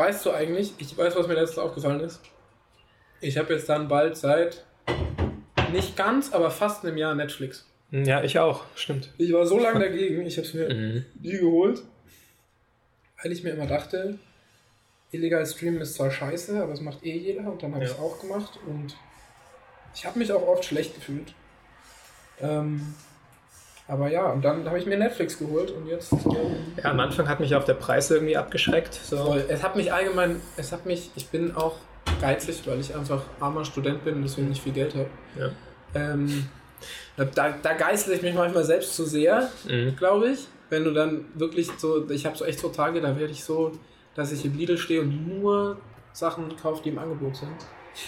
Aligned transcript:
weißt 0.00 0.24
du 0.24 0.30
eigentlich, 0.30 0.72
ich 0.78 0.96
weiß, 0.96 1.14
was 1.14 1.26
mir 1.28 1.34
letztens 1.34 1.58
aufgefallen 1.58 2.00
ist. 2.00 2.20
Ich 3.20 3.36
habe 3.36 3.52
jetzt 3.52 3.68
dann 3.68 3.86
bald 3.86 4.16
seit 4.16 4.64
nicht 5.72 5.94
ganz, 5.94 6.32
aber 6.32 6.50
fast 6.50 6.84
einem 6.86 6.96
Jahr 6.96 7.14
Netflix. 7.14 7.66
Ja, 7.90 8.22
ich 8.22 8.38
auch, 8.38 8.64
stimmt. 8.76 9.12
Ich 9.18 9.30
war 9.32 9.46
so 9.46 9.58
lange 9.58 9.80
dagegen, 9.80 10.24
ich 10.24 10.38
habe 10.38 10.46
es 10.46 10.54
mir 10.54 10.68
Mhm. 10.74 11.04
nie 11.20 11.32
geholt, 11.38 11.82
weil 13.22 13.30
ich 13.32 13.42
mir 13.44 13.50
immer 13.50 13.66
dachte, 13.66 14.18
illegal 15.10 15.44
streamen 15.44 15.82
ist 15.82 15.94
zwar 15.96 16.10
scheiße, 16.10 16.62
aber 16.62 16.70
das 16.72 16.80
macht 16.80 17.04
eh 17.04 17.16
jeder 17.18 17.42
und 17.52 17.62
dann 17.62 17.74
habe 17.74 17.84
ich 17.84 17.90
es 17.90 17.96
Ja. 17.98 18.02
auch 18.02 18.18
gemacht 18.20 18.58
und 18.66 18.96
ich 19.94 20.06
habe 20.06 20.18
mich 20.18 20.32
auch 20.32 20.46
oft 20.48 20.64
schlecht 20.64 20.94
gefühlt. 20.94 21.34
Ähm, 22.40 22.94
aber 23.90 24.08
ja, 24.08 24.26
und 24.30 24.42
dann 24.44 24.64
habe 24.66 24.78
ich 24.78 24.86
mir 24.86 24.96
Netflix 24.96 25.38
geholt 25.38 25.70
und 25.72 25.86
jetzt. 25.86 26.12
Ähm, 26.12 26.18
Ja, 26.82 26.90
am 26.90 27.00
Anfang 27.00 27.28
hat 27.28 27.40
mich 27.40 27.54
auch 27.54 27.64
der 27.64 27.74
Preis 27.74 28.10
irgendwie 28.10 28.36
abgeschreckt. 28.36 28.94
So. 28.94 29.16
voll. 29.18 29.44
Es 29.48 29.62
hat 29.62 29.76
mich 29.76 29.92
allgemein, 29.92 30.40
es 30.56 30.72
hat 30.72 30.86
mich, 30.86 31.10
ich 31.16 31.26
bin 31.28 31.54
auch 31.56 31.76
geizig, 32.20 32.62
weil 32.66 32.80
ich 32.80 32.94
einfach 32.94 33.22
armer 33.40 33.64
Student 33.64 34.04
bin 34.04 34.14
und 34.16 34.22
deswegen 34.22 34.48
nicht 34.48 34.62
viel 34.62 34.72
Geld 34.72 34.94
habe. 34.94 35.08
Ja. 35.38 35.50
Ähm, 35.94 36.48
da, 37.16 37.54
da 37.62 37.72
geißle 37.74 38.14
ich 38.14 38.22
mich 38.22 38.34
manchmal 38.34 38.64
selbst 38.64 38.94
zu 38.96 39.04
sehr, 39.04 39.50
Mhm. 39.68 39.96
glaube 39.96 40.28
ich. 40.30 40.46
Wenn 40.70 40.84
du 40.84 40.92
dann 40.92 41.24
wirklich 41.34 41.68
so, 41.78 42.08
ich 42.10 42.24
habe 42.26 42.36
so 42.36 42.44
echt 42.44 42.60
so 42.60 42.68
Tage, 42.68 43.00
da 43.00 43.18
werde 43.18 43.32
ich 43.32 43.42
so, 43.44 43.72
dass 44.14 44.30
ich 44.32 44.44
im 44.44 44.56
Lidl 44.56 44.78
stehe 44.78 45.00
und 45.00 45.40
nur 45.40 45.78
Sachen 46.12 46.54
kaufe, 46.56 46.82
die 46.84 46.90
im 46.90 46.98
Angebot 46.98 47.36
sind. 47.36 47.50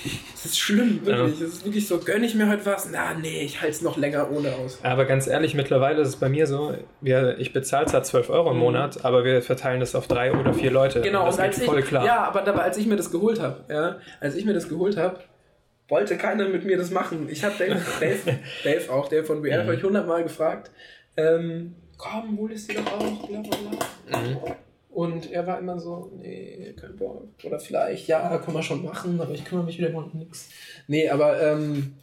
Das 0.42 0.46
ist 0.50 0.58
schlimm, 0.58 1.06
wirklich. 1.06 1.38
Das 1.38 1.48
ist 1.50 1.64
wirklich 1.64 1.86
so, 1.86 1.98
gönne 1.98 2.26
ich 2.26 2.34
mir 2.34 2.48
heute 2.48 2.66
was? 2.66 2.88
Na, 2.90 3.14
nee, 3.14 3.42
ich 3.42 3.60
halte 3.60 3.70
es 3.76 3.80
noch 3.80 3.96
länger 3.96 4.28
ohne 4.32 4.52
aus. 4.56 4.80
Aber 4.82 5.04
ganz 5.04 5.28
ehrlich, 5.28 5.54
mittlerweile 5.54 6.02
ist 6.02 6.08
es 6.08 6.16
bei 6.16 6.28
mir 6.28 6.48
so, 6.48 6.74
wir, 7.00 7.38
ich 7.38 7.52
bezahle 7.52 7.86
zwar 7.86 8.02
12 8.02 8.28
Euro 8.28 8.50
im 8.50 8.56
Mhm. 8.56 8.62
Monat, 8.62 9.04
aber 9.04 9.22
wir 9.24 9.40
verteilen 9.42 9.78
das 9.78 9.94
auf 9.94 10.08
drei 10.08 10.32
oder 10.32 10.52
vier 10.52 10.72
Leute. 10.72 11.00
Genau, 11.00 11.20
Und 11.20 11.26
das 11.28 11.36
und 11.36 11.42
als 11.42 11.54
geht 11.54 11.64
ich, 11.64 11.70
voll 11.70 11.82
klar. 11.82 12.04
Ja, 12.04 12.24
aber 12.24 12.42
dabei, 12.42 12.62
als 12.62 12.76
ich 12.76 12.86
mir 12.86 12.96
das 12.96 13.12
geholt 13.12 13.38
habe, 13.40 13.64
ja, 13.72 13.98
als 14.18 14.34
ich 14.34 14.44
mir 14.44 14.52
das 14.52 14.68
geholt 14.68 14.96
habe, 14.96 15.20
wollte 15.88 16.16
keiner 16.16 16.48
mit 16.48 16.64
mir 16.64 16.76
das 16.76 16.90
machen. 16.90 17.28
Ich 17.30 17.44
habe 17.44 17.54
Dave, 17.56 17.80
Dave, 18.00 18.18
Dave 18.64 18.92
auch, 18.92 19.06
der 19.08 19.24
von 19.24 19.44
VR, 19.44 19.62
Mhm. 19.62 19.72
ich 19.74 19.84
hundertmal 19.84 20.24
gefragt, 20.24 20.72
ähm, 21.16 21.76
komm, 21.98 22.36
hol 22.36 22.50
es 22.50 22.66
dir 22.66 22.80
doch 22.80 22.92
auch, 22.94 23.28
bla 23.28 23.40
bla 23.42 23.56
bla. 24.08 24.18
Mhm. 24.18 24.36
Und 24.92 25.32
er 25.32 25.46
war 25.46 25.58
immer 25.58 25.80
so, 25.80 26.12
nee, 26.16 26.74
kein 26.78 26.96
Bock. 26.96 27.28
Oder 27.42 27.58
vielleicht, 27.58 28.08
ja, 28.08 28.36
kann 28.38 28.52
man 28.52 28.62
schon 28.62 28.84
machen, 28.84 29.18
aber 29.20 29.32
ich 29.32 29.44
kümmere 29.44 29.64
mich 29.64 29.78
wieder 29.78 29.94
um 29.94 30.10
nichts. 30.12 30.50
Nee, 30.86 31.08
aber 31.08 31.40
ähm, 31.40 31.94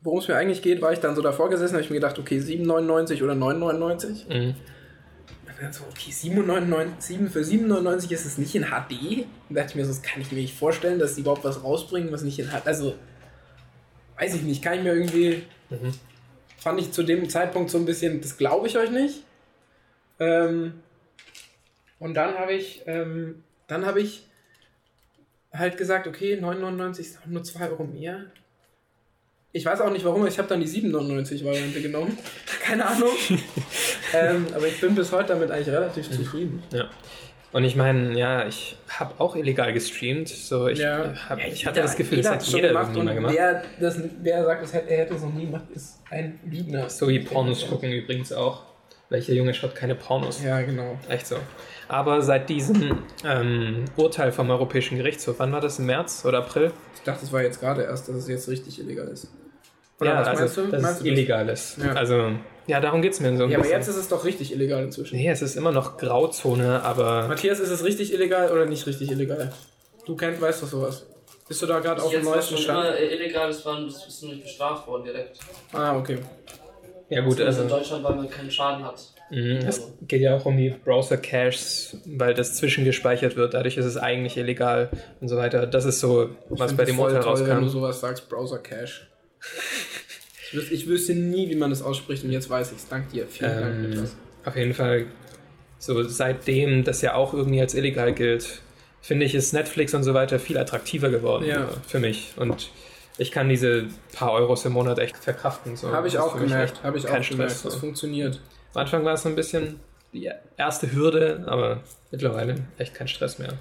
worum 0.00 0.18
es 0.18 0.26
mir 0.26 0.34
eigentlich 0.34 0.60
geht, 0.60 0.82
war 0.82 0.92
ich 0.92 0.98
dann 0.98 1.14
so 1.14 1.22
davor 1.22 1.50
gesessen, 1.50 1.74
habe 1.74 1.84
ich 1.84 1.90
mir 1.90 1.96
gedacht, 1.96 2.18
okay, 2.18 2.38
7,99 2.38 3.22
oder 3.22 3.34
9,99. 3.34 4.28
Mhm. 4.28 4.54
Und 5.46 5.62
dann 5.62 5.72
so, 5.72 5.84
okay, 5.88 6.10
7,99 6.10 6.88
7 6.98 7.30
für 7.30 7.40
7,99 7.40 8.10
ist 8.10 8.26
es 8.26 8.36
nicht 8.36 8.54
in 8.56 8.64
HD. 8.64 9.24
Und 9.48 9.56
dachte 9.56 9.70
ich 9.70 9.74
mir 9.76 9.84
so, 9.84 9.92
das 9.92 10.02
kann 10.02 10.20
ich 10.20 10.32
mir 10.32 10.40
nicht 10.40 10.58
vorstellen, 10.58 10.98
dass 10.98 11.14
die 11.14 11.20
überhaupt 11.20 11.44
was 11.44 11.62
rausbringen, 11.62 12.10
was 12.10 12.22
nicht 12.22 12.40
in 12.40 12.48
HD. 12.48 12.66
Also, 12.66 12.96
weiß 14.18 14.34
ich 14.34 14.42
nicht, 14.42 14.62
kann 14.62 14.78
ich 14.78 14.82
mir 14.82 14.94
irgendwie. 14.94 15.44
Mhm. 15.70 15.92
Fand 16.58 16.80
ich 16.80 16.90
zu 16.90 17.04
dem 17.04 17.28
Zeitpunkt 17.28 17.70
so 17.70 17.78
ein 17.78 17.84
bisschen, 17.84 18.20
das 18.20 18.36
glaube 18.36 18.66
ich 18.66 18.76
euch 18.76 18.90
nicht. 18.90 19.22
Ähm, 20.18 20.74
und 22.04 22.12
dann 22.12 22.38
habe 22.38 22.52
ich, 22.52 22.82
ähm, 22.84 23.42
dann 23.66 23.86
habe 23.86 24.02
ich 24.02 24.26
halt 25.54 25.78
gesagt, 25.78 26.06
okay, 26.06 26.38
9,99 26.38 27.00
ist 27.00 27.18
auch 27.22 27.26
nur 27.26 27.42
2 27.42 27.70
Euro 27.70 27.84
mehr. 27.84 28.26
Ich 29.52 29.64
weiß 29.64 29.80
auch 29.80 29.90
nicht 29.90 30.04
warum, 30.04 30.26
ich 30.26 30.36
habe 30.36 30.46
dann 30.46 30.60
die 30.60 30.66
7,99 30.66 31.42
Variante 31.46 31.80
genommen. 31.80 32.18
Keine 32.60 32.84
Ahnung. 32.84 33.08
ähm, 34.12 34.46
aber 34.54 34.66
ich 34.66 34.78
bin 34.82 34.94
bis 34.94 35.12
heute 35.12 35.28
damit 35.28 35.50
eigentlich 35.50 35.74
relativ 35.74 36.10
zufrieden. 36.10 36.62
Ja. 36.72 36.90
Und 37.52 37.64
ich 37.64 37.74
meine, 37.74 38.18
ja, 38.18 38.46
ich 38.46 38.76
habe 38.90 39.14
auch 39.18 39.34
illegal 39.34 39.72
gestreamt. 39.72 40.28
So, 40.28 40.68
ich, 40.68 40.84
hab, 40.84 41.38
ich 41.38 41.64
hatte 41.64 41.80
das 41.80 41.96
Gefühl, 41.96 42.18
das 42.18 42.32
hat 42.32 42.44
schon 42.44 42.56
jeder 42.56 42.68
gemacht 42.68 42.94
und 42.94 43.06
gemacht. 43.06 43.34
Wer, 43.34 43.62
das, 43.80 43.98
wer 44.20 44.44
sagt, 44.44 44.62
das 44.62 44.74
hätte, 44.74 44.90
er 44.90 44.98
hätte 44.98 45.14
es 45.14 45.22
noch 45.22 45.32
nie 45.32 45.46
gemacht, 45.46 45.64
ist 45.74 46.02
ein 46.10 46.38
Lügner. 46.44 46.90
So 46.90 47.08
wie 47.08 47.20
Pornos 47.20 47.66
gucken 47.66 47.90
übrigens 47.90 48.30
auch. 48.30 48.73
Welcher 49.10 49.32
Junge 49.34 49.52
schaut 49.54 49.74
keine 49.74 49.94
Pornos? 49.94 50.42
Ja, 50.42 50.60
genau. 50.62 50.98
Echt 51.08 51.26
so. 51.26 51.36
Aber 51.88 52.22
seit 52.22 52.48
diesem 52.48 53.04
ähm, 53.24 53.84
Urteil 53.96 54.32
vom 54.32 54.50
Europäischen 54.50 54.96
Gerichtshof, 54.96 55.36
wann 55.38 55.52
war 55.52 55.60
das? 55.60 55.78
Im 55.78 55.86
März 55.86 56.24
oder 56.24 56.38
April? 56.38 56.72
Ich 56.96 57.02
dachte, 57.02 57.24
es 57.24 57.32
war 57.32 57.42
jetzt 57.42 57.60
gerade 57.60 57.82
erst, 57.82 58.08
dass 58.08 58.16
es 58.16 58.28
jetzt 58.28 58.48
richtig 58.48 58.80
illegal 58.80 59.06
ist. 59.08 59.28
ja, 60.00 60.18
was 60.20 60.28
also, 60.28 60.40
meinst 60.40 60.56
du? 60.56 60.62
dass 60.68 60.82
Meinst 60.82 60.90
es 60.90 60.98
das? 60.98 61.06
illegal 61.06 61.48
ist. 61.50 61.78
Ja. 61.78 61.92
Also, 61.92 62.30
ja, 62.66 62.80
darum 62.80 63.02
geht 63.02 63.12
es 63.12 63.20
mir 63.20 63.36
so 63.36 63.44
ein 63.44 63.50
Ja, 63.50 63.58
aber 63.58 63.62
bisschen. 63.64 63.78
jetzt 63.78 63.88
ist 63.88 63.96
es 63.96 64.08
doch 64.08 64.24
richtig 64.24 64.52
illegal 64.52 64.82
inzwischen. 64.82 65.16
nee, 65.16 65.28
es 65.28 65.42
ist 65.42 65.54
immer 65.56 65.70
noch 65.70 65.98
Grauzone, 65.98 66.82
aber 66.82 67.28
Matthias, 67.28 67.60
ist 67.60 67.68
es 67.70 67.84
richtig 67.84 68.12
illegal 68.14 68.50
oder 68.50 68.64
nicht 68.64 68.86
richtig 68.86 69.10
illegal? 69.10 69.52
Du 70.06 70.16
kennst, 70.16 70.40
weißt 70.40 70.62
doch 70.62 70.68
sowas. 70.68 71.04
Bist 71.46 71.60
du 71.60 71.66
da 71.66 71.78
gerade 71.80 72.02
auf 72.02 72.10
dem 72.10 72.24
neuesten 72.24 72.56
Stand? 72.56 72.98
illegal 72.98 73.50
ist, 73.50 73.66
war, 73.66 73.78
das 73.84 74.06
ist 74.06 74.22
nicht 74.22 74.42
bestraft 74.42 74.86
worden 74.86 75.04
direkt. 75.04 75.38
Ah, 75.74 75.94
okay. 75.94 76.18
Ja 77.10 77.20
gut, 77.20 77.40
Also 77.40 77.62
in 77.62 77.66
also 77.66 77.76
Deutschland, 77.76 78.04
weil 78.04 78.14
man 78.16 78.30
keinen 78.30 78.50
Schaden 78.50 78.84
hat. 78.84 79.00
mh, 79.30 79.66
es 79.68 79.92
geht 80.02 80.20
ja 80.22 80.36
auch 80.36 80.44
um 80.46 80.56
die 80.56 80.70
Browser-Caches, 80.70 81.98
weil 82.06 82.34
das 82.34 82.54
zwischengespeichert 82.54 83.36
wird. 83.36 83.54
Dadurch 83.54 83.76
ist 83.76 83.84
es 83.86 83.96
eigentlich 83.96 84.36
illegal 84.36 84.90
und 85.20 85.28
so 85.28 85.36
weiter. 85.36 85.66
Das 85.66 85.84
ist 85.84 86.00
so, 86.00 86.30
was 86.48 86.70
Ich 86.72 86.76
bei 86.76 86.86
find 86.86 86.96
dem 86.98 87.02
Urteil 87.02 87.20
toll, 87.22 87.38
wenn 87.40 87.46
du 87.46 87.52
rauskam. 87.52 87.68
sowas 87.68 88.00
sagst, 88.00 88.28
Browser 88.28 88.58
Cache. 88.58 89.06
ich, 90.46 90.54
wüs 90.54 90.70
ich 90.70 90.86
wüsste 90.88 91.14
nie, 91.14 91.48
wie 91.50 91.56
man 91.56 91.70
das 91.70 91.82
ausspricht 91.82 92.24
und 92.24 92.30
jetzt 92.32 92.48
weiß 92.50 92.72
ich 92.72 92.78
es. 92.78 92.88
Dank 92.88 93.10
dir. 93.10 93.26
Vielen 93.26 93.60
Dank, 93.60 93.74
Ähm, 93.74 93.90
Niklas. 93.90 94.16
auf 94.44 94.56
jeden 94.56 94.74
Fall, 94.74 95.06
so 95.78 96.02
seitdem 96.04 96.84
das 96.84 97.02
ja 97.02 97.14
auch 97.14 97.34
irgendwie 97.34 97.60
als 97.60 97.74
illegal 97.74 98.12
gilt, 98.14 98.60
finde 99.02 99.26
ich, 99.26 99.34
ist 99.34 99.52
Netflix 99.52 99.92
und 99.94 100.02
so 100.02 100.14
weiter 100.14 100.38
viel 100.38 100.56
attraktiver 100.58 101.10
geworden 101.10 101.44
Ja. 101.46 101.68
für 101.86 101.98
mich. 102.00 102.32
Und 102.36 102.70
ich 103.18 103.30
kann 103.30 103.48
diese 103.48 103.86
paar 104.14 104.32
Euros 104.32 104.64
im 104.64 104.72
Monat 104.72 104.98
echt 104.98 105.16
verkraften. 105.16 105.76
So. 105.76 105.92
Habe 105.92 106.08
ich 106.08 106.18
auch 106.18 106.36
gemerkt. 106.38 106.82
Habe 106.82 106.98
ich 106.98 107.08
auch 107.08 107.20
gemerkt. 107.28 107.64
Das 107.64 107.74
funktioniert. 107.76 108.40
Am 108.74 108.80
Anfang 108.82 109.04
war 109.04 109.14
es 109.14 109.22
so 109.22 109.28
ein 109.28 109.36
bisschen 109.36 109.78
die 110.12 110.30
erste 110.56 110.92
Hürde, 110.92 111.44
aber 111.46 111.80
mittlerweile 112.10 112.56
echt 112.78 112.94
kein 112.94 113.08
Stress 113.08 113.38
mehr. 113.38 113.52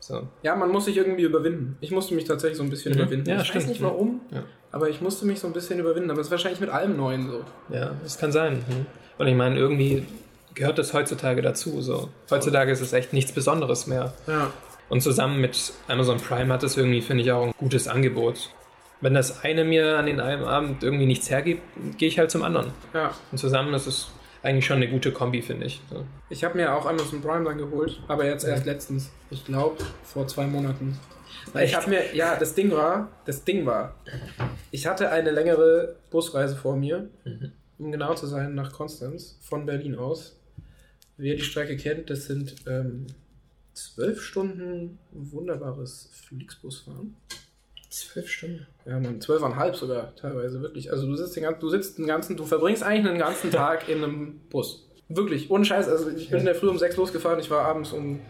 So. 0.00 0.26
Ja, 0.42 0.54
man 0.54 0.70
muss 0.70 0.84
sich 0.84 0.96
irgendwie 0.96 1.22
überwinden. 1.24 1.76
Ich 1.80 1.90
musste 1.90 2.14
mich 2.14 2.24
tatsächlich 2.24 2.58
so 2.58 2.62
ein 2.62 2.70
bisschen 2.70 2.92
Mhm. 2.94 3.00
überwinden. 3.00 3.30
Ja, 3.30 3.40
ich 3.40 3.48
stimmt. 3.48 3.64
weiß 3.64 3.68
nicht 3.70 3.82
warum, 3.82 4.20
Ja. 4.30 4.42
aber 4.70 4.88
ich 4.88 5.00
musste 5.00 5.26
mich 5.26 5.40
so 5.40 5.46
ein 5.48 5.52
bisschen 5.52 5.78
überwinden. 5.80 6.10
Aber 6.10 6.20
es 6.20 6.28
ist 6.28 6.30
wahrscheinlich 6.30 6.60
mit 6.60 6.70
allem 6.70 6.96
Neuen 6.96 7.28
so. 7.28 7.44
Ja, 7.74 7.92
das 8.02 8.18
kann 8.18 8.30
sein. 8.32 8.64
hm. 8.68 8.86
Und 9.18 9.26
ich 9.26 9.34
meine, 9.34 9.56
irgendwie 9.58 10.04
gehört 10.54 10.78
das 10.78 10.92
heutzutage 10.94 11.42
dazu. 11.42 11.80
So. 11.82 12.08
Heutzutage 12.30 12.70
ist 12.70 12.80
es 12.80 12.92
echt 12.92 13.12
nichts 13.12 13.32
Besonderes 13.32 13.86
mehr. 13.86 14.12
Ja. 14.26 14.50
Und 14.88 15.00
zusammen 15.00 15.40
mit 15.40 15.72
Amazon 15.88 16.18
Prime 16.18 16.52
hat 16.52 16.62
es 16.62 16.76
irgendwie, 16.76 17.00
finde 17.02 17.24
ich, 17.24 17.32
auch 17.32 17.46
ein 17.46 17.52
gutes 17.58 17.88
Angebot. 17.88 18.50
Wenn 19.00 19.14
das 19.14 19.44
eine 19.44 19.64
mir 19.64 19.98
an 19.98 20.06
den 20.06 20.20
einem 20.20 20.44
Abend 20.44 20.82
irgendwie 20.82 21.06
nichts 21.06 21.28
hergibt, 21.30 21.62
gehe 21.98 22.08
ich 22.08 22.18
halt 22.18 22.30
zum 22.30 22.42
anderen. 22.42 22.72
Ja. 22.94 23.14
Und 23.30 23.38
zusammen 23.38 23.74
ist 23.74 23.86
es 23.86 24.08
eigentlich 24.42 24.64
schon 24.66 24.76
eine 24.76 24.88
gute 24.88 25.12
Kombi, 25.12 25.42
finde 25.42 25.66
ich. 25.66 25.80
So. 25.90 26.04
Ich 26.30 26.44
habe 26.44 26.56
mir 26.56 26.74
auch 26.74 26.86
Amazon 26.86 27.20
Prime 27.20 27.44
dann 27.44 27.58
geholt, 27.58 28.00
aber 28.08 28.24
jetzt 28.24 28.44
erst 28.44 28.64
letztens. 28.64 29.10
Ich 29.30 29.44
glaube, 29.44 29.76
vor 30.04 30.26
zwei 30.28 30.46
Monaten. 30.46 30.98
Weil 31.52 31.66
ich 31.66 31.74
habe 31.76 31.90
mir, 31.90 32.14
ja, 32.14 32.36
das 32.36 32.54
Ding 32.54 32.70
war, 32.72 33.08
das 33.24 33.44
Ding 33.44 33.66
war, 33.66 33.94
ich 34.70 34.86
hatte 34.86 35.10
eine 35.10 35.30
längere 35.30 35.96
Busreise 36.10 36.56
vor 36.56 36.76
mir, 36.76 37.08
Mhm. 37.24 37.52
um 37.78 37.92
genau 37.92 38.14
zu 38.14 38.26
sein, 38.26 38.54
nach 38.54 38.72
Konstanz, 38.72 39.38
von 39.42 39.66
Berlin 39.66 39.94
aus. 39.96 40.38
Wer 41.18 41.34
die 41.36 41.42
Strecke 41.42 41.76
kennt, 41.76 42.08
das 42.10 42.24
sind 42.26 42.56
ähm, 42.66 43.06
zwölf 43.74 44.22
Stunden 44.22 44.98
wunderbares 45.12 46.08
Flixbusfahren. 46.12 47.14
Zwölf 47.96 48.28
Stunden. 48.28 48.66
Ja, 48.84 49.00
man, 49.00 49.20
zwölfeinhalb 49.22 49.74
sogar 49.74 50.14
teilweise, 50.16 50.60
wirklich. 50.60 50.92
Also 50.92 51.06
du 51.06 51.16
sitzt 51.16 51.34
den 51.34 51.44
ganzen, 51.44 51.60
du 51.60 51.68
sitzt 51.70 51.96
den 51.98 52.06
ganzen, 52.06 52.36
du 52.36 52.44
verbringst 52.44 52.82
eigentlich 52.82 53.06
einen 53.10 53.18
ganzen 53.18 53.50
Tag 53.62 53.88
in 53.88 54.04
einem 54.04 54.40
Bus. 54.50 54.86
Wirklich, 55.08 55.50
ohne 55.50 55.64
Scheiß. 55.64 55.88
Also 55.88 56.10
ich 56.10 56.28
bin 56.28 56.40
in 56.40 56.44
der 56.46 56.54
Früh 56.54 56.68
um 56.68 56.78
sechs 56.78 56.96
losgefahren, 56.96 57.38
ich 57.40 57.50
war 57.50 57.64
abends 57.64 57.92
um 57.92 58.20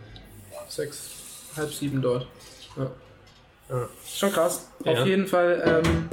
sechs, 0.68 1.10
halb 1.56 1.72
sieben 1.72 2.00
dort. 2.00 2.26
Ja. 2.76 2.90
Ja. 3.70 3.88
Schon 4.06 4.30
krass. 4.30 4.70
Ja. 4.84 4.92
Auf 4.92 5.06
jeden 5.06 5.26
Fall 5.26 5.82
ähm, 5.84 6.08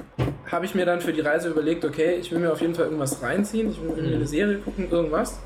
habe 0.51 0.65
ich 0.65 0.73
mir 0.73 0.85
dann 0.88 1.01
für 1.01 1.13
die 1.13 1.21
Reise 1.21 1.50
überlegt, 1.50 1.85
okay, 1.85 2.15
ich 2.15 2.31
will 2.31 2.39
mir 2.39 2.51
auf 2.51 2.61
jeden 2.61 2.73
Fall 2.73 2.85
irgendwas 2.85 3.21
reinziehen, 3.21 3.69
ich 3.69 3.79
will 3.79 3.89
mir 3.91 4.01
Mhm. 4.01 4.13
eine 4.15 4.27
Serie 4.27 4.57
gucken, 4.57 4.89
irgendwas. 4.89 5.38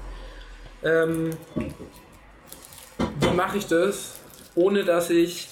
Ähm, 0.83 1.31
wie 3.19 3.33
mache 3.35 3.57
ich 3.57 3.65
das, 3.67 4.13
ohne 4.55 4.85
dass 4.85 5.09
ich 5.09 5.49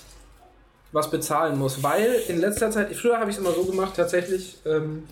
was 0.95 1.12
bezahlen 1.12 1.59
muss? 1.59 1.83
Weil 1.83 2.15
in 2.30 2.39
letzter 2.39 2.71
Zeit, 2.71 2.95
früher 2.95 3.19
habe 3.19 3.30
ich 3.30 3.36
es 3.36 3.42
immer 3.42 3.51
so 3.51 3.65
gemacht, 3.65 3.94
tatsächlich, 3.97 4.57
ähm, 4.65 5.03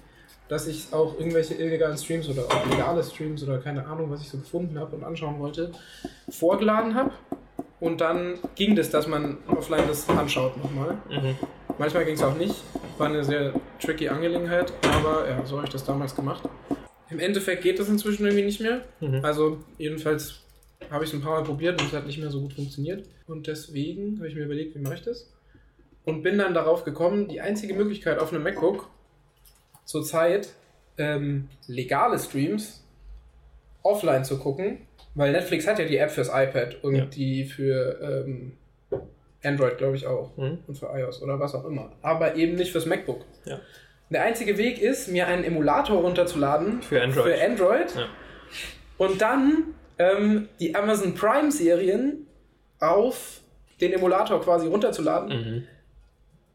dass 0.47 0.65
ich 0.67 0.87
auch 0.91 1.19
irgendwelche 1.19 1.55
illegalen 1.55 1.97
Streams 1.97 2.29
oder 2.29 2.43
auch 2.43 2.65
legale 2.69 3.03
Streams 3.03 3.43
oder 3.43 3.57
keine 3.57 3.85
Ahnung, 3.85 4.09
was 4.09 4.21
ich 4.21 4.29
so 4.29 4.37
gefunden 4.37 4.79
habe 4.79 4.95
und 4.95 5.03
anschauen 5.03 5.39
wollte, 5.39 5.71
vorgeladen 6.29 6.95
habe. 6.95 7.11
Und 7.81 7.99
dann 7.99 8.35
ging 8.55 8.77
das, 8.77 8.89
dass 8.91 9.07
man 9.07 9.37
offline 9.47 9.83
das 9.87 10.07
anschaut 10.07 10.55
nochmal. 10.57 10.97
Mhm. 11.09 11.35
Manchmal 11.77 12.05
ging 12.05 12.15
es 12.15 12.23
auch 12.23 12.37
nicht. 12.37 12.55
War 12.97 13.07
eine 13.07 13.23
sehr 13.25 13.53
tricky 13.81 14.07
Angelegenheit, 14.07 14.71
aber 14.83 15.27
ja, 15.29 15.45
so 15.45 15.57
habe 15.57 15.67
ich 15.67 15.73
das 15.73 15.83
damals 15.83 16.15
gemacht. 16.15 16.43
Im 17.09 17.19
Endeffekt 17.19 17.61
geht 17.61 17.77
das 17.79 17.89
inzwischen 17.89 18.25
irgendwie 18.25 18.45
nicht 18.45 18.61
mehr. 18.61 18.81
Mhm. 19.01 19.19
Also 19.21 19.57
jedenfalls 19.77 20.43
habe 20.89 21.03
ich 21.03 21.09
es 21.09 21.15
ein 21.15 21.21
paar 21.21 21.39
Mal 21.39 21.43
probiert 21.43 21.81
und 21.81 21.87
es 21.87 21.93
hat 21.93 22.07
nicht 22.07 22.19
mehr 22.19 22.29
so 22.29 22.39
gut 22.39 22.53
funktioniert. 22.53 23.05
Und 23.27 23.47
deswegen 23.47 24.17
habe 24.17 24.29
ich 24.29 24.35
mir 24.35 24.45
überlegt, 24.45 24.75
wie 24.75 24.79
mache 24.79 24.95
ich 24.95 25.01
das? 25.01 25.32
Und 26.05 26.21
bin 26.21 26.37
dann 26.37 26.53
darauf 26.53 26.83
gekommen, 26.83 27.27
die 27.29 27.39
einzige 27.41 27.73
Möglichkeit 27.73 28.19
auf 28.19 28.33
einem 28.33 28.43
MacBook 28.43 28.89
zurzeit 29.85 30.49
ähm, 30.97 31.49
legale 31.67 32.19
Streams 32.19 32.83
offline 33.83 34.23
zu 34.23 34.37
gucken, 34.37 34.79
weil 35.15 35.31
Netflix 35.31 35.67
hat 35.67 35.79
ja 35.79 35.85
die 35.85 35.97
App 35.97 36.11
fürs 36.11 36.29
iPad 36.29 36.83
und 36.83 36.95
Ja. 36.95 37.05
die 37.05 37.45
für 37.45 37.99
ähm, 38.25 38.53
Android, 39.43 39.77
glaube 39.77 39.95
ich, 39.95 40.05
auch. 40.07 40.35
Mhm. 40.37 40.59
Und 40.67 40.77
für 40.77 40.87
iOS 40.93 41.21
oder 41.21 41.39
was 41.39 41.53
auch 41.55 41.65
immer. 41.65 41.91
Aber 42.01 42.35
eben 42.35 42.55
nicht 42.55 42.71
fürs 42.71 42.85
MacBook. 42.85 43.25
Ja. 43.45 43.59
Der 44.09 44.23
einzige 44.23 44.57
Weg 44.57 44.81
ist, 44.81 45.07
mir 45.07 45.27
einen 45.27 45.43
Emulator 45.43 46.01
runterzuladen 46.01 46.81
Für 46.81 47.01
Android. 47.01 47.23
für 47.25 47.43
Android 47.43 47.95
Ja. 47.95 48.05
und 48.97 49.21
dann 49.21 49.73
ähm, 49.99 50.49
die 50.59 50.75
Amazon 50.75 51.13
Prime-Serien 51.15 52.27
auf 52.79 53.41
den 53.81 53.93
Emulator 53.93 54.41
quasi 54.41 54.67
runterzuladen 54.67 55.29
Mhm. 55.29 55.63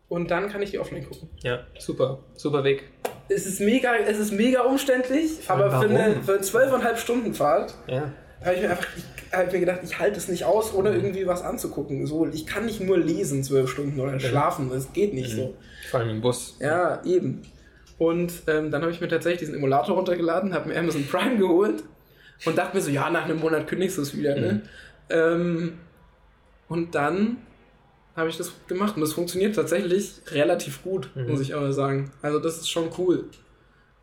Und 0.09 0.31
dann 0.31 0.49
kann 0.49 0.63
ich 0.63 0.71
die 0.71 0.79
offline 0.79 1.07
gucken. 1.07 1.29
Ja, 1.43 1.61
super. 1.79 2.21
Super 2.35 2.65
Weg. 2.65 2.85
Es 3.29 3.47
ist 3.47 3.61
mega, 3.61 3.95
es 3.97 4.19
ist 4.19 4.33
mega 4.33 4.63
umständlich, 4.63 5.33
aber 5.49 5.71
für 5.71 5.91
warum? 5.91 5.97
eine, 5.97 6.23
für 6.23 6.35
eine 6.35 6.43
12,5 6.43 6.97
Stunden 6.97 7.35
Fahrt 7.35 7.75
Ja. 7.87 8.11
habe 8.43 8.55
ich 8.55 8.63
mir 8.63 8.71
einfach 8.71 8.87
ich, 8.97 9.05
hab 9.37 9.53
mir 9.53 9.61
gedacht, 9.61 9.81
ich 9.85 9.99
halte 9.99 10.17
es 10.17 10.29
nicht 10.29 10.45
aus, 10.45 10.73
ohne 10.73 10.91
irgendwie 10.91 11.27
was 11.27 11.43
anzugucken. 11.43 12.07
So, 12.07 12.27
ich 12.27 12.47
kann 12.47 12.65
nicht 12.65 12.81
nur 12.81 12.97
lesen 12.97 13.45
zwölf 13.45 13.69
Stunden 13.71 14.01
oder 14.01 14.19
schlafen, 14.19 14.71
das 14.71 14.93
geht 14.95 15.13
nicht 15.13 15.31
so. 15.31 15.55
Vor 15.91 16.01
allem 16.01 16.09
im 16.09 16.21
Bus. 16.23 16.57
Ja, 16.61 17.03
eben. 17.05 17.43
Und 17.99 18.33
ähm, 18.47 18.71
dann 18.71 18.81
habe 18.81 18.93
ich 18.93 19.01
mir 19.01 19.09
tatsächlich 19.09 19.41
diesen 19.41 19.57
Emulator 19.57 19.97
runtergeladen, 19.97 20.55
habe 20.55 20.69
mir 20.71 20.79
Amazon 20.79 21.05
Prime 21.07 21.37
geholt 21.37 21.83
und 22.47 22.57
dachte 22.57 22.77
mir 22.77 22.83
so, 22.83 22.91
ja, 22.91 23.11
nach 23.11 23.25
einem 23.25 23.41
Monat 23.41 23.67
kündigst 23.67 23.99
du 23.99 24.03
es 24.03 24.17
wieder. 24.17 24.37
Ne? 24.37 24.63
Ähm, 25.11 25.79
und 26.69 26.95
dann 26.95 27.39
habe 28.19 28.29
ich 28.29 28.37
das 28.37 28.53
gemacht 28.67 28.95
und 28.97 29.01
das 29.01 29.15
funktioniert 29.15 29.55
tatsächlich 29.55 30.13
relativ 30.33 30.83
gut, 30.83 31.09
Mhm. 31.15 31.29
muss 31.31 31.41
ich 31.41 31.55
aber 31.55 31.73
sagen. 31.73 32.11
Also 32.21 32.39
das 32.39 32.59
ist 32.59 32.69
schon 32.71 32.91
cool. 32.99 33.25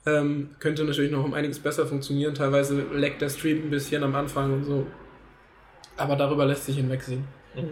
Ähm, 0.08 0.50
könnte 0.60 0.84
natürlich 0.84 1.12
noch 1.12 1.24
um 1.26 1.34
einiges 1.34 1.60
besser 1.60 1.86
funktionieren. 1.88 2.34
Teilweise 2.36 2.82
leckt 2.94 3.22
der 3.22 3.30
Stream 3.30 3.64
ein 3.64 3.70
bisschen 3.70 4.04
am 4.04 4.14
Anfang 4.16 4.54
und 4.54 4.64
so. 4.64 4.86
Aber 5.98 6.16
darüber 6.16 6.46
lässt 6.46 6.66
sich 6.66 6.76
hinwegsehen. 6.78 7.24
Mhm. 7.56 7.70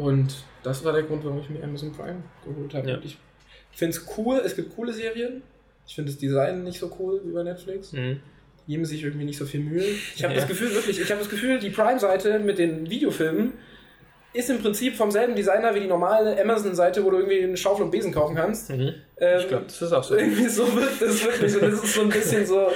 Und 0.00 0.34
das 0.62 0.84
war 0.84 0.92
der 0.92 1.02
Grund, 1.04 1.24
warum 1.24 1.40
ich 1.40 1.48
mir 1.50 1.62
Amazon 1.62 1.92
Prime 1.92 2.22
geholt 2.44 2.74
habe. 2.74 2.90
Ja. 2.90 2.98
Ich 3.02 3.18
finde 3.72 3.96
es 3.96 4.06
cool, 4.16 4.40
es 4.44 4.56
gibt 4.56 4.74
coole 4.74 4.92
Serien. 4.92 5.42
Ich 5.86 5.94
finde 5.94 6.10
das 6.10 6.18
Design 6.18 6.64
nicht 6.64 6.78
so 6.80 6.94
cool 6.98 7.20
wie 7.24 7.32
bei 7.32 7.42
Netflix. 7.44 7.92
Mhm. 7.92 8.20
Geben 8.66 8.84
sich 8.84 9.04
irgendwie 9.04 9.24
nicht 9.26 9.38
so 9.38 9.46
viel 9.46 9.60
Mühe. 9.60 9.84
Ich 10.14 10.24
habe 10.24 10.34
Ja. 10.34 10.40
das 10.40 10.48
Gefühl, 10.48 10.74
wirklich, 10.74 11.00
ich 11.00 11.08
habe 11.10 11.20
das 11.20 11.30
Gefühl, 11.30 11.60
die 11.60 11.70
Prime-Seite 11.70 12.40
mit 12.40 12.58
den 12.58 12.90
Videofilmen 12.90 13.52
ist 14.36 14.50
im 14.50 14.60
Prinzip 14.60 14.96
vom 14.96 15.10
selben 15.10 15.34
Designer 15.34 15.74
wie 15.74 15.80
die 15.80 15.86
normale 15.86 16.40
Amazon-Seite, 16.40 17.04
wo 17.04 17.10
du 17.10 17.18
irgendwie 17.18 17.42
einen 17.42 17.56
Schaufel 17.56 17.84
und 17.84 17.90
Besen 17.90 18.12
kaufen 18.12 18.36
kannst. 18.36 18.70
Mhm. 18.70 18.94
Ähm, 19.18 19.40
Ich 19.40 19.48
glaube, 19.48 19.64
das 19.66 19.80
ist 19.82 19.92
auch 19.92 20.04
so. 20.04 20.16
irgendwie 20.16 20.48
so 20.48 20.64
wirkt 20.76 21.00
das 21.02 21.24
wirklich 21.24 21.52
so. 21.52 21.60
Das 21.60 21.74
ist 21.82 21.94
so 21.94 22.00
ein 22.02 22.08
bisschen 22.08 22.46
so, 22.46 22.68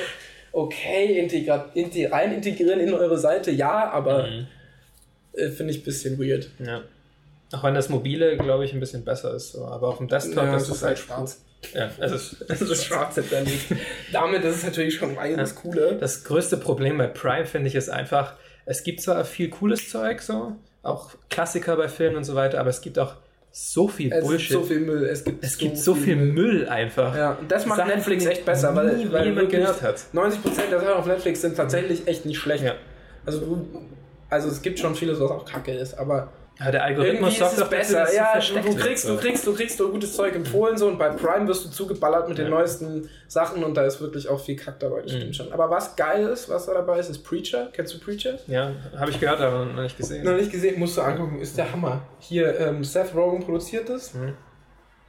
okay, 0.52 1.18
integra 1.18 1.70
inti 1.74 2.06
rein 2.06 2.32
integrieren 2.34 2.80
in 2.80 2.92
eure 2.94 3.18
Seite, 3.18 3.50
ja, 3.50 3.90
aber 3.90 4.26
Mhm. 4.26 4.46
äh, 5.34 5.48
finde 5.50 5.72
ich 5.72 5.80
ein 5.80 5.84
bisschen 5.84 6.18
weird. 6.18 6.50
Ja. 6.58 6.82
Auch 7.52 7.64
wenn 7.64 7.74
das 7.74 7.88
mobile, 7.88 8.36
glaube 8.36 8.64
ich, 8.64 8.72
ein 8.72 8.80
bisschen 8.80 9.04
besser 9.04 9.34
ist. 9.34 9.52
So. 9.52 9.64
Aber 9.64 9.88
auf 9.88 9.98
dem 9.98 10.06
Desktop 10.08 10.44
Ja, 10.44 10.56
ist 10.56 10.62
es 10.68 10.76
es 10.76 10.82
halt 10.82 10.96
halt 10.96 10.98
schwarz. 10.98 11.44
Ja, 11.74 11.90
es 11.98 12.12
ist, 12.12 12.44
Das 12.48 12.60
ist 12.62 12.84
schwarz 12.84 13.16
hinterlegt. 13.16 13.74
Damit 14.12 14.44
ist 14.44 14.56
es 14.58 14.64
natürlich 14.64 14.94
schon 14.94 15.18
eines 15.18 15.54
cooler. 15.56 15.92
Das 15.94 16.24
größte 16.24 16.56
Problem 16.56 16.96
bei 16.98 17.06
Prime, 17.08 17.44
finde 17.46 17.68
ich, 17.68 17.74
ist 17.74 17.88
einfach, 17.90 18.34
es 18.66 18.82
gibt 18.84 19.00
zwar 19.02 19.24
viel 19.24 19.50
cooles 19.50 19.90
Zeug, 19.90 20.22
so, 20.22 20.52
auch 20.82 21.10
Klassiker 21.28 21.76
bei 21.76 21.88
Filmen 21.88 22.16
und 22.16 22.24
so 22.24 22.34
weiter, 22.34 22.60
aber 22.60 22.70
es 22.70 22.80
gibt 22.80 22.98
auch 22.98 23.14
so 23.52 23.88
viel 23.88 24.12
Es 24.12 24.24
Bullshit. 24.24 24.50
gibt 24.50 24.60
so 24.62 24.66
viel 24.66 24.80
Müll. 24.80 25.04
Es 25.06 25.24
gibt, 25.24 25.44
es 25.44 25.58
gibt 25.58 25.76
so 25.76 25.94
viel 25.94 26.16
Müll 26.16 26.68
einfach. 26.68 27.16
Ja, 27.16 27.32
und 27.32 27.50
das 27.50 27.66
macht 27.66 27.78
Sachen, 27.78 27.90
Netflix 27.90 28.24
echt 28.26 28.44
besser, 28.44 28.74
weil, 28.76 29.12
weil 29.12 29.34
wirklich 29.34 29.60
gemacht 29.60 29.82
hat. 29.82 29.96
90% 30.14 30.70
der 30.70 30.80
Sachen 30.80 30.92
auf 30.94 31.06
Netflix 31.06 31.40
sind 31.40 31.56
tatsächlich 31.56 32.06
echt 32.06 32.24
nicht 32.26 32.38
schlecht. 32.38 32.62
Ja. 32.64 32.74
Also, 33.26 33.66
also 34.28 34.48
es 34.48 34.62
gibt 34.62 34.78
schon 34.78 34.94
vieles, 34.94 35.18
was 35.20 35.30
auch 35.30 35.44
kacke 35.44 35.72
ist, 35.72 35.94
aber 35.94 36.28
Ja, 36.62 36.70
der 36.70 36.84
Algorithmus 36.84 37.40
es 37.40 37.56
doch 37.56 37.68
besser. 37.70 38.04
es 38.04 38.14
Ja, 38.14 38.38
du, 38.38 38.60
du, 38.60 38.76
kriegst, 38.76 39.08
du, 39.08 39.16
kriegst, 39.16 39.46
du 39.46 39.54
kriegst 39.54 39.78
so 39.78 39.88
gutes 39.88 40.14
Zeug 40.14 40.34
empfohlen 40.34 40.76
so, 40.76 40.88
und 40.88 40.98
bei 40.98 41.08
Prime 41.08 41.48
wirst 41.48 41.64
du 41.64 41.70
zugeballert 41.70 42.28
mit 42.28 42.36
den 42.36 42.44
Ja. 42.46 42.50
neuesten 42.50 43.08
Sachen 43.28 43.64
und 43.64 43.74
da 43.74 43.84
ist 43.84 44.00
wirklich 44.00 44.28
auch 44.28 44.38
viel 44.38 44.56
Kack 44.56 44.78
dabei, 44.78 45.00
das 45.02 45.12
Mhm. 45.12 45.16
stimmt 45.16 45.36
schon. 45.36 45.52
Aber 45.52 45.70
was 45.70 45.96
geil 45.96 46.26
ist, 46.26 46.50
was 46.50 46.66
da 46.66 46.74
dabei 46.74 46.98
ist, 46.98 47.08
ist 47.08 47.24
Preacher. 47.24 47.68
Kennst 47.72 47.94
du 47.94 47.98
Preacher? 47.98 48.38
Ja, 48.46 48.72
habe 48.98 49.10
ich 49.10 49.18
gehört, 49.18 49.40
aber 49.40 49.64
noch 49.64 49.82
nicht 49.82 49.96
gesehen. 49.96 50.22
Noch 50.24 50.34
nicht 50.36 50.52
gesehen, 50.52 50.78
musst 50.78 50.98
du 50.98 51.00
angucken, 51.00 51.40
ist 51.40 51.56
der 51.56 51.72
Hammer. 51.72 52.02
Hier, 52.18 52.60
ähm, 52.60 52.84
Seth 52.84 53.14
Rogen 53.14 53.42
produziert 53.42 53.88
es. 53.88 54.12
Mhm. 54.12 54.34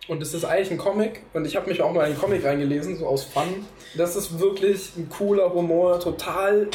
Und 0.08 0.22
es 0.24 0.34
ist 0.34 0.46
eigentlich 0.46 0.72
ein 0.72 0.78
Comic. 0.78 1.22
Und 1.34 1.46
ich 1.46 1.56
habe 1.58 1.70
mich 1.70 1.82
auch 1.82 1.92
mal 1.94 2.06
in 2.08 2.14
den 2.14 2.20
Comic 2.20 2.44
reingelesen, 2.46 2.98
so 2.98 3.06
aus 3.08 3.24
Fun. 3.24 3.66
Das 3.96 4.16
ist 4.16 4.40
wirklich 4.40 4.94
ein 4.98 5.10
cooler 5.10 5.54
Humor, 5.54 6.00
total 6.00 6.68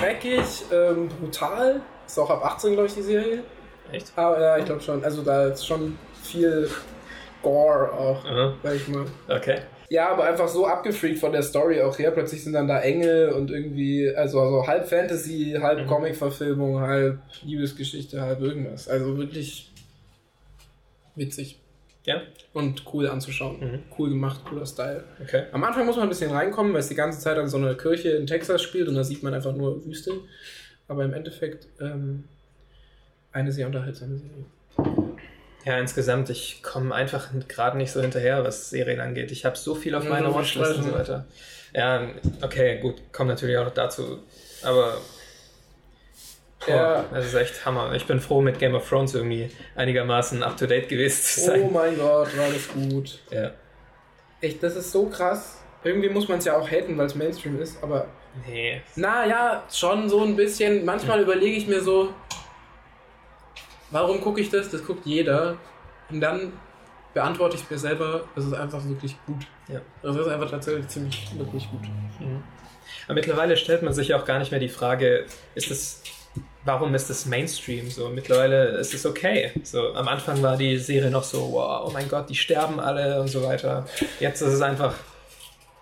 dreckig, 0.00 0.42
ähm, 0.72 1.08
brutal. 1.20 1.80
Ist 2.06 2.18
auch 2.18 2.30
ab 2.30 2.44
18, 2.44 2.72
glaube 2.72 2.88
ich, 2.88 2.94
die 2.94 3.02
Serie. 3.02 3.40
Echt? 3.92 4.12
Aber 4.16 4.40
ja, 4.40 4.58
ich 4.58 4.64
glaube 4.64 4.80
schon. 4.80 5.04
Also 5.04 5.22
da 5.22 5.48
ist 5.48 5.66
schon 5.66 5.96
viel 6.22 6.68
Gore 7.42 7.92
auch, 7.92 8.24
Aha. 8.24 8.54
sag 8.62 8.74
ich 8.76 8.88
mal. 8.88 9.04
Okay. 9.28 9.58
Ja, 9.90 10.08
aber 10.10 10.24
einfach 10.24 10.48
so 10.48 10.66
abgefreakt 10.66 11.18
von 11.18 11.32
der 11.32 11.42
Story 11.42 11.82
auch 11.82 11.98
her. 11.98 12.10
Plötzlich 12.12 12.42
sind 12.42 12.54
dann 12.54 12.66
da 12.66 12.80
Engel 12.80 13.28
und 13.30 13.50
irgendwie, 13.50 14.08
also, 14.16 14.40
also 14.40 14.66
halb 14.66 14.88
Fantasy, 14.88 15.58
halb 15.60 15.80
Mhm. 15.80 15.86
Comic-Verfilmung, 15.86 16.80
halb 16.80 17.18
Liebesgeschichte, 17.42 18.20
halb 18.22 18.40
irgendwas. 18.40 18.88
Also 18.88 19.18
wirklich 19.18 19.70
witzig 21.14 21.58
Ja, 22.04 22.22
und 22.52 22.82
cool 22.92 23.06
anzuschauen. 23.08 23.60
Mhm. 23.60 23.78
Cool 23.98 24.08
gemacht, 24.10 24.40
cooler 24.48 24.66
Style. 24.66 25.04
okay. 25.22 25.44
Am 25.52 25.62
Anfang 25.62 25.84
muss 25.86 25.96
man 25.96 26.04
ein 26.04 26.08
bisschen 26.08 26.30
reinkommen, 26.32 26.72
weil 26.72 26.80
es 26.80 26.88
die 26.88 26.94
ganze 26.94 27.20
Zeit 27.20 27.36
an 27.38 27.48
so 27.48 27.58
einer 27.58 27.74
Kirche 27.74 28.10
in 28.10 28.26
Texas 28.26 28.62
spielt 28.62 28.88
und 28.88 28.94
da 28.94 29.04
sieht 29.04 29.22
man 29.22 29.34
einfach 29.34 29.52
nur 29.54 29.84
Wüste. 29.84 30.12
Aber 30.88 31.04
im 31.04 31.12
Endeffekt 31.12 31.68
ähm, 31.80 32.24
eine 33.32 33.52
sehr 33.52 33.66
unterhaltsame 33.66 34.16
Serie. 34.18 34.44
Ja, 35.64 35.78
insgesamt, 35.78 36.28
ich 36.30 36.62
komme 36.62 36.94
einfach 36.94 37.28
gerade 37.48 37.76
nicht 37.76 37.92
so 37.92 38.00
hinterher, 38.00 38.42
was 38.44 38.70
Serien 38.70 39.00
angeht. 39.00 39.30
Ich 39.30 39.44
habe 39.44 39.56
so 39.56 39.74
viel 39.74 39.94
auf 39.94 40.04
Ja, 40.04 40.10
meiner 40.10 40.34
Watchlist 40.34 40.76
und 40.76 40.82
so 40.84 40.92
weiter. 40.92 41.24
Ja, 41.72 42.08
okay, 42.42 42.78
gut, 42.80 42.96
kommt 43.12 43.28
natürlich 43.28 43.56
auch 43.56 43.64
noch 43.64 43.74
dazu. 43.74 44.18
Aber 44.62 44.98
boah, 46.66 46.74
Ja. 46.74 47.04
das 47.14 47.26
ist 47.26 47.34
echt 47.34 47.64
Hammer. 47.64 47.92
Ich 47.94 48.06
bin 48.06 48.20
froh, 48.20 48.40
mit 48.40 48.58
Game 48.58 48.74
of 48.74 48.88
Thrones 48.88 49.14
irgendwie 49.14 49.50
einigermaßen 49.76 50.42
up 50.42 50.56
to 50.56 50.66
date 50.66 50.88
gewesen 50.88 51.22
zu 51.22 51.40
Oh 51.42 51.46
sein. 51.46 51.72
mein 51.72 51.96
Gott, 51.96 52.36
war 52.36 52.48
das 52.52 52.68
gut. 52.68 53.20
Ja. 53.30 53.52
Echt, 54.40 54.62
das 54.62 54.74
ist 54.76 54.90
so 54.90 55.06
krass. 55.06 55.58
Irgendwie 55.84 56.08
muss 56.08 56.28
man 56.28 56.38
es 56.38 56.44
ja 56.44 56.56
auch 56.56 56.68
haten, 56.68 56.98
weil 56.98 57.06
es 57.06 57.14
Mainstream 57.14 57.60
ist, 57.60 57.82
aber 57.82 58.06
Nee. 58.48 58.82
na 58.96 59.26
ja, 59.26 59.62
schon 59.72 60.08
so 60.08 60.22
ein 60.22 60.34
bisschen. 60.36 60.84
Manchmal 60.84 61.20
überlege 61.22 61.56
ich 61.56 61.66
mir 61.68 61.80
so, 61.80 62.12
warum 63.92 64.20
gucke 64.20 64.40
ich 64.40 64.50
das? 64.50 64.70
Das 64.70 64.84
guckt 64.84 65.06
jeder. 65.06 65.56
Und 66.10 66.20
dann 66.20 66.52
beantworte 67.14 67.56
ich 67.56 67.70
mir 67.70 67.78
selber, 67.78 68.24
das 68.34 68.46
ist 68.46 68.54
einfach 68.54 68.84
wirklich 68.88 69.16
gut. 69.26 69.46
Ja. 69.68 69.80
Das 70.02 70.16
ist 70.16 70.26
einfach 70.26 70.50
tatsächlich 70.50 70.88
ziemlich 70.88 71.28
wirklich 71.36 71.70
gut. 71.70 71.82
Aber 73.06 73.14
mittlerweile 73.14 73.56
stellt 73.56 73.82
man 73.82 73.92
sich 73.92 74.14
auch 74.14 74.24
gar 74.24 74.38
nicht 74.38 74.50
mehr 74.50 74.60
die 74.60 74.68
Frage, 74.68 75.26
ist 75.54 75.70
es, 75.70 76.02
warum 76.64 76.94
ist 76.94 77.10
es 77.10 77.26
Mainstream? 77.26 77.90
So, 77.90 78.08
mittlerweile 78.08 78.78
ist 78.78 78.94
es 78.94 79.04
okay. 79.06 79.52
So, 79.62 79.94
am 79.94 80.08
Anfang 80.08 80.42
war 80.42 80.56
die 80.56 80.78
Serie 80.78 81.10
noch 81.10 81.24
so, 81.24 81.52
wow, 81.52 81.84
oh 81.86 81.90
mein 81.92 82.08
Gott, 82.08 82.30
die 82.30 82.34
sterben 82.34 82.80
alle 82.80 83.20
und 83.20 83.28
so 83.28 83.42
weiter. 83.42 83.86
Jetzt 84.20 84.40
ist 84.40 84.54
es 84.54 84.62
einfach 84.62 84.94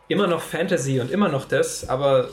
immer 0.08 0.26
noch 0.26 0.42
Fantasy 0.42 1.00
und 1.00 1.10
immer 1.10 1.28
noch 1.28 1.44
das, 1.44 1.88
aber 1.88 2.28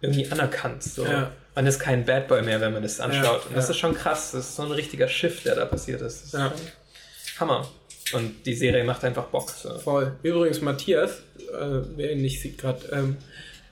irgendwie 0.00 0.30
anerkannt. 0.30 0.84
So. 0.84 1.04
Ja. 1.04 1.32
Man 1.58 1.66
ist 1.66 1.80
kein 1.80 2.04
Bad 2.04 2.28
Boy 2.28 2.40
mehr, 2.42 2.60
wenn 2.60 2.72
man 2.72 2.84
das 2.84 3.00
anschaut. 3.00 3.46
und 3.46 3.56
das 3.56 3.64
ja. 3.64 3.70
ist 3.72 3.78
schon 3.78 3.92
krass. 3.92 4.30
Das 4.30 4.44
ist 4.50 4.54
so 4.54 4.62
ein 4.62 4.70
richtiger 4.70 5.08
Shift, 5.08 5.44
der 5.44 5.56
da 5.56 5.64
passiert 5.64 6.00
ist. 6.02 6.20
Das 6.20 6.26
ist 6.26 6.32
Ja. 6.34 6.50
schon 6.50 7.40
Hammer. 7.40 7.66
Und 8.12 8.46
die 8.46 8.54
Serie 8.54 8.84
macht 8.84 9.02
einfach 9.02 9.24
Bock. 9.24 9.50
So. 9.50 9.76
Voll. 9.76 10.12
Übrigens, 10.22 10.60
Matthias, 10.60 11.10
äh, 11.36 11.80
wer 11.96 12.12
ihn 12.12 12.22
nicht 12.22 12.40
sieht 12.40 12.58
gerade, 12.58 12.86
ähm, 12.92 13.16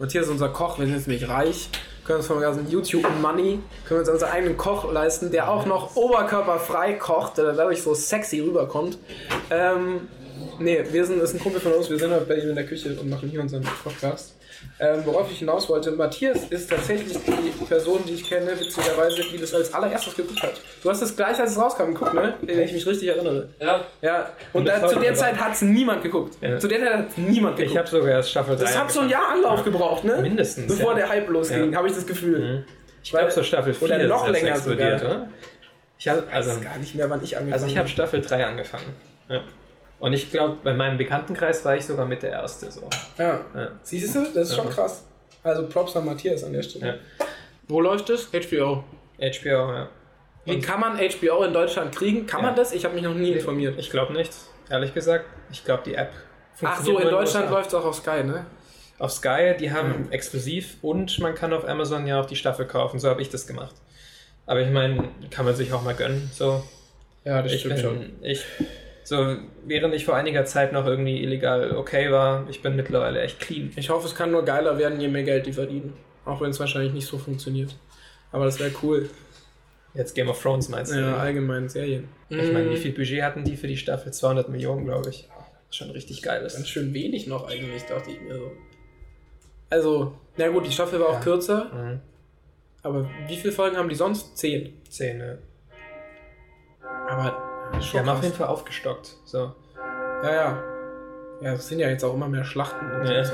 Matthias 0.00 0.24
ist 0.24 0.32
unser 0.32 0.48
Koch, 0.48 0.80
wir 0.80 0.86
sind 0.86 0.96
jetzt 0.96 1.06
nämlich 1.06 1.28
reich, 1.28 1.68
können 2.04 2.18
uns 2.18 2.26
von 2.26 2.40
ganzen 2.40 2.68
YouTube-Money, 2.68 3.60
können 3.86 4.00
uns 4.00 4.08
unseren 4.08 4.32
eigenen 4.32 4.56
Koch 4.56 4.92
leisten, 4.92 5.30
der 5.30 5.48
auch 5.48 5.64
noch 5.64 5.94
oberkörperfrei 5.94 6.94
kocht, 6.94 7.38
der 7.38 7.52
dadurch 7.52 7.82
so 7.84 7.94
sexy 7.94 8.40
rüberkommt. 8.40 8.98
Ähm, 9.48 10.08
nee, 10.58 10.82
wir 10.90 11.04
sind, 11.04 11.20
das 11.20 11.30
ist 11.30 11.36
ein 11.36 11.40
Kumpel 11.42 11.60
von 11.60 11.72
uns, 11.72 11.88
wir 11.90 11.98
sind 11.98 12.10
halt 12.10 12.26
bei 12.28 12.34
ihm 12.36 12.50
in 12.50 12.54
der 12.54 12.66
Küche 12.66 12.90
und 12.98 13.08
machen 13.10 13.28
hier 13.28 13.40
unseren 13.40 13.62
Podcast. 13.62 14.34
Ähm, 14.80 15.02
worauf 15.04 15.30
ich 15.30 15.38
hinaus 15.38 15.68
wollte, 15.68 15.90
Matthias 15.92 16.44
ist 16.48 16.70
tatsächlich 16.70 17.16
die 17.24 17.64
Person, 17.66 18.00
die 18.06 18.14
ich 18.14 18.28
kenne, 18.28 18.58
witzigerweise, 18.58 19.22
die 19.30 19.38
das 19.38 19.52
als 19.54 19.72
allererstes 19.72 20.16
geguckt 20.16 20.42
hat. 20.42 20.54
Du 20.82 20.90
hast 20.90 21.02
das 21.02 21.14
gleich, 21.14 21.38
als 21.38 21.52
es 21.52 21.58
rauskam, 21.58 21.92
geguckt, 21.92 22.14
ne? 22.14 22.34
Wenn 22.40 22.60
ich 22.60 22.72
mich 22.72 22.86
richtig 22.86 23.08
erinnere. 23.08 23.48
Ja, 23.60 23.84
Ja, 24.00 24.30
und 24.52 24.60
Und 24.60 24.68
da, 24.68 24.86
zu 24.88 24.98
der. 24.98 25.14
Zeit 25.14 25.36
hat 25.38 25.52
es 25.52 25.62
niemand 25.62 26.02
geguckt. 26.02 26.36
Ja. 26.40 26.58
Zu 26.58 26.68
der 26.68 26.80
Zeit 26.80 26.92
hat 26.94 27.18
niemand 27.18 27.56
geguckt. 27.56 27.72
Ich 27.72 27.78
habe 27.78 27.88
sogar 27.88 28.08
erst 28.08 28.30
Staffel 28.30 28.56
3 28.56 28.62
das 28.64 28.78
hat 28.78 28.90
so 28.90 29.00
ein 29.00 29.08
Jahr 29.10 29.28
Anlauf 29.32 29.62
gebraucht, 29.62 30.04
ne? 30.04 30.16
Mindestens, 30.22 30.66
Bevor 30.74 30.92
ja. 30.92 30.98
der 31.00 31.08
Hype 31.10 31.28
losging, 31.28 31.72
Ja. 31.72 31.78
habe 31.78 31.88
ich 31.88 31.94
das 31.94 32.06
Gefühl. 32.06 32.38
Mhm. 32.58 32.64
Ich 33.04 33.10
glaube, 33.10 33.30
so 33.30 33.42
Staffel 33.42 33.72
4 33.74 33.86
oder 33.88 34.04
noch 34.08 34.28
länger 34.28 34.48
explodiert, 34.50 35.00
sogar. 35.00 35.14
oder? 35.16 35.28
Ich 35.98 36.08
hab, 36.08 36.34
Also 36.34 36.60
gar 36.60 36.76
nicht 36.78 36.94
mehr, 36.94 37.08
wann 37.08 37.22
ich 37.22 37.36
angefangen 37.36 37.52
also 37.52 37.66
ich 37.66 37.76
habe 37.78 37.88
Staffel 37.88 38.20
3 38.20 38.46
angefangen. 38.46 38.94
Ja. 39.28 39.42
Und 39.98 40.12
ich 40.12 40.30
glaube, 40.30 40.58
bei 40.62 40.74
meinem 40.74 40.98
Bekanntenkreis 40.98 41.64
war 41.64 41.76
ich 41.76 41.84
sogar 41.86 42.06
mit 42.06 42.22
der 42.22 42.30
Erste 42.32 42.70
so. 42.70 42.88
Ja. 43.18 43.40
Ja. 43.54 43.68
Siehst 43.82 44.14
du, 44.14 44.24
das 44.34 44.50
ist 44.50 44.56
schon 44.56 44.66
Ja. 44.66 44.72
krass. 44.72 45.04
Also 45.42 45.66
Props 45.68 45.96
an 45.96 46.04
Matthias 46.04 46.44
an 46.44 46.52
der 46.52 46.62
Stelle. 46.62 46.86
Ja. 46.86 47.26
Wo 47.68 47.80
läuft 47.80 48.10
es? 48.10 48.28
HBO. 48.32 48.84
HBO, 49.18 49.72
ja. 49.72 49.88
Wie 50.44 50.60
kann 50.60 50.80
man 50.80 50.98
HBO 50.98 51.42
in 51.44 51.52
Deutschland 51.52 51.94
kriegen? 51.94 52.26
Kann 52.26 52.40
Ja. 52.40 52.46
man 52.48 52.56
das? 52.56 52.72
Ich 52.72 52.84
habe 52.84 52.94
mich 52.94 53.02
noch 53.02 53.14
nie 53.14 53.32
informiert. 53.32 53.74
Ich 53.78 53.90
glaube 53.90 54.12
nicht, 54.12 54.32
ehrlich 54.70 54.92
gesagt. 54.94 55.24
Ich 55.50 55.64
glaube, 55.64 55.82
die 55.86 55.94
App 55.94 56.10
Ach 56.12 56.58
so, 56.58 56.66
funktioniert 56.66 57.04
in 57.04 57.10
Deutschland 57.10 57.50
läuft 57.50 57.68
es 57.68 57.74
auch 57.74 57.84
auf 57.84 57.96
Sky, 57.96 58.22
ne? 58.22 58.46
Auf 58.98 59.12
Sky, 59.12 59.54
die 59.58 59.70
haben 59.72 60.10
exklusiv 60.10 60.76
und 60.82 61.18
man 61.18 61.34
kann 61.34 61.52
auf 61.52 61.66
Amazon 61.68 62.06
ja 62.06 62.20
auch 62.20 62.26
die 62.26 62.36
Staffel 62.36 62.66
kaufen. 62.66 62.98
So 62.98 63.08
habe 63.08 63.20
ich 63.22 63.28
das 63.28 63.46
gemacht. 63.46 63.74
Aber 64.46 64.60
ich 64.60 64.70
meine, 64.70 65.08
kann 65.30 65.44
man 65.44 65.54
sich 65.54 65.72
auch 65.72 65.82
mal 65.82 65.94
gönnen. 65.94 66.30
So, 66.32 66.62
Ja, 67.24 67.42
das 67.42 67.52
ich 67.52 67.64
bin, 67.64 68.16
ich, 68.22 68.44
so, 69.08 69.36
während 69.64 69.94
ich 69.94 70.04
vor 70.04 70.16
einiger 70.16 70.44
Zeit 70.46 70.72
noch 70.72 70.84
irgendwie 70.84 71.22
illegal 71.22 71.76
okay 71.76 72.10
war, 72.10 72.44
ich 72.50 72.60
bin 72.60 72.74
mittlerweile 72.74 73.20
echt 73.20 73.38
clean. 73.38 73.70
Ich 73.76 73.88
hoffe, 73.88 74.06
es 74.08 74.16
kann 74.16 74.32
nur 74.32 74.44
geiler 74.44 74.78
werden, 74.78 75.00
je 75.00 75.06
mehr 75.06 75.22
Geld 75.22 75.46
die 75.46 75.52
verdienen. 75.52 75.92
Auch 76.24 76.40
wenn 76.40 76.50
es 76.50 76.58
wahrscheinlich 76.58 76.92
nicht 76.92 77.06
so 77.06 77.16
funktioniert. 77.18 77.76
Aber 78.32 78.46
das 78.46 78.58
wäre 78.58 78.72
cool. 78.82 79.08
Jetzt 79.94 80.14
Game 80.16 80.28
of 80.28 80.42
Thrones 80.42 80.68
meinst 80.68 80.92
du? 80.92 80.98
Ja, 81.00 81.18
allgemein 81.18 81.68
Serien. 81.68 82.08
Ich 82.28 82.52
meine, 82.52 82.68
wie 82.70 82.74
Mm, 82.74 82.78
viel 82.78 82.92
Budget 82.92 83.22
hatten 83.22 83.44
die 83.44 83.56
für 83.56 83.68
die 83.68 83.76
Staffel? 83.76 84.12
200 84.12 84.48
Millionen, 84.48 84.84
glaube 84.84 85.08
ich. 85.10 85.28
Schon 85.70 85.90
richtig 85.92 86.20
geil 86.22 86.40
Ganz 86.40 86.54
ist. 86.54 86.68
schön 86.68 86.92
wenig 86.92 87.28
noch 87.28 87.48
eigentlich, 87.48 87.84
dachte 87.84 88.10
ich 88.10 88.20
mir 88.20 88.34
so. 88.34 88.50
Also, 89.70 90.12
na 90.36 90.48
gut, 90.48 90.66
die 90.66 90.72
Staffel 90.72 90.98
war 91.00 91.08
auch 91.10 91.12
Ja. 91.14 91.20
kürzer, 91.20 91.70
Mhm. 91.72 92.00
aber 92.82 93.08
wie 93.28 93.36
viele 93.36 93.52
Folgen 93.52 93.76
haben 93.76 93.88
die 93.88 93.94
sonst? 93.94 94.36
Zehn. 94.36 94.74
Zähne. 94.88 95.38
Aber 97.08 97.45
Die 97.92 97.98
haben 97.98 98.08
auf 98.08 98.22
jeden 98.22 98.34
Fall 98.34 98.46
aufgestockt. 98.48 99.10
So. 99.24 99.52
Ja, 100.22 100.34
ja. 100.34 100.62
Ja, 101.42 101.52
es 101.52 101.68
sind 101.68 101.78
ja 101.80 101.88
jetzt 101.88 102.02
auch 102.04 102.14
immer 102.14 102.28
mehr 102.28 102.44
Schlachten. 102.44 102.86
Und 103.00 103.06
Ja. 103.06 103.24
so. 103.24 103.32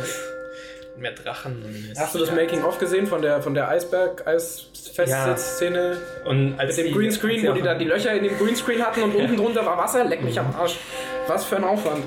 Mehr 0.98 1.12
Drachen. 1.12 1.64
Hast 1.96 2.14
du 2.14 2.18
das 2.18 2.30
Making-of 2.32 2.78
gesehen 2.78 3.06
von 3.06 3.22
der, 3.22 3.40
von 3.40 3.54
der 3.54 3.66
Eisberg-Eisfestsitzszene? 3.68 5.96
Und 6.26 6.58
als 6.58 6.76
Mit 6.76 6.86
dem 6.86 6.92
die- 6.92 6.98
Greenscreen, 6.98 7.48
wo 7.48 7.52
die 7.52 7.62
dann 7.62 7.78
die 7.78 7.86
Löcher 7.86 8.12
in 8.12 8.24
dem 8.24 8.36
Greenscreen 8.38 8.82
hatten 8.82 9.02
und 9.02 9.14
unten 9.14 9.36
drunter 9.36 9.64
war 9.64 9.78
Wasser? 9.78 10.04
Leck 10.04 10.22
mich 10.22 10.38
am 10.38 10.54
Arsch. 10.54 10.78
Was 11.26 11.44
für 11.44 11.56
ein 11.56 11.64
Aufwand. 11.64 12.04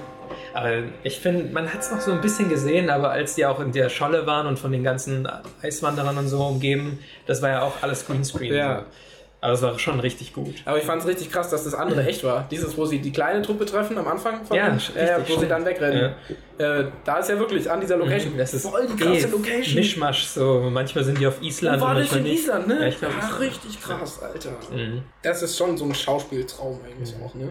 Aber 0.54 0.70
ich 1.04 1.20
finde, 1.20 1.52
man 1.52 1.72
hat 1.74 1.82
es 1.82 1.92
noch 1.92 2.00
so 2.00 2.12
ein 2.12 2.22
bisschen 2.22 2.48
gesehen, 2.50 2.90
aber 2.90 3.10
als 3.12 3.36
die 3.36 3.46
auch 3.46 3.60
in 3.60 3.72
der 3.74 3.90
Scholle 3.90 4.26
waren 4.26 4.48
und 4.48 4.58
von 4.60 4.72
den 4.72 4.84
ganzen 4.84 5.28
Eiswanderern 5.62 6.18
und 6.18 6.28
so 6.30 6.42
umgeben, 6.46 7.00
das 7.26 7.42
war 7.42 7.50
ja 7.50 7.62
auch 7.64 7.74
alles 7.82 8.06
Greenscreen. 8.08 8.54
Ja. 8.54 8.80
So. 8.80 8.86
Aber 9.46 9.54
es 9.54 9.62
war 9.62 9.78
schon 9.78 10.00
richtig 10.00 10.34
gut. 10.34 10.56
Aber 10.66 10.80
ich 10.80 10.84
fand 10.86 11.04
es 11.04 11.08
richtig 11.08 11.32
krass, 11.32 11.52
dass 11.52 11.66
das 11.66 11.76
andere 11.76 12.04
echt 12.04 12.24
war. 12.24 12.48
Dieses, 12.50 12.76
wo 12.76 12.86
sie 12.86 12.98
die 12.98 13.12
kleine 13.12 13.44
Truppe 13.44 13.68
treffen 13.68 13.96
am 13.96 14.08
Anfang 14.08 14.44
von 14.44 14.58
Ja, 14.58 14.76
äh, 14.96 15.20
wo 15.28 15.38
sie 15.38 15.48
dann 15.48 15.64
wegrennen. 15.64 16.16
Äh, 16.58 16.86
da 17.04 17.20
ist 17.20 17.30
ja 17.30 17.38
wirklich 17.38 17.70
an 17.70 17.80
dieser 17.80 17.98
Location. 17.98 18.36
Das 18.40 18.56
ist 18.56 18.68
voll 18.68 18.88
die 18.88 18.96
krasse 18.96 19.28
eh 19.28 19.30
Location. 19.30 19.76
Mischmasch, 19.76 20.26
so 20.26 20.68
manchmal 20.72 21.04
sind 21.04 21.20
die 21.20 21.28
auf 21.28 21.40
Island 21.44 21.80
war 21.80 21.90
und 21.90 21.98
das 21.98 22.06
manchmal 22.06 22.20
in 22.22 22.26
nicht. 22.26 22.40
Island, 22.42 22.68
ne? 22.68 22.80
Ja, 22.80 22.88
ich 22.88 22.98
glaub, 22.98 23.12
Ach, 23.22 23.40
richtig 23.40 23.80
krass, 23.80 24.20
Alter. 24.24 24.50
Mhm. 24.72 25.04
Das 25.22 25.44
ist 25.44 25.56
schon 25.56 25.78
so 25.78 25.86
ein 25.86 25.94
Schauspieltraum 25.94 26.80
eigentlich 26.84 27.14
auch, 27.24 27.36
ne? 27.36 27.50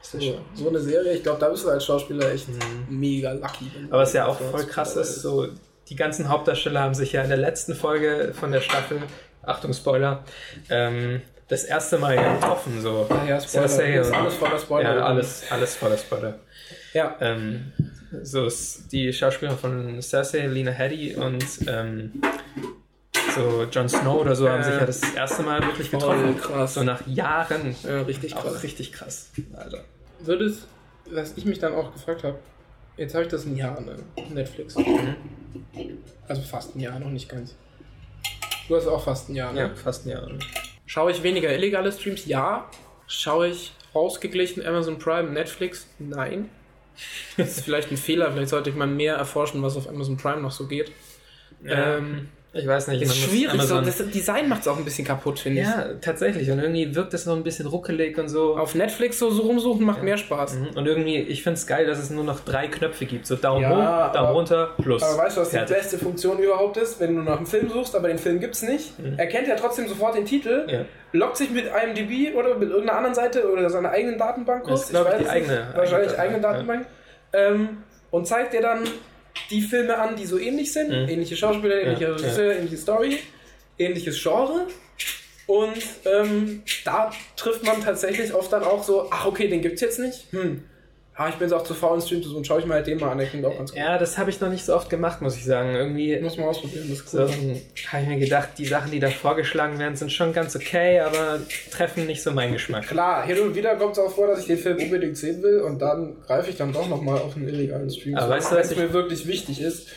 So, 0.00 0.18
so 0.54 0.68
eine 0.70 0.78
Serie, 0.78 1.12
ich 1.12 1.22
glaube, 1.22 1.40
da 1.40 1.50
bist 1.50 1.64
du 1.64 1.68
als 1.68 1.84
Schauspieler 1.84 2.32
echt 2.32 2.46
mega 2.88 3.32
lucky. 3.32 3.70
Aber 3.90 4.00
was 4.00 4.14
ja 4.14 4.24
auch 4.24 4.40
voll 4.40 4.64
krass 4.64 4.96
ist, 4.96 5.20
so 5.20 5.46
die 5.90 5.96
ganzen 5.96 6.28
Hauptdarsteller 6.28 6.80
haben 6.80 6.94
sich 6.94 7.12
ja 7.12 7.22
in 7.22 7.28
der 7.28 7.38
letzten 7.38 7.74
Folge 7.74 8.32
von 8.38 8.50
der 8.50 8.62
Staffel, 8.62 9.02
Achtung 9.48 9.72
Spoiler, 9.72 10.24
ähm, 10.70 11.22
das 11.48 11.64
erste 11.64 11.98
Mal 11.98 12.16
getroffen. 12.16 12.80
So. 12.80 13.06
Ah 13.08 13.24
ja, 13.26 13.40
Spoiler. 13.40 13.68
Cersei 13.68 14.02
und- 14.02 14.14
alles 14.14 14.34
voller 14.34 14.58
Spoiler. 14.58 14.96
Ja, 14.96 15.04
alles, 15.04 15.42
alles 15.50 15.74
voller 15.76 15.96
Spoiler. 15.98 16.38
Ja. 16.92 17.16
Ähm, 17.20 17.72
so 18.22 18.46
ist 18.46 18.90
die 18.92 19.12
Schauspielerin 19.12 19.58
von 19.58 20.02
Cersei, 20.02 20.46
Lena 20.46 20.70
Headey 20.70 21.14
und 21.16 21.44
ähm, 21.66 22.12
so 23.34 23.64
Jon 23.70 23.88
Snow 23.88 24.20
oder 24.20 24.34
so 24.34 24.48
haben 24.48 24.58
Ja. 24.60 24.64
sich 24.64 24.74
ja 24.80 24.86
das 24.86 25.14
erste 25.14 25.42
Mal 25.42 25.62
wirklich 25.62 25.90
Voll 25.90 25.98
getroffen. 26.00 26.38
krass. 26.38 26.74
So 26.74 26.82
nach 26.82 27.06
Jahren. 27.06 27.74
Ja, 27.82 28.02
richtig 28.02 28.34
Auch 28.36 28.42
krass. 28.42 28.62
richtig 28.62 28.92
krass. 28.92 29.30
Alter. 29.54 29.84
Würde 30.20 30.46
es, 30.46 30.66
was 31.10 31.34
ich 31.36 31.44
mich 31.44 31.58
dann 31.58 31.74
auch 31.74 31.92
gefragt 31.92 32.24
habe, 32.24 32.38
jetzt 32.96 33.14
habe 33.14 33.24
ich 33.24 33.30
das 33.30 33.44
ein 33.44 33.56
Jahr, 33.56 33.80
ne? 33.80 33.96
Netflix. 34.32 34.74
Also 36.26 36.42
fast 36.42 36.74
ein 36.76 36.80
Jahr, 36.80 36.98
noch 36.98 37.10
nicht 37.10 37.28
ganz. 37.28 37.54
Du 38.68 38.76
hast 38.76 38.86
auch 38.86 39.02
fast 39.02 39.30
ein 39.30 39.34
Jahr, 39.34 39.52
ne? 39.52 39.60
Ja, 39.60 39.74
fast 39.74 40.06
ein 40.06 40.10
Jahr. 40.10 40.28
Schaue 40.86 41.10
ich 41.10 41.22
weniger 41.22 41.52
illegale 41.52 41.90
Streams? 41.90 42.26
Ja. 42.26 42.68
Schaue 43.06 43.48
ich 43.48 43.72
ausgeglichen 43.94 44.64
Amazon 44.64 44.98
Prime, 44.98 45.30
Netflix? 45.30 45.86
Nein. 45.98 46.50
Das 47.36 47.58
ist 47.58 47.64
vielleicht 47.64 47.90
ein 47.90 47.96
Fehler, 47.96 48.30
vielleicht 48.32 48.50
sollte 48.50 48.70
ich 48.70 48.76
mal 48.76 48.86
mehr 48.86 49.14
erforschen, 49.14 49.62
was 49.62 49.76
auf 49.76 49.88
Amazon 49.88 50.16
Prime 50.16 50.40
noch 50.42 50.50
so 50.50 50.66
geht. 50.66 50.92
Ähm, 51.64 52.28
Ich 52.54 52.66
weiß 52.66 52.88
nicht. 52.88 53.02
ist 53.02 53.08
man 53.08 53.16
muss 53.18 53.26
schwierig, 53.28 53.62
so, 53.62 53.80
das 53.82 53.98
Design 54.10 54.48
macht 54.48 54.62
es 54.62 54.68
auch 54.68 54.78
ein 54.78 54.84
bisschen 54.84 55.04
kaputt, 55.06 55.38
finde 55.38 55.60
ich. 55.60 55.66
ja, 55.66 55.84
tatsächlich. 56.00 56.50
Und 56.50 56.58
irgendwie 56.60 56.94
wirkt 56.94 57.12
das 57.12 57.26
noch 57.26 57.36
ein 57.36 57.42
bisschen 57.44 57.66
ruckelig 57.66 58.16
und 58.18 58.28
so. 58.28 58.56
Auf 58.56 58.74
Netflix 58.74 59.18
so, 59.18 59.28
so 59.30 59.42
rumsuchen 59.42 59.84
macht 59.84 60.02
mehr 60.02 60.16
Spaß. 60.16 60.54
Mhm. 60.54 60.68
Und 60.74 60.86
irgendwie, 60.86 61.18
ich 61.18 61.42
finde 61.42 61.58
es 61.58 61.66
geil, 61.66 61.86
dass 61.86 61.98
es 61.98 62.08
nur 62.08 62.24
noch 62.24 62.40
drei 62.40 62.66
Knöpfe 62.68 63.04
gibt. 63.04 63.26
So 63.26 63.36
Daumen 63.36 63.62
Ja, 63.62 63.68
hoch, 63.70 64.12
Daumen 64.14 64.26
aber- 64.26 64.30
runter, 64.30 64.70
plus. 64.80 65.02
Aber 65.02 65.18
weißt 65.24 65.36
du, 65.36 65.40
was 65.42 65.50
die 65.50 65.56
Fertig. 65.56 65.76
beste 65.76 65.98
Funktion 65.98 66.38
überhaupt 66.38 66.78
ist? 66.78 66.98
Wenn 67.00 67.16
du 67.16 67.22
nach 67.22 67.36
einem 67.36 67.46
Film 67.46 67.68
suchst, 67.68 67.94
aber 67.94 68.08
den 68.08 68.18
Film 68.18 68.40
gibt's 68.40 68.62
nicht, 68.62 68.92
erkennt 69.18 69.46
er 69.48 69.56
trotzdem 69.56 69.86
sofort 69.86 70.16
den 70.16 70.24
Titel, 70.24 70.64
Mhm. 70.64 70.70
Ja. 70.72 70.84
loggt 71.12 71.36
sich 71.36 71.50
mit 71.50 71.66
IMDb 71.66 72.34
oder 72.34 72.56
mit 72.56 72.70
irgendeiner 72.70 72.96
anderen 72.98 73.14
Seite 73.14 73.52
oder 73.52 73.68
seiner 73.68 73.90
eigenen 73.90 74.16
Datenbank 74.18 74.64
Das 74.64 74.72
aus. 74.72 74.82
ist, 74.84 74.90
glaub 74.90 75.06
ich, 75.06 75.12
weiß 75.12 75.18
die 75.18 75.24
es 75.24 75.30
eigene- 75.30 75.52
nicht. 75.66 75.76
Wahrscheinlich 75.76 76.10
eigene 76.12 76.22
eigene 76.22 76.40
Datenbank. 76.40 76.86
Ähm, 77.34 77.68
und 78.10 78.26
zeigt 78.26 78.54
dir 78.54 78.62
dann 78.62 78.80
die 79.50 79.62
Filme 79.62 79.98
an, 79.98 80.16
die 80.16 80.26
so 80.26 80.38
ähnlich 80.38 80.72
sind. 80.72 80.88
Mhm. 80.88 81.08
Ähnliche 81.08 81.36
Schauspieler, 81.36 81.82
ähnliche 81.82 82.04
Ja, 82.04 82.12
Regisseur, 82.12 82.56
ähnliche 82.56 82.76
Story, 82.76 83.18
ähnliches 83.78 84.22
Genre. 84.22 84.66
Und 85.46 85.82
ähm, 86.04 86.62
da 86.84 87.10
trifft 87.36 87.64
man 87.64 87.82
tatsächlich 87.82 88.34
oft 88.34 88.52
dann 88.52 88.64
auch 88.64 88.84
so, 88.84 89.08
ach 89.10 89.24
okay, 89.24 89.48
den 89.48 89.62
gibt's 89.62 89.80
jetzt 89.80 89.98
nicht. 89.98 90.26
Hm. 90.30 90.62
Ah, 91.20 91.28
ich 91.30 91.34
bin 91.34 91.48
jetzt 91.48 91.52
auch 91.52 91.64
zu 91.64 91.74
faul, 91.74 91.94
einen 91.94 92.00
Stream 92.00 92.22
zu 92.22 92.28
suchen. 92.28 92.44
Schau 92.44 92.60
ich 92.60 92.64
mal 92.64 92.74
halt 92.74 92.86
den 92.86 93.00
mal 93.00 93.10
an, 93.10 93.18
der 93.18 93.26
klingt 93.26 93.44
auch 93.44 93.56
ganz 93.56 93.72
gut. 93.72 93.80
Ja, 93.80 93.98
das 93.98 94.18
habe 94.18 94.30
ich 94.30 94.40
noch 94.40 94.50
nicht 94.50 94.64
so 94.64 94.72
oft 94.72 94.88
gemacht, 94.88 95.20
muss 95.20 95.36
ich 95.36 95.44
sagen. 95.44 95.74
Irgendwie 95.74 96.16
Muss 96.20 96.36
man 96.36 96.46
ausprobieren, 96.46 96.86
das 96.88 97.00
ist 97.00 97.10
so, 97.10 97.22
cool. 97.22 97.60
habe 97.88 98.02
ich 98.04 98.08
mir 98.08 98.18
gedacht, 98.20 98.50
die 98.56 98.66
Sachen, 98.66 98.92
die 98.92 99.00
da 99.00 99.10
vorgeschlagen 99.10 99.80
werden, 99.80 99.96
sind 99.96 100.12
schon 100.12 100.32
ganz 100.32 100.54
okay, 100.54 101.00
aber 101.00 101.40
treffen 101.72 102.06
nicht 102.06 102.22
so 102.22 102.30
meinen 102.30 102.52
Geschmack. 102.52 102.86
Klar, 102.86 103.26
hin 103.26 103.40
und 103.40 103.56
wieder 103.56 103.74
kommt 103.74 103.94
es 103.94 103.98
auch 103.98 104.12
vor, 104.12 104.28
dass 104.28 104.38
ich 104.38 104.46
den 104.46 104.58
Film 104.58 104.78
unbedingt 104.78 105.16
sehen 105.16 105.42
will 105.42 105.58
und 105.62 105.80
dann 105.82 106.18
greife 106.24 106.50
ich 106.50 106.56
dann 106.56 106.72
doch 106.72 106.88
nochmal 106.88 107.18
auf 107.18 107.34
einen 107.34 107.48
illegalen 107.48 107.90
Stream, 107.90 108.14
Aber 108.14 108.26
zu, 108.26 108.30
weißt 108.30 108.52
du, 108.52 108.56
was 108.56 108.76
mir 108.76 108.92
wirklich 108.92 109.26
wichtig 109.26 109.60
ist. 109.60 109.88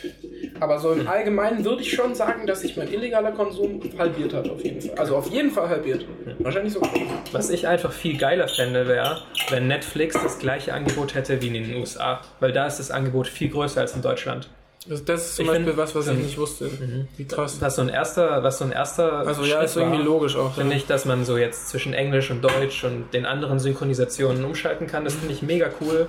Aber 0.60 0.78
so 0.78 0.92
im 0.92 1.08
Allgemeinen 1.08 1.64
würde 1.64 1.82
ich 1.82 1.92
schon 1.92 2.14
sagen, 2.14 2.46
dass 2.46 2.60
sich 2.60 2.76
mein 2.76 2.92
illegaler 2.92 3.32
Konsum 3.32 3.80
halbiert 3.98 4.32
hat, 4.32 4.48
auf 4.48 4.62
jeden 4.62 4.80
Fall. 4.80 4.98
Also 4.98 5.16
auf 5.16 5.28
jeden 5.30 5.50
Fall 5.50 5.68
halbiert. 5.68 6.04
Wahrscheinlich 6.38 6.72
sogar. 6.72 6.90
Was 7.32 7.50
ich 7.50 7.66
einfach 7.66 7.92
viel 7.92 8.16
geiler 8.16 8.46
fände, 8.48 8.86
wäre, 8.86 9.18
wenn 9.50 9.66
Netflix 9.68 10.14
das 10.22 10.38
gleiche 10.38 10.72
Angebot 10.74 11.14
hätte 11.14 11.40
wie 11.42 11.48
in 11.48 11.54
den 11.54 11.76
USA. 11.76 12.20
Weil 12.40 12.52
da 12.52 12.66
ist 12.66 12.78
das 12.78 12.90
Angebot 12.90 13.26
viel 13.28 13.48
größer 13.48 13.80
als 13.80 13.94
in 13.96 14.02
Deutschland. 14.02 14.48
Das, 14.88 15.04
das 15.04 15.26
ist 15.26 15.36
zum 15.36 15.44
Ich 15.44 15.48
Beispiel 15.50 15.66
find- 15.66 15.78
was, 15.78 15.94
was 15.94 16.06
ich 16.08 16.12
ähm, 16.12 16.22
nicht 16.22 16.38
wusste. 16.38 16.68
Wie 17.16 17.24
krass. 17.24 17.58
Was 17.60 17.76
so 17.76 17.82
ein 17.82 17.88
erster, 17.88 18.42
was 18.42 18.58
so 18.58 18.64
ein 18.64 18.72
erster 18.72 19.12
Also 19.26 19.44
ja, 19.44 19.62
ist 19.62 19.76
irgendwie 19.76 19.98
war, 19.98 20.04
logisch 20.04 20.34
auch. 20.36 20.54
Finde 20.54 20.72
Ja. 20.72 20.76
ich, 20.76 20.86
dass 20.86 21.04
man 21.04 21.24
so 21.24 21.36
jetzt 21.38 21.68
zwischen 21.68 21.94
Englisch 21.94 22.30
und 22.32 22.42
Deutsch 22.42 22.82
und 22.82 23.14
den 23.14 23.24
anderen 23.24 23.60
Synchronisationen 23.60 24.44
umschalten 24.44 24.88
kann. 24.88 25.04
Das 25.04 25.14
finde 25.14 25.34
ich 25.34 25.42
mega 25.42 25.68
cool. 25.80 26.08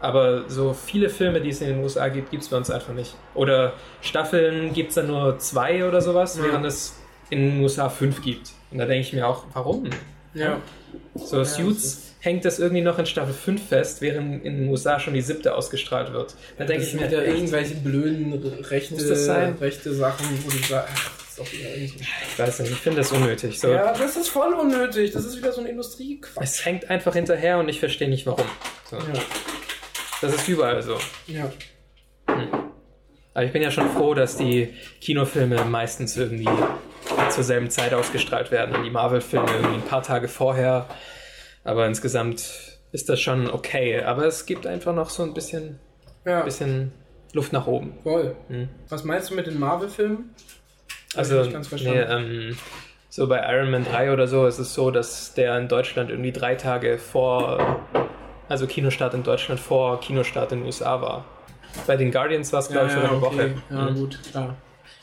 Aber 0.00 0.48
so 0.48 0.72
viele 0.74 1.10
Filme, 1.10 1.40
die 1.40 1.50
es 1.50 1.60
in 1.60 1.68
den 1.68 1.82
USA 1.82 2.08
gibt, 2.08 2.30
gibt 2.30 2.42
es 2.44 2.48
bei 2.48 2.56
uns 2.56 2.70
einfach 2.70 2.92
nicht. 2.94 3.14
Oder 3.34 3.72
Staffeln 4.00 4.72
gibt 4.72 4.90
es 4.90 4.94
dann 4.94 5.08
nur 5.08 5.38
zwei 5.38 5.84
oder 5.86 6.00
sowas, 6.00 6.36
Ja. 6.38 6.44
während 6.44 6.66
es 6.66 6.94
in 7.30 7.40
den 7.50 7.60
USA 7.62 7.88
fünf 7.88 8.22
gibt. 8.22 8.52
Und 8.70 8.78
da 8.78 8.84
denke 8.86 9.00
ich 9.06 9.12
mir 9.12 9.26
auch, 9.26 9.44
warum? 9.52 9.88
Ja. 10.34 10.60
So 11.14 11.42
Suits 11.42 12.14
hängt 12.20 12.44
das 12.44 12.58
irgendwie 12.58 12.82
noch 12.82 12.98
in 12.98 13.06
Staffel 13.06 13.32
5 13.34 13.68
fest, 13.68 14.00
während 14.00 14.44
in 14.44 14.58
den 14.60 14.68
USA 14.68 14.98
schon 15.00 15.14
die 15.14 15.20
siebte 15.20 15.54
ausgestrahlt 15.54 16.12
wird. 16.12 16.34
Da 16.58 16.64
denke 16.64 16.84
ich 16.84 16.94
mir, 16.94 17.10
ja 17.10 17.22
irgendwelche 17.22 17.74
blöden 17.76 18.32
rechte, 18.64 18.94
rechte 19.60 19.94
Sachen, 19.94 20.26
wo 20.44 20.50
du 20.50 20.56
sagst, 20.58 20.88
ach, 20.94 21.10
das 21.18 21.28
ist 21.28 21.38
doch 21.38 21.52
wieder 21.52 21.74
irgendwie. 21.76 22.04
ich 22.32 22.38
weiß 22.38 22.60
nicht, 22.60 22.72
ich 22.72 22.78
finde 22.78 22.98
das 22.98 23.12
unnötig. 23.12 23.60
So, 23.60 23.68
Ja, 23.68 23.92
das 23.92 24.16
ist 24.16 24.28
voll 24.28 24.52
unnötig. 24.54 25.12
Das 25.12 25.24
ist 25.24 25.36
wieder 25.36 25.52
so 25.52 25.60
ein 25.60 25.66
Industriequatsch. 25.66 26.42
Es 26.42 26.64
hängt 26.64 26.88
einfach 26.90 27.14
hinterher 27.14 27.58
und 27.58 27.68
ich 27.68 27.78
verstehe 27.80 28.08
nicht 28.08 28.26
warum. 28.26 28.46
So. 28.90 28.96
Ja. 28.96 29.02
Das 30.20 30.34
ist 30.34 30.48
überall 30.48 30.82
so. 30.82 30.96
ja. 31.26 31.50
Aber 33.34 33.44
ich 33.44 33.52
bin 33.52 33.62
ja 33.62 33.70
schon 33.70 33.88
froh, 33.90 34.14
dass 34.14 34.36
die 34.36 34.74
Kinofilme 35.00 35.64
meistens 35.64 36.16
irgendwie 36.16 36.48
zur 37.30 37.44
selben 37.44 37.70
Zeit 37.70 37.94
ausgestrahlt 37.94 38.50
werden 38.50 38.74
und 38.74 38.82
die 38.82 38.90
Marvel-Filme 38.90 39.48
irgendwie 39.50 39.76
ein 39.76 39.82
paar 39.84 40.02
Tage 40.02 40.26
vorher. 40.28 40.88
Aber 41.62 41.86
insgesamt 41.86 42.78
ist 42.90 43.08
das 43.08 43.20
schon 43.20 43.48
okay. 43.48 44.02
Aber 44.02 44.24
es 44.24 44.44
gibt 44.46 44.66
einfach 44.66 44.92
noch 44.94 45.10
so 45.10 45.22
ein 45.22 45.34
bisschen, 45.34 45.78
Ja, 46.24 46.42
bisschen 46.42 46.90
Luft 47.32 47.52
nach 47.52 47.66
oben. 47.68 47.96
voll. 48.02 48.34
Hm. 48.48 48.68
Was 48.88 49.04
meinst 49.04 49.30
du 49.30 49.34
mit 49.36 49.46
den 49.46 49.58
Marvel-Filmen? 49.60 50.34
Also, 51.14 51.42
nee, 51.44 52.00
ähm, 52.00 52.56
so 53.08 53.28
bei 53.28 53.38
Iron 53.54 53.70
Man 53.70 53.84
3 53.84 54.12
oder 54.12 54.26
so 54.26 54.46
ist 54.46 54.58
es 54.58 54.74
so, 54.74 54.90
dass 54.90 55.34
der 55.34 55.56
in 55.58 55.68
Deutschland 55.68 56.10
irgendwie 56.10 56.32
drei 56.32 56.54
Tage 56.56 56.98
vor, 56.98 57.80
also 58.48 58.66
Kinostart 58.66 59.14
in 59.14 59.22
Deutschland 59.22 59.60
vor 59.60 60.00
Kinostart 60.00 60.52
in 60.52 60.60
den 60.60 60.66
USA 60.66 61.00
war. 61.00 61.24
Bei 61.86 61.96
den 61.96 62.10
Guardians 62.10 62.52
war 62.52 62.60
es, 62.60 62.68
glaube 62.68 62.86
ich, 62.86 62.92
sogar 62.92 63.10
eine 63.10 63.20
Woche. 63.20 63.54
Ja, 63.70 63.90
Mhm. 63.90 63.94
gut, 63.94 64.18
klar. 64.30 64.56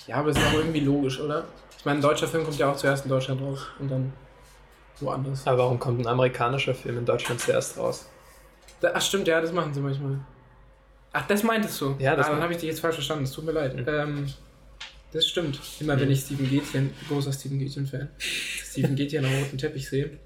Ja, 0.08 0.18
aber 0.18 0.30
es 0.30 0.38
ist 0.38 0.46
auch 0.48 0.54
irgendwie 0.54 0.80
logisch, 0.82 1.20
oder? 1.20 1.46
Ich 1.78 1.86
meine, 1.86 2.00
ein 2.00 2.02
deutscher 2.02 2.28
Film 2.28 2.44
kommt 2.44 2.58
ja 2.58 2.72
auch 2.72 2.75
zuerst 2.75 3.06
in 3.06 3.10
Deutschland 3.10 3.42
raus 3.42 3.68
und 3.80 3.90
dann 3.90 4.14
woanders. 5.00 5.46
Aber 5.48 5.60
warum 5.60 5.80
kommt 5.80 6.00
ein 6.02 6.08
amerikanischer 6.08 6.74
Film 6.74 6.98
in 7.00 7.06
Deutschland 7.06 7.40
zuerst 7.40 7.78
raus? 7.78 8.10
Da- 8.82 8.92
Ach, 8.94 9.02
stimmt, 9.02 9.28
ja, 9.28 9.40
das 9.42 9.52
machen 9.52 9.74
sie 9.74 9.80
manchmal. 9.82 10.20
Ach, 11.14 11.25
das 11.28 11.44
meintest 11.44 11.80
du? 11.82 11.96
Ja, 12.00 12.16
das 12.16 12.28
ah, 12.28 12.32
dann 12.32 12.42
habe 12.42 12.54
ich 12.54 12.60
dich 12.60 12.68
jetzt 12.70 12.80
falsch 12.82 12.96
verstanden. 12.96 13.24
Es 13.24 13.32
tut 13.32 13.46
mir 13.46 13.52
leid. 13.54 13.75
Mhm. 13.75 13.86
Ähm, 13.88 14.34
das 15.14 15.28
stimmt. 15.28 15.60
Immer 15.80 15.98
wenn 16.00 16.08
Mhm. 16.08 16.14
ich 16.14 16.22
Steven 16.22 16.50
Gätchen, 16.50 16.94
großer 17.08 17.32
Steven 17.32 17.58
Gätchen-Fan, 17.60 18.10
Steven 18.18 18.96
Gätchen 18.96 19.24
am 19.24 19.34
roten 19.34 19.58
Teppich 19.58 19.88
sehe. 19.88 20.20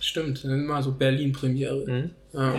Stimmt, 0.00 0.42
dann 0.44 0.50
immer 0.64 0.82
so 0.82 0.92
Berlin-Premiere. 0.92 1.84
Mhm. 1.86 2.10
Ja. 2.32 2.54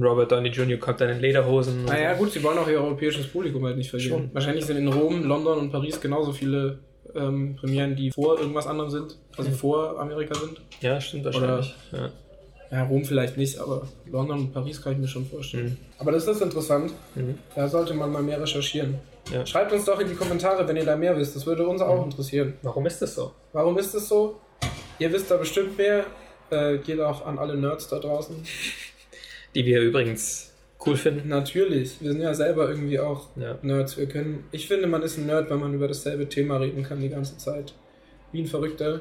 Robert 0.00 0.30
Downey 0.30 0.50
Jr. 0.50 0.78
kommt 0.78 1.00
dann 1.00 1.08
in 1.10 1.18
Lederhosen. 1.20 1.84
Naja, 1.84 2.14
gut, 2.14 2.30
sie 2.32 2.42
wollen 2.44 2.58
auch 2.58 2.68
ihr 2.68 2.80
europäisches 2.80 3.26
Publikum 3.26 3.64
halt 3.64 3.76
nicht 3.76 3.90
verlieren. 3.90 4.20
Schon. 4.24 4.34
Wahrscheinlich 4.34 4.64
sind 4.64 4.76
in 4.76 4.86
Rom, 4.88 5.24
London 5.24 5.58
und 5.58 5.72
Paris 5.72 6.00
genauso 6.00 6.32
viele 6.32 6.78
ähm, 7.16 7.56
Premieren, 7.56 7.96
die 7.96 8.12
vor 8.12 8.38
irgendwas 8.38 8.68
anderem 8.68 8.88
sind, 8.88 9.16
also 9.36 9.50
Mhm. 9.50 9.54
vor 9.54 9.98
Amerika 9.98 10.32
sind. 10.36 10.60
Ja, 10.80 11.00
stimmt 11.00 11.24
wahrscheinlich. 11.24 11.74
Ja. 11.90 12.10
Ja, 12.70 12.84
Rom 12.84 13.04
vielleicht 13.04 13.36
nicht, 13.36 13.58
aber 13.58 13.82
London 14.06 14.38
und 14.38 14.52
Paris 14.54 14.80
kann 14.80 14.92
ich 14.92 14.98
mir 15.00 15.08
schon 15.08 15.26
vorstellen. 15.26 15.64
Mhm. 15.70 15.76
Aber 15.98 16.12
das 16.12 16.28
ist 16.28 16.40
interessant. 16.40 16.92
Mhm. 17.16 17.36
Da 17.56 17.66
sollte 17.66 17.94
man 17.94 18.12
mal 18.12 18.22
mehr 18.22 18.40
recherchieren. 18.40 18.94
Ja. 19.32 19.44
Schreibt 19.44 19.72
uns 19.72 19.86
doch 19.86 19.98
in 19.98 20.06
die 20.08 20.14
Kommentare, 20.14 20.68
wenn 20.68 20.76
ihr 20.76 20.84
da 20.84 20.94
mehr 20.94 21.16
wisst. 21.18 21.34
Das 21.34 21.44
würde 21.46 21.66
uns 21.66 21.82
auch 21.82 22.04
interessieren. 22.04 22.54
Warum 22.62 22.86
ist 22.86 23.02
das 23.02 23.16
so? 23.16 23.32
Warum 23.52 23.76
ist 23.76 23.92
es 23.92 24.08
so? 24.08 24.38
Ihr 25.00 25.12
wisst 25.12 25.28
da 25.32 25.36
bestimmt 25.36 25.76
mehr. 25.76 26.04
Äh, 26.50 26.78
geht 26.78 27.00
auch 27.00 27.26
an 27.26 27.38
alle 27.38 27.56
Nerds 27.56 27.88
da 27.88 27.98
draußen. 27.98 28.36
Die 29.54 29.64
wir 29.64 29.80
übrigens 29.80 30.52
cool 30.86 30.96
finden. 30.96 31.28
Natürlich, 31.28 32.00
wir 32.00 32.12
sind 32.12 32.20
ja 32.22 32.32
selber 32.34 32.68
irgendwie 32.68 32.98
auch 33.00 33.28
Ja. 33.36 33.58
Nerds. 33.62 33.96
Wir 33.96 34.06
können. 34.06 34.44
Ich 34.52 34.68
finde, 34.68 34.86
man 34.86 35.02
ist 35.02 35.18
ein 35.18 35.26
Nerd, 35.26 35.50
wenn 35.50 35.58
man 35.60 35.74
über 35.74 35.88
dasselbe 35.88 36.28
Thema 36.28 36.56
reden 36.58 36.82
kann 36.82 37.00
die 37.00 37.08
ganze 37.08 37.36
Zeit. 37.38 37.74
Wie 38.32 38.40
ein 38.42 38.46
Verrückter. 38.46 39.00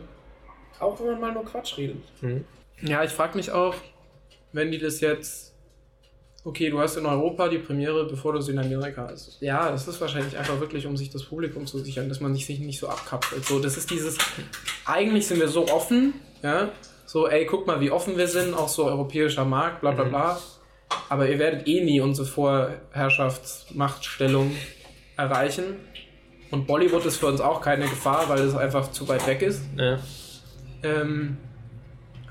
Auch 0.80 1.00
wenn 1.00 1.08
man 1.08 1.22
mal 1.22 1.34
nur 1.34 1.46
Quatsch 1.46 1.78
redet. 1.78 1.98
Mhm. 2.22 2.46
Ja, 2.82 3.04
ich 3.04 3.12
frage 3.12 3.38
mich 3.38 3.52
auch, 3.52 3.76
wenn 4.54 4.72
die 4.72 4.78
das 4.80 5.02
jetzt. 5.02 5.54
Okay, 6.46 6.70
du 6.70 6.80
hast 6.80 6.96
in 6.96 7.06
Europa 7.06 7.50
die 7.50 7.58
Premiere, 7.58 8.08
bevor 8.08 8.32
du 8.32 8.40
sie 8.42 8.54
in 8.54 8.60
Amerika 8.60 9.10
hast. 9.12 9.42
Ja, 9.42 9.70
das 9.72 9.88
ist 9.90 10.00
wahrscheinlich 10.00 10.38
einfach 10.38 10.60
wirklich, 10.62 10.86
um 10.88 10.96
sich 10.96 11.10
das 11.10 11.24
Publikum 11.26 11.68
zu 11.68 11.80
sichern, 11.80 12.08
dass 12.08 12.22
man 12.22 12.34
sich 12.34 12.46
sich 12.46 12.60
nicht 12.60 12.80
so 12.80 12.88
abkapselt. 12.88 13.44
So, 13.46 13.60
das 13.60 13.76
ist 13.76 13.92
dieses. 13.92 14.18
Eigentlich 14.86 15.28
sind 15.28 15.40
wir 15.42 15.50
so 15.50 15.68
offen, 15.68 16.14
ja. 16.42 16.70
So, 17.12 17.28
ey, 17.28 17.48
guck 17.48 17.66
mal, 17.66 17.82
wie 17.82 17.90
offen 17.90 18.20
wir 18.20 18.28
sind, 18.28 18.54
auch 18.54 18.68
so 18.68 18.86
europäischer 18.86 19.44
Markt, 19.44 19.82
bla 19.82 19.90
bla 19.90 20.06
Mhm. 20.06 20.10
bla. 20.10 20.40
Aber 21.10 21.28
ihr 21.28 21.40
werdet 21.40 21.68
eh 21.68 21.84
nie 21.84 22.00
unsere 22.02 22.28
Vorherrschaftsmachtstellung 22.28 24.56
erreichen. 25.18 25.78
Und 26.52 26.68
Bollywood 26.68 27.04
ist 27.08 27.18
für 27.18 27.26
uns 27.26 27.42
auch 27.42 27.62
keine 27.62 27.86
Gefahr, 27.86 28.30
weil 28.30 28.42
es 28.42 28.56
einfach 28.56 28.92
zu 28.92 29.08
weit 29.08 29.26
weg 29.26 29.42
ist. 29.42 29.64
Ja. 29.76 29.98
Ähm, 30.84 31.38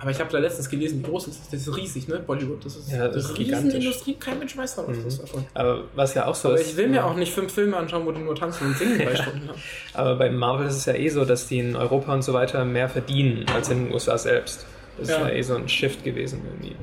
aber 0.00 0.11
ich 0.11 0.21
habe 0.21 0.31
da 0.31 0.38
letztens 0.38 0.69
gelesen, 0.71 1.00
wie 1.00 1.02
groß 1.11 1.28
ist 1.28 1.40
das? 1.40 1.50
Das 1.50 1.61
ist 1.67 1.76
riesig, 1.76 2.09
ne? 2.09 2.21
Bollywood. 2.21 2.64
Das 2.64 2.76
ist, 2.76 2.90
Ja, 2.90 3.09
das 3.09 3.31
ist. 3.31 3.38
Riesenindustrie. 3.38 4.14
Kein 4.14 4.38
Mensch 4.38 4.57
weiß, 4.57 4.78
was 4.78 4.87
Mhm. 4.88 5.19
davon. 5.21 5.47
Aber 5.55 5.85
was 5.95 6.14
ja 6.14 6.26
auch 6.26 6.35
so 6.35 6.49
Aber 6.49 6.61
ist. 6.61 6.71
ich 6.71 6.76
will 6.76 6.88
mir 6.88 7.05
auch 7.05 7.14
nicht 7.17 7.33
fünf 7.33 7.52
Filme 7.52 7.76
anschauen, 7.76 8.06
wo 8.06 8.13
die 8.13 8.21
nur 8.21 8.34
tanzen 8.34 8.67
und 8.69 8.76
singen 8.78 8.99
drei 8.99 9.15
Stunden 9.23 9.49
haben. 9.49 9.58
Aber 9.95 10.17
bei 10.17 10.30
Marvel 10.30 10.67
ist 10.69 10.76
es 10.76 10.84
ja 10.87 10.95
eh 10.95 11.08
so, 11.08 11.25
dass 11.25 11.47
die 11.49 11.58
in 11.58 11.76
Europa 11.76 12.13
und 12.15 12.23
so 12.23 12.32
weiter 12.32 12.65
mehr 12.65 12.89
verdienen 12.89 13.45
als 13.54 13.69
in 13.71 13.84
den 13.87 13.93
USA 13.95 14.17
selbst. 14.19 14.67
Das 14.99 15.08
ist 15.08 15.15
Ja. 15.17 15.28
ja 15.28 15.34
eh 15.34 15.43
so 15.43 15.54
ein 15.56 15.69
Shift 15.69 16.04
gewesen 16.04 16.43
irgendwie. 16.45 16.76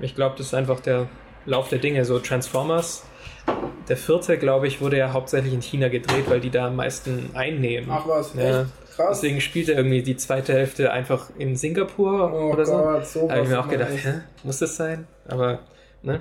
Ich 0.00 0.14
glaube, 0.14 0.34
das 0.38 0.48
ist 0.48 0.54
einfach 0.54 0.80
der 0.80 1.08
Lauf 1.46 1.68
der 1.68 1.78
Dinge. 1.78 2.04
So 2.04 2.18
Transformers, 2.18 3.04
der 3.88 3.96
vierte, 3.96 4.38
glaube 4.38 4.66
ich, 4.66 4.80
wurde 4.80 4.96
ja 4.98 5.12
hauptsächlich 5.12 5.52
in 5.52 5.62
China 5.62 5.88
gedreht, 5.88 6.24
weil 6.28 6.40
die 6.40 6.50
da 6.50 6.68
am 6.68 6.76
meisten 6.76 7.30
einnehmen. 7.34 7.88
Ach 7.90 8.06
was, 8.06 8.34
Ja. 8.34 8.62
echt? 8.62 8.70
Krass. 8.96 9.20
Deswegen 9.20 9.40
spielt 9.40 9.68
er 9.68 9.76
irgendwie 9.76 10.02
die 10.02 10.16
zweite 10.16 10.52
Hälfte 10.52 10.92
einfach 10.92 11.28
in 11.36 11.56
Singapur 11.56 12.32
oh 12.32 12.52
oder 12.52 12.64
so. 12.64 12.72
Gott, 12.74 13.06
so 13.06 13.26
Da 13.26 13.34
habe 13.34 13.44
ich 13.44 13.50
mir 13.50 13.60
auch 13.60 13.68
gedacht, 13.68 13.90
hä, 13.90 14.20
muss 14.44 14.60
das 14.60 14.76
sein? 14.76 15.06
Aber, 15.26 15.58
ne? 16.02 16.20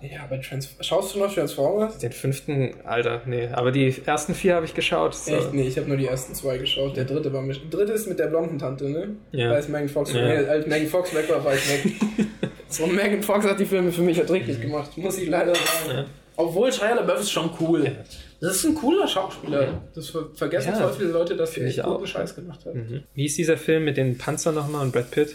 Ja, 0.00 0.22
aber 0.24 0.40
Trans 0.40 0.74
schaust 0.80 1.14
du 1.14 1.18
noch 1.18 1.32
Transformers? 1.32 1.98
Den 1.98 2.12
fünften, 2.12 2.74
Alter, 2.84 3.22
nee. 3.26 3.48
Aber 3.52 3.72
die 3.72 3.94
ersten 4.04 4.34
vier 4.34 4.54
habe 4.54 4.66
ich 4.66 4.74
geschaut. 4.74 5.14
So. 5.14 5.34
Echt? 5.34 5.54
Nee, 5.54 5.62
ich 5.62 5.78
habe 5.78 5.88
nur 5.88 5.96
die 5.96 6.06
ersten 6.06 6.34
zwei 6.34 6.58
geschaut. 6.58 6.96
Der 6.96 7.04
dritte 7.04 7.32
war 7.32 7.40
mit. 7.42 7.60
Der 7.62 7.78
dritte 7.78 7.92
ist 7.92 8.06
mit 8.06 8.18
der 8.18 8.26
blonden 8.26 8.58
Tante, 8.58 8.90
ne? 8.90 9.16
Ja. 9.32 9.50
Da 9.50 9.56
ist 9.56 9.68
Megan 9.68 9.88
Fox. 9.88 10.12
Ja. 10.12 10.26
Nee, 10.26 10.46
als 10.46 10.66
Megan 10.66 10.88
Fox 10.88 11.14
weg 11.14 11.30
war, 11.30 11.42
war 11.42 11.54
ich 11.54 11.68
weg. 11.68 11.92
so, 12.68 12.86
Megan 12.86 13.22
Fox 13.22 13.46
hat 13.46 13.58
die 13.58 13.64
Filme 13.66 13.92
für 13.92 14.02
mich 14.02 14.18
erträglich 14.18 14.60
gemacht, 14.60 14.96
muss 14.98 15.18
ich 15.18 15.28
leider 15.28 15.54
sagen. 15.54 15.88
Ja. 15.88 16.04
Obwohl 16.36 16.72
Shia 16.72 16.94
LaBeouf 16.94 17.20
ist 17.20 17.30
schon 17.30 17.50
cool. 17.60 17.96
Das 18.40 18.56
ist 18.56 18.64
ein 18.64 18.74
cooler 18.74 19.06
Schauspieler. 19.08 19.82
Das 19.94 20.08
ver 20.10 20.26
vergessen 20.34 20.70
Ja. 20.72 20.80
voll 20.88 20.92
viele 20.98 21.10
Leute, 21.10 21.36
dass 21.36 21.56
er 21.56 21.66
echt 21.66 21.82
guten 21.82 21.88
auch. 21.88 22.06
Scheiß 22.06 22.34
gemacht 22.34 22.60
hat. 22.66 22.74
Mhm. 22.74 23.04
Wie 23.14 23.26
ist 23.26 23.38
dieser 23.38 23.56
Film 23.56 23.84
mit 23.84 23.96
den 23.96 24.18
Panzern 24.18 24.54
nochmal 24.54 24.82
und 24.82 24.92
Brad 24.92 25.10
Pitt? 25.10 25.34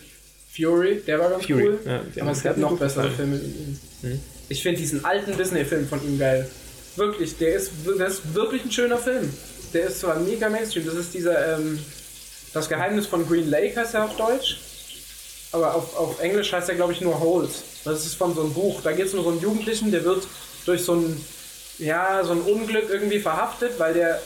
Fury, 0.55 1.01
der 1.07 1.19
war 1.19 1.29
ganz 1.29 1.45
Fury. 1.45 1.63
cool. 1.69 1.79
Ja, 1.85 2.01
aber 2.21 2.31
es 2.31 2.43
gab 2.43 2.57
noch 2.57 2.77
bessere. 2.77 3.09
Filme. 3.11 3.39
Mhm. 4.01 4.19
Ich 4.49 4.61
finde 4.63 4.79
diesen 4.79 5.05
alten 5.05 5.37
Disney-Film 5.37 5.87
von 5.87 6.03
ihm 6.05 6.19
geil. 6.19 6.49
Wirklich, 6.95 7.37
der 7.37 7.53
ist, 7.55 7.71
der 7.97 8.07
ist 8.07 8.33
wirklich 8.33 8.65
ein 8.65 8.71
schöner 8.71 8.97
Film. 8.97 9.31
Der 9.73 9.87
ist 9.87 9.99
zwar 10.01 10.19
mega 10.19 10.49
Mainstream. 10.49 10.85
Das 10.85 10.95
ist 10.95 11.13
dieser, 11.13 11.57
ähm, 11.59 11.79
das 12.53 12.67
Geheimnis 12.67 13.05
von 13.05 13.25
Green 13.27 13.49
Lake 13.49 13.75
heißt 13.79 13.93
er 13.93 14.05
auf 14.05 14.17
Deutsch. 14.17 14.57
Aber 15.51 15.75
auf, 15.75 15.95
auf 15.97 16.19
Englisch 16.19 16.51
heißt 16.51 16.69
er, 16.69 16.75
glaube 16.75 16.93
ich, 16.93 17.01
nur 17.01 17.19
Holes. 17.19 17.63
Das 17.85 18.05
ist 18.05 18.15
von 18.15 18.35
so 18.35 18.41
einem 18.41 18.53
Buch. 18.53 18.81
Da 18.83 18.91
geht 18.91 19.05
es 19.05 19.13
um 19.13 19.23
so 19.23 19.29
einen 19.29 19.39
Jugendlichen, 19.41 19.91
der 19.91 20.03
wird 20.03 20.27
durch 20.69 20.83
so 20.83 20.93
ein, 20.93 21.25
ja, 21.79 22.23
so 22.23 22.31
ein 22.33 22.41
Unglück 22.41 22.89
irgendwie 22.89 23.19
verhaftet, 23.19 23.71
weil 23.79 23.93
der, 23.93 24.21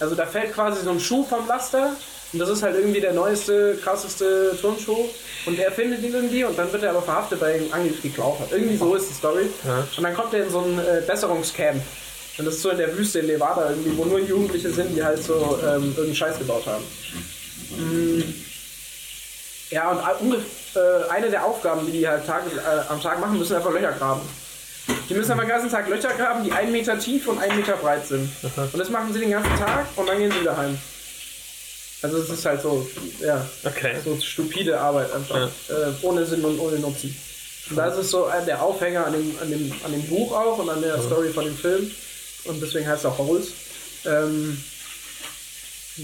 also 0.00 0.14
da 0.14 0.24
fällt 0.26 0.54
quasi 0.54 0.82
so 0.82 0.90
ein 0.90 1.00
Schuh 1.00 1.24
vom 1.24 1.46
Laster 1.46 1.96
und 2.32 2.38
das 2.38 2.48
ist 2.48 2.62
halt 2.62 2.76
irgendwie 2.76 3.00
der 3.00 3.12
neueste, 3.12 3.76
krasseste 3.82 4.56
Turnschuh 4.60 5.04
und 5.46 5.58
er 5.58 5.70
findet 5.72 6.02
ihn 6.02 6.14
irgendwie 6.14 6.44
und 6.44 6.58
dann 6.58 6.72
wird 6.72 6.82
er 6.82 6.90
aber 6.90 7.02
verhaftet, 7.02 7.40
weil 7.40 7.62
er 7.70 7.84
ihn 7.84 8.00
geklaut 8.02 8.40
hat. 8.40 8.52
Irgendwie 8.52 8.76
so 8.76 8.94
ist 8.94 9.10
die 9.10 9.14
Story. 9.14 9.46
Ja. 9.66 9.86
Und 9.96 10.02
dann 10.02 10.14
kommt 10.14 10.32
er 10.32 10.44
in 10.44 10.50
so 10.50 10.60
ein 10.60 10.78
äh, 10.78 11.02
Besserungscamp. 11.06 11.82
Und 12.38 12.46
das 12.46 12.54
ist 12.54 12.62
so 12.62 12.70
in 12.70 12.78
der 12.78 12.96
Wüste 12.96 13.18
in 13.18 13.26
Nevada 13.26 13.68
irgendwie, 13.70 13.94
wo 13.98 14.06
nur 14.06 14.18
Jugendliche 14.18 14.70
sind, 14.70 14.94
die 14.96 15.04
halt 15.04 15.22
so 15.22 15.58
ähm, 15.62 15.82
irgendeinen 15.90 16.14
Scheiß 16.14 16.38
gebaut 16.38 16.64
haben. 16.66 16.84
Mm. 17.76 18.22
Ja, 19.70 19.90
und 19.90 20.00
ungef- 20.00 20.76
äh, 20.76 21.10
eine 21.10 21.28
der 21.30 21.44
Aufgaben, 21.44 21.84
die 21.86 21.92
die 21.92 22.08
halt 22.08 22.26
Tag, 22.26 22.44
äh, 22.46 22.90
am 22.92 23.02
Tag 23.02 23.20
machen, 23.20 23.38
müssen 23.38 23.54
einfach 23.56 23.72
Löcher 23.72 23.92
graben. 23.92 24.22
Die 25.08 25.14
müssen 25.14 25.30
einfach 25.32 25.44
den 25.44 25.50
ganzen 25.50 25.70
Tag 25.70 25.88
Löcher 25.88 26.10
graben, 26.14 26.44
die 26.44 26.52
einen 26.52 26.72
Meter 26.72 26.98
tief 26.98 27.28
und 27.28 27.38
einen 27.38 27.56
Meter 27.56 27.76
breit 27.76 28.06
sind. 28.06 28.28
Aha. 28.42 28.68
Und 28.72 28.78
das 28.78 28.88
machen 28.90 29.12
sie 29.12 29.20
den 29.20 29.30
ganzen 29.30 29.56
Tag 29.56 29.86
und 29.96 30.08
dann 30.08 30.18
gehen 30.18 30.30
sie 30.32 30.40
wieder 30.40 30.56
heim. 30.56 30.76
Also 32.02 32.18
es 32.18 32.30
ist 32.30 32.44
halt 32.44 32.60
so, 32.62 32.88
ja, 33.20 33.46
Okay. 33.64 33.94
so 34.04 34.18
stupide 34.20 34.80
Arbeit 34.80 35.12
einfach, 35.12 35.48
äh, 35.68 35.92
ohne 36.02 36.26
Sinn 36.26 36.44
und 36.44 36.58
ohne 36.58 36.78
Nutzen. 36.80 37.16
Und 37.70 37.76
da 37.76 37.86
ist 37.86 38.10
so 38.10 38.26
äh, 38.28 38.44
der 38.44 38.60
Aufhänger 38.60 39.06
an 39.06 39.12
dem, 39.12 39.34
an, 39.40 39.50
dem, 39.50 39.72
an 39.84 39.92
dem 39.92 40.02
Buch 40.08 40.32
auch 40.32 40.58
und 40.58 40.68
an 40.68 40.82
der 40.82 41.00
Story 41.00 41.28
von 41.30 41.44
dem 41.44 41.56
Film. 41.56 41.88
Und 42.44 42.60
deswegen 42.60 42.88
heißt 42.88 43.00
es 43.00 43.06
auch 43.06 43.18
Holes. 43.18 43.52
Ähm, 44.04 44.62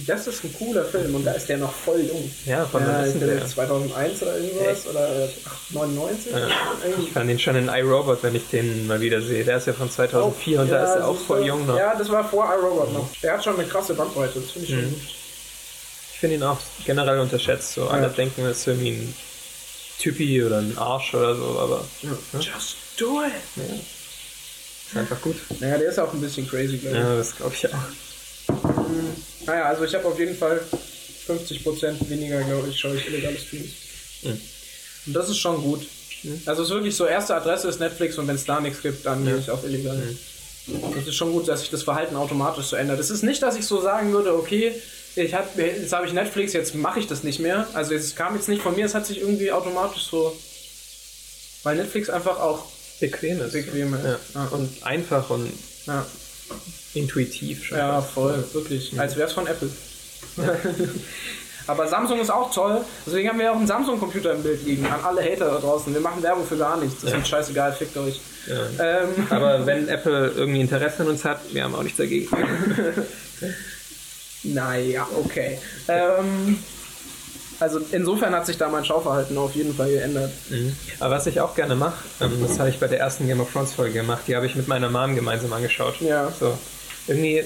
das 0.06 0.26
ist 0.26 0.44
ein 0.44 0.52
cooler 0.58 0.84
Film 0.84 1.14
und 1.14 1.24
da 1.24 1.32
ist 1.32 1.48
der 1.48 1.56
noch 1.58 1.72
voll 1.72 2.00
jung. 2.00 2.30
Ja, 2.44 2.66
von 2.66 2.82
ja, 2.82 3.02
ist 3.02 3.18
der 3.20 3.28
der? 3.28 3.46
2001 3.46 4.22
oder 4.22 4.38
irgendwas 4.38 4.66
Echt? 4.78 4.86
oder 4.88 5.24
äh, 5.24 5.28
ach, 5.46 5.56
99? 5.70 6.32
Ja. 6.32 6.38
Ich 7.02 7.10
fand 7.12 7.30
den 7.30 7.38
schon 7.38 7.56
in 7.56 7.68
iRobot, 7.68 8.22
wenn 8.22 8.34
ich 8.34 8.46
den 8.50 8.86
mal 8.86 9.00
wieder 9.00 9.22
sehe. 9.22 9.44
Der 9.44 9.56
ist 9.56 9.66
ja 9.66 9.72
von 9.72 9.90
2004 9.90 10.60
und 10.60 10.70
da 10.70 10.84
ist 10.84 10.96
er 11.00 11.08
auch 11.08 11.16
voll 11.16 11.40
du? 11.40 11.46
jung 11.46 11.66
noch. 11.66 11.76
Ja, 11.78 11.94
das 11.96 12.08
war 12.10 12.28
vor 12.28 12.44
iRobot 12.54 12.92
noch. 12.92 13.08
Der 13.22 13.32
hat 13.34 13.44
schon 13.44 13.58
eine 13.58 13.66
krasse 13.66 13.94
Bandbreite, 13.94 14.40
das 14.40 14.50
finde 14.50 14.66
ich 14.68 14.74
schon 14.74 14.84
Mhm. 14.84 14.90
gut. 14.90 15.00
Ich 16.12 16.18
finde 16.20 16.36
ihn 16.36 16.42
auch 16.42 16.58
generell 16.84 17.20
unterschätzt. 17.20 17.74
So 17.74 17.88
alle 17.88 18.02
Ja. 18.02 18.08
denken, 18.08 18.42
er 18.42 18.50
ist 18.50 18.66
irgendwie 18.66 18.90
ein 18.90 19.14
Typi 20.00 20.42
oder 20.44 20.58
ein 20.58 20.76
Arsch 20.76 21.14
oder 21.14 21.34
so, 21.36 21.58
aber 21.60 21.84
Ja. 22.02 22.10
Just 22.40 22.76
do 22.98 23.22
it! 23.24 23.32
ja, 23.56 23.62
ist 23.64 24.96
einfach 24.96 25.20
gut. 25.22 25.36
Naja, 25.60 25.78
der 25.78 25.88
ist 25.90 25.98
auch 25.98 26.12
ein 26.12 26.20
bisschen 26.20 26.46
crazy, 26.48 26.76
glaube 26.78 26.96
ich. 26.96 27.02
Ja, 27.02 27.16
das 27.16 27.36
glaube 27.36 27.54
ich 27.54 27.66
auch. 27.72 27.78
Naja, 29.48 29.64
also 29.64 29.84
ich 29.84 29.94
habe 29.94 30.06
auf 30.06 30.18
jeden 30.18 30.36
Fall 30.36 30.60
50% 31.26 32.08
weniger, 32.08 32.42
glaube 32.42 32.68
ich, 32.68 32.78
schaue 32.78 32.96
ich 32.96 33.06
illegale 33.08 33.38
Streams. 33.38 33.70
Mhm. 34.22 34.40
Und 35.06 35.12
das 35.14 35.28
ist 35.30 35.38
schon 35.38 35.62
gut. 35.62 35.86
Also 36.46 36.62
es 36.62 36.68
ist 36.68 36.74
wirklich 36.74 36.94
so, 36.94 37.06
erste 37.06 37.34
Adresse 37.34 37.68
ist 37.68 37.80
Netflix 37.80 38.18
und 38.18 38.28
wenn 38.28 38.34
es 38.34 38.44
da 38.44 38.60
nichts 38.60 38.82
gibt, 38.82 39.06
dann 39.06 39.24
gehe 39.24 39.38
ich 39.38 39.50
auf 39.50 39.64
illegal. 39.64 40.00
Das 40.94 41.06
ist 41.06 41.14
schon 41.14 41.32
gut, 41.32 41.48
dass 41.48 41.60
sich 41.60 41.70
das 41.70 41.82
Verhalten 41.82 42.16
automatisch 42.16 42.66
so 42.66 42.76
ändert. 42.76 43.00
Es 43.00 43.10
ist 43.10 43.22
nicht, 43.22 43.42
dass 43.42 43.56
ich 43.56 43.66
so 43.66 43.80
sagen 43.80 44.12
würde, 44.12 44.34
okay, 44.34 44.74
ich 45.16 45.34
hab, 45.34 45.56
jetzt 45.56 45.92
habe 45.92 46.06
ich 46.06 46.12
Netflix, 46.12 46.52
jetzt 46.52 46.74
mache 46.74 47.00
ich 47.00 47.06
das 47.06 47.22
nicht 47.22 47.40
mehr. 47.40 47.66
Also 47.72 47.94
es 47.94 48.14
kam 48.14 48.34
jetzt 48.34 48.48
nicht 48.48 48.62
von 48.62 48.76
mir, 48.76 48.84
es 48.84 48.94
hat 48.94 49.06
sich 49.06 49.20
irgendwie 49.20 49.50
automatisch 49.50 50.02
so... 50.10 50.36
Weil 51.62 51.76
Netflix 51.76 52.10
einfach 52.10 52.38
auch 52.38 52.66
Bequem 53.00 53.40
ist. 53.40 53.52
bequem 53.52 53.94
ist. 53.94 54.04
Ja. 54.04 54.18
Ja. 54.34 54.44
Und 54.48 54.82
einfach 54.82 55.30
und 55.30 55.52
Ja. 55.86 56.06
Intuitiv 56.98 57.64
schon. 57.64 57.78
Ja, 57.78 58.00
voll, 58.00 58.44
wirklich. 58.52 58.98
Als 58.98 59.16
wäre 59.16 59.28
es 59.28 59.32
von 59.32 59.46
Apple. 59.46 59.70
Aber 61.68 61.86
Samsung 61.86 62.18
ist 62.18 62.30
auch 62.30 62.52
toll. 62.52 62.80
Deswegen 63.06 63.28
haben 63.28 63.38
wir 63.38 63.52
auch 63.52 63.56
einen 63.56 63.66
Samsung-Computer 63.66 64.32
im 64.32 64.42
Bild 64.42 64.64
liegen. 64.64 64.86
An 64.86 65.00
alle 65.04 65.22
Hater 65.22 65.50
da 65.50 65.58
draußen. 65.58 65.92
Wir 65.92 66.00
machen 66.00 66.22
Werbung 66.22 66.46
für 66.46 66.56
gar 66.56 66.78
nichts. 66.78 67.02
Das 67.02 67.10
ist 67.10 67.16
uns 67.16 67.28
scheißegal, 67.28 67.72
fickt 67.74 67.96
euch. 67.98 68.20
Ähm, 68.48 69.08
Aber 69.30 69.66
wenn 69.66 69.86
Apple 69.88 70.32
irgendwie 70.34 70.62
Interesse 70.62 71.02
an 71.02 71.08
uns 71.08 71.24
hat, 71.26 71.40
wir 71.52 71.64
haben 71.64 71.74
auch 71.74 71.82
nichts 71.82 71.98
dagegen. 71.98 72.28
naja, 74.44 75.06
okay. 75.22 75.58
Ähm, 75.88 76.58
also 77.60 77.80
insofern 77.90 78.34
hat 78.34 78.46
sich 78.46 78.56
da 78.56 78.68
mein 78.68 78.84
Schauverhalten 78.84 79.36
auf 79.36 79.54
jeden 79.54 79.74
Fall 79.74 79.90
geändert. 79.90 80.30
Mhm. 80.48 80.74
Aber 81.00 81.16
was 81.16 81.26
ich 81.26 81.40
auch 81.40 81.54
gerne 81.54 81.74
mache, 81.74 82.02
ähm, 82.20 82.32
das 82.40 82.58
habe 82.58 82.70
ich 82.70 82.78
bei 82.78 82.86
der 82.86 83.00
ersten 83.00 83.26
Game 83.26 83.40
of 83.40 83.52
Thrones 83.52 83.72
Folge 83.72 83.94
gemacht, 83.94 84.22
die 84.26 84.36
habe 84.36 84.46
ich 84.46 84.54
mit 84.54 84.68
meiner 84.68 84.88
Mom 84.88 85.14
gemeinsam 85.14 85.52
angeschaut. 85.52 86.00
Ja. 86.00 86.32
So, 86.38 86.56
irgendwie, 87.08 87.44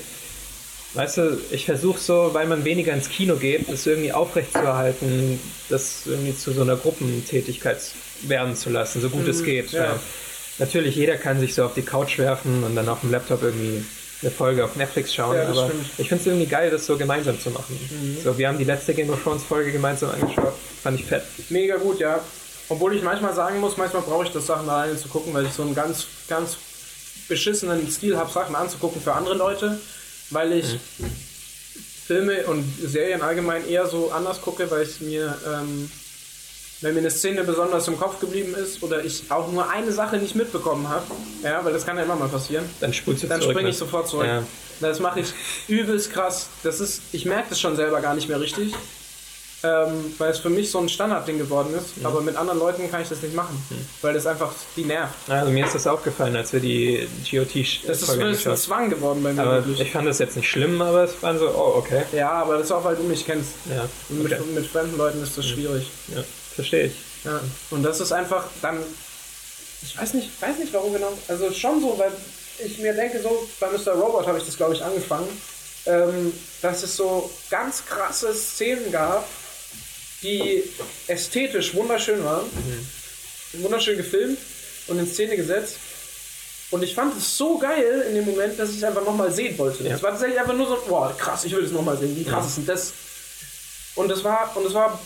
weißt 0.94 1.16
du, 1.18 1.40
ich 1.50 1.64
versuche 1.64 1.98
so, 1.98 2.30
weil 2.32 2.46
man 2.46 2.64
weniger 2.64 2.92
ins 2.92 3.08
Kino 3.08 3.36
geht, 3.36 3.70
das 3.70 3.86
irgendwie 3.86 4.12
aufrechtzuerhalten, 4.12 5.38
das 5.68 6.02
irgendwie 6.06 6.36
zu 6.36 6.52
so 6.52 6.62
einer 6.62 6.76
Gruppentätigkeit 6.76 7.78
werden 8.22 8.54
zu 8.56 8.70
lassen, 8.70 9.00
so 9.00 9.08
gut 9.08 9.26
es 9.28 9.42
geht. 9.44 9.72
ja. 9.72 9.98
Natürlich, 10.58 10.96
jeder 10.96 11.16
kann 11.16 11.40
sich 11.40 11.54
so 11.54 11.64
auf 11.64 11.74
die 11.74 11.82
Couch 11.82 12.18
werfen 12.18 12.62
und 12.62 12.76
dann 12.76 12.88
auf 12.88 13.00
dem 13.00 13.10
Laptop 13.10 13.42
irgendwie 13.42 13.84
eine 14.20 14.30
Folge 14.30 14.64
auf 14.64 14.76
Netflix 14.76 15.14
schauen, 15.14 15.34
Ja, 15.34 15.48
aber 15.48 15.66
stimmt. 15.68 15.86
ich 15.98 16.08
finde 16.08 16.20
es 16.20 16.26
irgendwie 16.26 16.46
geil, 16.46 16.70
das 16.70 16.86
so 16.86 16.96
gemeinsam 16.96 17.40
zu 17.40 17.50
machen. 17.50 17.76
So, 18.22 18.36
wir 18.36 18.48
haben 18.48 18.58
die 18.58 18.64
letzte 18.64 18.92
Game 18.94 19.10
of 19.10 19.22
Thrones 19.22 19.42
Folge 19.42 19.72
gemeinsam 19.72 20.10
angeschaut, 20.10 20.52
fand 20.82 21.00
ich 21.00 21.06
fett. 21.06 21.22
Mega 21.48 21.76
gut, 21.78 21.98
ja. 21.98 22.20
Obwohl 22.68 22.94
ich 22.94 23.02
manchmal 23.02 23.34
sagen 23.34 23.60
muss, 23.60 23.76
manchmal 23.78 24.02
brauche 24.02 24.24
ich 24.26 24.30
das 24.30 24.46
Sachen 24.46 24.68
alleine 24.68 24.96
zu 24.96 25.08
gucken, 25.08 25.32
weil 25.34 25.46
ich 25.46 25.52
so 25.52 25.62
einen 25.62 25.74
ganz, 25.74 26.06
ganz 26.28 26.56
beschissenen 27.28 27.90
Stil 27.90 28.16
habe, 28.16 28.30
Sachen 28.30 28.54
anzugucken 28.54 29.00
für 29.00 29.14
andere 29.14 29.34
Leute, 29.34 29.78
weil 30.30 30.52
ich 30.52 30.78
Filme 32.06 32.46
und 32.46 32.64
Serien 32.84 33.22
allgemein 33.22 33.66
eher 33.68 33.86
so 33.86 34.10
anders 34.10 34.40
gucke, 34.40 34.70
weil 34.70 34.82
ich 34.82 35.00
mir, 35.00 35.36
ähm, 35.46 35.90
wenn 36.80 36.94
mir 36.94 37.00
eine 37.00 37.10
Szene 37.10 37.44
besonders 37.44 37.86
im 37.88 37.96
Kopf 37.98 38.18
geblieben 38.20 38.54
ist 38.54 38.82
oder 38.82 39.04
ich 39.04 39.30
auch 39.30 39.50
nur 39.52 39.70
eine 39.70 39.92
Sache 39.92 40.16
nicht 40.18 40.34
mitbekommen 40.34 40.88
habe, 40.88 41.06
ja, 41.42 41.64
weil 41.64 41.72
das 41.72 41.86
kann 41.86 41.96
ja 41.96 42.02
immer 42.02 42.16
mal 42.16 42.28
passieren, 42.28 42.64
Dann 42.80 42.92
du 42.92 43.14
dann 43.26 43.40
springe 43.40 43.60
ich 43.60 43.66
ne? 43.66 43.72
sofort 43.74 44.08
zurück. 44.08 44.26
Ja. 44.26 44.42
Das 44.80 44.98
mache 44.98 45.20
ich 45.20 45.32
übelst 45.68 46.12
krass. 46.12 46.48
Das 46.64 46.80
ist, 46.80 47.02
ich 47.12 47.24
merke 47.24 47.50
das 47.50 47.60
schon 47.60 47.76
selber 47.76 48.00
gar 48.00 48.14
nicht 48.14 48.28
mehr 48.28 48.40
richtig, 48.40 48.74
ähm, 49.64 50.14
weil 50.18 50.30
es 50.30 50.38
für 50.38 50.50
mich 50.50 50.70
so 50.70 50.78
ein 50.78 50.88
Standardding 50.88 51.38
geworden 51.38 51.74
ist. 51.74 51.96
Mhm. 51.96 52.06
Aber 52.06 52.20
mit 52.20 52.36
anderen 52.36 52.58
Leuten 52.58 52.90
kann 52.90 53.02
ich 53.02 53.08
das 53.08 53.22
nicht 53.22 53.34
machen, 53.34 53.62
weil 54.00 54.14
das 54.14 54.26
einfach 54.26 54.52
die 54.76 54.84
nervt. 54.84 55.14
Also 55.28 55.50
mir 55.50 55.64
ist 55.64 55.74
das 55.74 55.86
aufgefallen, 55.86 56.36
als 56.36 56.52
wir 56.52 56.60
die 56.60 57.08
GOT 57.30 57.54
Das 57.86 58.02
ist 58.02 58.16
wirklich 58.16 58.48
ein 58.48 58.56
Zwang 58.56 58.90
geworden 58.90 59.22
bei 59.22 59.32
mir. 59.32 59.42
Aber 59.42 59.66
wirklich. 59.66 59.80
ich 59.80 59.92
fand 59.92 60.08
das 60.08 60.18
jetzt 60.18 60.36
nicht 60.36 60.48
schlimm, 60.48 60.80
aber 60.82 61.04
es 61.04 61.22
war 61.22 61.38
so, 61.38 61.48
oh, 61.48 61.78
okay. 61.78 62.02
ja, 62.12 62.30
aber 62.30 62.54
das 62.54 62.66
ist 62.66 62.72
auch, 62.72 62.84
weil 62.84 62.96
du 62.96 63.02
mich 63.02 63.24
kennst. 63.24 63.52
Ja, 63.68 63.88
Und 64.08 64.22
mit, 64.22 64.32
okay. 64.32 64.42
mit 64.54 64.66
fremden 64.66 64.96
Leuten 64.96 65.22
ist 65.22 65.36
das 65.38 65.46
schwierig. 65.46 65.90
ja 66.14 66.22
verstehe 66.52 66.86
ich. 66.86 66.94
Ja. 67.24 67.40
Und 67.70 67.82
das 67.82 68.00
ist 68.00 68.12
einfach 68.12 68.44
dann. 68.60 68.78
Ich 69.82 69.98
weiß 69.98 70.14
nicht, 70.14 70.30
weiß 70.40 70.58
nicht 70.58 70.72
warum 70.72 70.92
genau. 70.92 71.12
Also 71.28 71.50
schon 71.52 71.80
so, 71.80 71.98
weil 71.98 72.12
ich 72.64 72.78
mir 72.78 72.94
denke, 72.94 73.20
so 73.20 73.48
bei 73.58 73.68
Mr. 73.68 73.92
Robot 73.92 74.26
habe 74.26 74.38
ich 74.38 74.44
das, 74.44 74.56
glaube 74.56 74.74
ich, 74.74 74.84
angefangen, 74.84 75.26
ähm, 75.86 76.32
dass 76.60 76.82
es 76.84 76.96
so 76.96 77.28
ganz 77.50 77.84
krasse 77.84 78.32
Szenen 78.32 78.92
gab, 78.92 79.26
die 80.22 80.62
ästhetisch 81.06 81.74
wunderschön 81.74 82.22
waren, 82.24 82.46
wunderschön 83.54 83.96
gefilmt 83.96 84.38
und 84.86 84.98
in 84.98 85.06
Szene 85.06 85.36
gesetzt. 85.36 85.76
Und 86.70 86.82
ich 86.82 86.94
fand 86.94 87.16
es 87.18 87.36
so 87.36 87.58
geil 87.58 88.06
in 88.08 88.14
dem 88.14 88.24
Moment, 88.24 88.58
dass 88.58 88.70
ich 88.70 88.78
es 88.78 88.84
einfach 88.84 89.04
nochmal 89.04 89.30
sehen 89.30 89.58
wollte. 89.58 89.84
Ja. 89.84 89.94
Es 89.94 90.02
war 90.02 90.12
tatsächlich 90.12 90.40
einfach 90.40 90.56
nur 90.56 90.66
so, 90.66 90.78
boah, 90.88 91.14
krass, 91.18 91.44
ich 91.44 91.54
will 91.54 91.62
das 91.62 91.70
nochmal 91.70 91.98
sehen. 91.98 92.16
Wie 92.16 92.24
krass 92.24 92.46
ist 92.46 92.56
denn 92.56 92.66
das? 92.66 92.92
Und 93.94 94.10
es 94.10 94.24
war, 94.24 94.56
und 94.56 94.66
es 94.66 94.72
war 94.72 94.98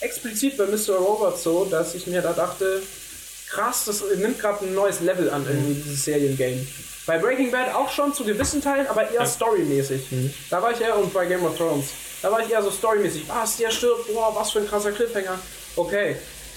explizit 0.00 0.56
bei 0.56 0.66
Mr. 0.66 0.94
Robot 0.94 1.40
so, 1.40 1.64
dass 1.64 1.96
ich 1.96 2.06
mir 2.06 2.22
da 2.22 2.32
dachte, 2.32 2.80
krass, 3.48 3.86
das 3.86 4.04
nimmt 4.16 4.38
gerade 4.38 4.66
ein 4.66 4.74
neues 4.74 5.00
Level 5.00 5.30
an, 5.30 5.44
irgendwie, 5.48 5.74
dieses 5.82 6.04
Seriengame. 6.04 6.64
Bei 7.06 7.18
Breaking 7.18 7.50
Bad 7.50 7.74
auch 7.74 7.90
schon 7.90 8.14
zu 8.14 8.22
gewissen 8.22 8.62
Teilen, 8.62 8.86
aber 8.86 9.10
eher 9.10 9.26
storymäßig. 9.26 10.02
Da 10.50 10.62
war 10.62 10.70
ich 10.72 10.80
eher, 10.80 10.96
und 10.96 11.12
bei 11.12 11.26
Game 11.26 11.44
of 11.44 11.56
Thrones, 11.56 11.86
da 12.22 12.30
war 12.32 12.40
ich 12.40 12.50
eher 12.50 12.62
so 12.62 12.70
storymäßig. 12.70 13.28
Was, 13.28 13.56
der 13.56 13.70
stirbt, 13.70 14.12
boah, 14.12 14.34
was 14.34 14.50
für 14.50 14.58
ein 14.60 14.68
krasser 14.68 14.92
Cliffhanger. 14.92 15.38
Okay. 15.76 16.16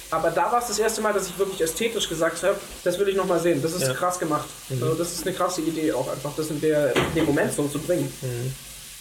Aber 0.10 0.30
da 0.30 0.52
war 0.52 0.60
es 0.62 0.68
das 0.68 0.78
erste 0.80 1.00
Mal, 1.02 1.14
dass 1.14 1.28
ich 1.30 1.38
wirklich 1.38 1.62
ästhetisch 1.62 2.10
gesagt 2.10 2.44
habe, 2.44 2.58
das 2.84 3.00
will 3.00 3.08
ich 3.08 3.16
nochmal 3.16 3.40
sehen. 3.40 3.62
Das 3.62 3.72
ist 3.74 3.84
Ja. 3.84 3.94
krass 3.94 4.20
gemacht. 4.20 4.48
Also 4.70 4.94
das 4.96 5.14
ist 5.14 5.26
eine 5.26 5.34
krasse 5.36 5.62
Idee 5.62 5.94
auch 5.94 6.10
einfach, 6.12 6.32
das 6.36 6.50
in, 6.50 6.60
der, 6.60 6.94
in 6.96 7.16
dem 7.16 7.26
Moment 7.26 7.54
so 7.54 7.66
zu 7.68 7.80
bringen. 7.80 8.12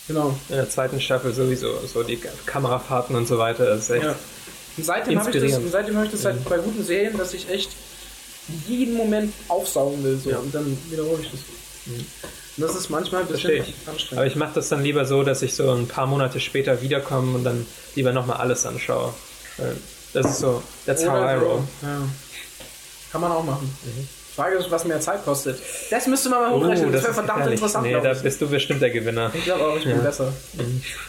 Genau. 0.07 0.37
In 0.49 0.57
der 0.57 0.71
zweiten 0.71 1.01
Staffel 1.01 1.33
sowieso, 1.33 1.81
so 1.93 2.03
die 2.05 2.21
Kamerafahrten 2.47 3.17
und 3.17 3.27
so 3.27 3.39
weiter, 3.39 3.67
das 3.67 3.81
ist 3.85 3.91
echt. 3.91 4.05
Ja. 4.05 4.15
Und 4.77 4.85
seitdem 4.85 5.19
habe 5.19 5.31
ich 5.31 5.35
das, 5.35 5.43
Inspirierend. 5.43 5.73
seitdem 5.73 5.97
habe 5.97 6.07
ich 6.07 6.13
das 6.13 6.25
halt 6.25 6.45
bei 6.49 6.59
guten 6.59 6.85
Serien, 6.85 7.19
dass 7.19 7.35
ich 7.35 7.49
echt 7.51 7.71
jeden 8.69 8.95
Moment 8.95 9.33
aufsaugen 9.49 10.03
will. 10.05 10.17
So. 10.23 10.31
Ja. 10.31 10.39
Und 10.39 10.55
dann 10.55 10.79
wiederhole 10.91 11.23
ich 11.23 11.31
das. 11.31 11.41
Und 11.87 12.07
das 12.61 12.75
ist 12.77 12.91
manchmal 12.91 13.23
ein 13.23 13.29
Verstehe 13.29 13.59
bisschen. 13.61 13.75
Aber 13.87 13.93
anstrengend. 13.93 14.27
ich 14.27 14.37
mache 14.37 14.53
das 14.55 14.69
dann 14.69 14.83
lieber 14.83 15.05
so, 15.05 15.23
dass 15.23 15.43
ich 15.43 15.55
so 15.55 15.71
ein 15.73 15.89
paar 15.89 16.07
Monate 16.07 16.41
später 16.41 16.81
wiederkomme 16.83 17.37
und 17.39 17.45
dann 17.45 17.67
lieber 17.95 18.13
nochmal 18.13 18.39
alles 18.39 18.65
anschaue. 18.67 19.13
Das 20.13 20.27
ist 20.27 20.39
so, 20.41 20.63
that's 20.87 21.03
how 21.05 21.09
I 21.09 21.19
Oder 21.19 21.37
roll. 21.39 21.63
Ja. 21.83 21.99
Kann 23.13 23.21
man 23.21 23.33
auch 23.33 23.45
machen. 23.45 23.77
Frage 24.37 24.57
ist, 24.57 24.71
was 24.71 24.85
mehr 24.85 25.01
Zeit 25.01 25.25
kostet. 25.25 25.59
Das 25.91 26.07
müsste 26.07 26.29
man 26.31 26.41
mal 26.41 26.51
hochrechnen. 26.53 26.89
Uh, 26.89 26.93
das 26.93 27.03
das 27.03 27.05
wäre 27.05 27.15
verdammt 27.15 27.39
gefährlich. 27.41 27.61
interessant. 27.61 27.87
Nee, 27.87 28.01
da 28.01 28.13
ich. 28.13 28.23
bist 28.23 28.41
du 28.41 28.49
bestimmt 28.49 28.81
der 28.81 28.91
Gewinner. 28.91 29.31
ich 29.35 29.45
glaube 29.45 29.65
auch, 29.65 29.77
ich 29.77 29.83
bin 29.83 29.93
Ja. 29.93 29.99
Mhm. 29.99 30.03
besser. 30.05 30.33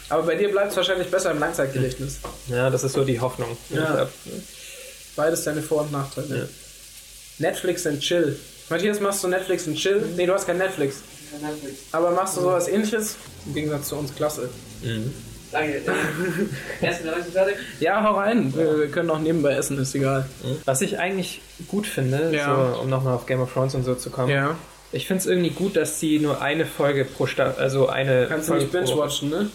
Aber 0.09 0.23
bei 0.23 0.35
dir 0.35 0.49
bleibt 0.51 0.71
es 0.71 0.77
wahrscheinlich 0.77 1.07
besser 1.09 1.31
im 1.31 1.39
Langzeitgedächtnis. 1.39 2.17
Ja, 2.47 2.69
das 2.69 2.83
ist 2.83 2.93
so 2.93 3.03
die 3.05 3.19
Hoffnung. 3.19 3.55
Ja. 3.69 4.07
Beides 5.15 5.43
deine 5.43 5.61
Vor- 5.61 5.81
und 5.81 5.91
Nachteile. 5.91 6.37
Ja. 6.39 6.43
Netflix 7.37 7.85
and 7.87 7.99
Chill. 8.01 8.37
Matthias, 8.69 8.99
machst 8.99 9.23
du 9.23 9.27
Netflix 9.27 9.67
and 9.67 9.77
Chill? 9.77 10.01
Nee, 10.15 10.25
du 10.25 10.33
hast 10.33 10.45
kein 10.47 10.57
Netflix. 10.57 10.97
Aber 11.91 12.11
machst 12.11 12.37
du 12.37 12.41
sowas 12.41 12.67
ähnliches? 12.67 13.15
Im 13.45 13.53
Gegensatz 13.53 13.87
zu 13.87 13.95
uns, 13.95 14.13
klasse. 14.15 14.49
Danke. 15.51 15.81
Erst 16.81 17.01
wieder 17.01 17.11
langsam 17.11 17.31
fertig. 17.33 17.55
Ja, 17.79 18.03
hau 18.03 18.13
rein. 18.15 18.53
Wir, 18.55 18.79
wir 18.79 18.87
können 18.87 19.09
auch 19.09 19.19
nebenbei 19.19 19.51
essen, 19.53 19.77
ist 19.79 19.93
egal. 19.95 20.25
Was 20.65 20.81
ich 20.81 20.97
eigentlich 20.99 21.41
gut 21.67 21.85
finde, 21.87 22.31
Ja. 22.33 22.73
so, 22.75 22.81
um 22.81 22.89
nochmal 22.89 23.15
auf 23.15 23.25
Game 23.25 23.41
of 23.41 23.51
Thrones 23.53 23.75
und 23.75 23.83
so 23.83 23.95
zu 23.95 24.09
kommen, 24.09 24.29
Ja. 24.31 24.55
ich 24.93 25.07
finde 25.07 25.21
es 25.21 25.27
irgendwie 25.27 25.49
gut, 25.49 25.75
dass 25.75 25.99
sie 25.99 26.19
nur 26.19 26.41
eine 26.41 26.65
Folge 26.65 27.03
pro 27.05 27.25
Staffel, 27.25 27.61
also 27.61 27.87
eine 27.89 28.27
Kannst 28.29 28.47
du 28.47 28.53
Folge 28.53 28.63
nicht 28.65 28.71
binge-watchen, 28.73 29.29
ne? 29.29 29.49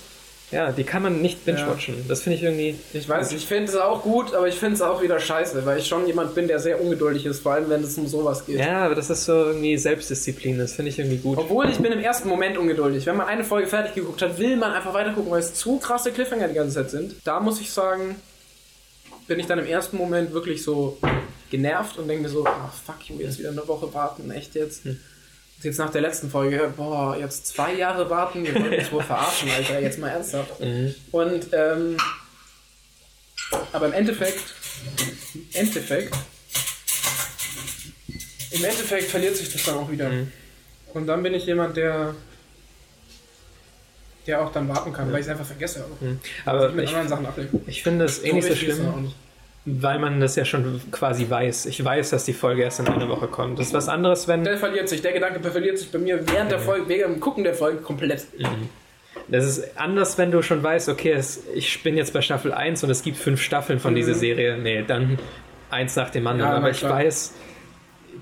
Ja, 0.53 0.71
die 0.71 0.85
kann 0.85 1.03
man 1.03 1.21
nicht 1.21 1.45
binge-watchen. 1.45 2.05
Das 2.07 2.23
finde 2.23 2.37
ich 2.37 2.45
irgendwie. 2.45 2.77
Ich 2.93 3.09
weiß, 3.09 3.33
ich 3.33 3.47
finde 3.47 3.73
es 3.73 3.77
auch 3.77 4.03
gut, 4.03 4.33
aber 4.33 4.47
ich 4.47 4.55
finde 4.55 4.75
es 4.75 4.83
auch 4.83 5.03
wieder 5.03 5.19
scheiße, 5.19 5.67
weil 5.67 5.79
ich 5.79 5.87
schon 5.89 6.07
jemand 6.07 6.37
bin, 6.37 6.47
der 6.47 6.61
sehr 6.61 6.81
ungeduldig 6.81 7.27
ist, 7.27 7.41
vor 7.41 7.55
allem 7.55 7.69
wenn 7.69 7.83
es 7.83 7.99
um 7.99 8.07
sowas 8.07 8.47
geht. 8.47 8.61
Ja, 8.61 8.85
aber 8.85 8.95
das 8.95 9.11
ist 9.11 9.25
so 9.25 9.33
irgendwie 9.33 9.77
Selbstdisziplin, 9.77 10.59
das 10.59 10.75
finde 10.75 10.91
ich 10.91 10.99
irgendwie 11.01 11.19
gut. 11.19 11.37
Obwohl 11.39 11.69
ich 11.69 11.79
bin 11.79 11.91
im 11.91 11.99
ersten 11.99 12.29
Moment 12.29 12.57
ungeduldig. 12.59 13.07
Wenn 13.07 13.17
man 13.17 13.27
eine 13.27 13.43
Folge 13.43 13.67
fertig 13.67 13.95
geguckt 13.95 14.23
hat, 14.23 14.39
will 14.39 14.57
man 14.57 14.73
einfach 14.73 14.95
weitergucken, 14.95 15.33
weil 15.33 15.41
es 15.41 15.55
zu 15.55 15.79
krasse 15.79 16.13
Cliffhanger 16.13 16.47
die 16.47 16.55
ganze 16.55 16.77
Zeit 16.77 16.91
sind. 16.91 17.17
Da 17.25 17.41
muss 17.41 17.61
ich 17.61 17.73
sagen, 17.73 18.15
bin 19.27 19.41
ich 19.41 19.47
dann 19.47 19.59
im 19.59 19.67
ersten 19.67 19.97
Moment 19.97 20.33
wirklich 20.33 20.63
so 20.63 20.99
genervt 21.51 21.99
und 21.99 22.07
denke 22.07 22.23
mir 22.23 22.29
so, 22.29 22.47
ah 22.47 22.73
fuck 22.85 23.09
you, 23.09 23.17
jetzt 23.19 23.41
wieder 23.41 23.51
eine 23.51 23.67
Woche 23.67 23.93
warten, 23.93 24.31
echt 24.31 24.55
jetzt? 24.55 24.83
Jetzt 25.67 25.79
nach 25.79 25.91
der 25.91 26.01
letzten 26.01 26.31
Folge, 26.31 26.73
boah, 26.77 27.17
jetzt 27.19 27.49
zwei 27.49 27.75
Jahre 27.75 28.09
warten, 28.09 28.45
wir 28.45 28.55
wollen 28.55 28.73
uns 28.73 28.93
wohl 28.93 29.03
verarschen, 29.03 29.51
Alter, 29.51 29.81
jetzt 29.81 29.99
mal 29.99 30.11
ernsthaft. 30.11 30.61
Und, 31.11 31.49
ähm, 31.53 31.97
aber 33.73 33.87
im 33.87 33.93
Endeffekt, 33.93 34.55
im 35.35 35.43
Endeffekt, 35.55 36.15
im 38.53 38.65
Endeffekt 38.65 39.11
verliert 39.11 39.37
sich 39.37 39.53
das 39.53 39.65
dann 39.65 39.75
auch 39.75 39.91
wieder. 39.91 40.09
Und 40.95 41.09
dann 41.09 41.25
bin 41.25 41.35
ich 41.35 41.47
jemand, 41.47 41.77
der, 41.77 42.15
der 44.29 44.43
auch 44.43 44.53
dann 44.53 44.69
warten 44.69 44.93
kann, 44.93 45.11
weil 45.11 45.19
ich 45.19 45.27
es 45.27 45.33
einfach 45.33 45.47
vergesse. 45.47 45.85
Auch. 45.85 46.07
Aber 46.45 46.73
ich, 46.81 46.95
ablenken. 46.95 47.63
ich 47.67 47.83
finde 47.83 48.05
es 48.05 48.23
eh 48.23 48.33
nicht 48.33 48.47
so 48.47 48.55
schlimm. 48.55 49.13
Weil 49.69 49.99
man 49.99 50.21
das 50.21 50.37
ja 50.37 50.45
schon 50.45 50.81
quasi 50.93 51.29
weiß. 51.29 51.67
Ich 51.67 51.85
weiß, 51.85 52.11
dass 52.11 52.25
die 52.25 52.33
Folge 52.33 52.63
erst 52.63 52.79
in 52.81 52.87
einer 52.89 53.09
Woche 53.09 53.27
kommt. 53.27 53.59
Das 53.59 53.67
ist 53.69 53.75
was 53.75 53.89
anderes, 53.89 54.29
wenn. 54.29 54.45
Der 54.45 54.57
verliert 54.57 54.89
sich, 54.89 55.03
der 55.03 55.13
Gedanke 55.13 55.41
verliert 55.51 55.79
sich 55.79 55.91
bei 55.91 55.99
mir 55.99 56.21
während 56.31 56.51
der 56.53 56.61
Folge, 56.61 56.89
während 56.89 57.17
dem 57.17 57.21
Gucken 57.21 57.43
der 57.45 57.55
Folge 57.55 57.79
komplett. 57.79 58.27
Das 59.29 59.45
ist 59.45 59.77
anders, 59.77 60.19
wenn 60.19 60.31
du 60.31 60.41
schon 60.43 60.63
weißt, 60.63 60.89
okay, 60.89 61.11
es, 61.13 61.43
ich 61.53 61.83
bin 61.83 61.97
jetzt 61.97 62.13
bei 62.13 62.21
Staffel 62.23 62.53
1 62.55 62.85
und 62.85 62.91
es 62.91 63.03
gibt 63.03 63.17
fünf 63.17 63.43
Staffeln 63.43 63.81
von 63.81 63.95
dieser 63.97 64.15
Serie. 64.15 64.57
Nee, 64.57 64.85
dann 64.87 65.19
eins 65.69 65.97
nach 65.97 66.11
dem 66.11 66.27
anderen. 66.29 66.51
Mhm. 66.51 66.55
Ja, 66.55 66.59
Aber 66.61 66.71
ich 66.71 66.79
klar. 66.79 66.93
weiß, 66.95 67.35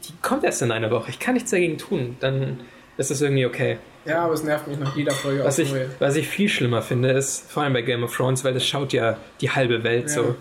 die 0.09 0.13
kommt 0.23 0.45
erst 0.45 0.63
in 0.63 0.73
einer 0.73 0.91
Woche. 0.91 1.11
Ich 1.11 1.19
kann 1.19 1.35
nichts 1.35 1.51
dagegen 1.51 1.77
tun. 1.77 2.17
Dann 2.21 2.61
ist 2.97 3.11
es 3.11 3.21
irgendwie 3.21 3.45
okay. 3.45 3.77
Ja, 4.07 4.25
aber 4.25 4.33
es 4.35 4.43
nervt 4.45 4.67
mich 4.67 4.79
nach 4.79 4.97
jeder 4.97 5.13
Folge 5.13 5.45
Was 5.45 5.59
ich, 5.59 5.71
Neue. 5.73 5.91
was 5.99 6.17
ich 6.17 6.27
viel 6.29 6.49
schlimmer 6.49 6.81
finde, 6.83 7.11
ist, 7.11 7.51
vor 7.51 7.63
allem 7.65 7.73
bei 7.75 7.83
Game 7.83 8.03
of 8.05 8.15
Thrones, 8.17 8.45
weil 8.45 8.55
das 8.55 8.67
schaut 8.67 8.93
ja 8.95 9.17
die 9.41 9.51
halbe 9.51 9.83
Welt 9.85 10.05
Ja. 10.09 10.15
so. 10.15 10.37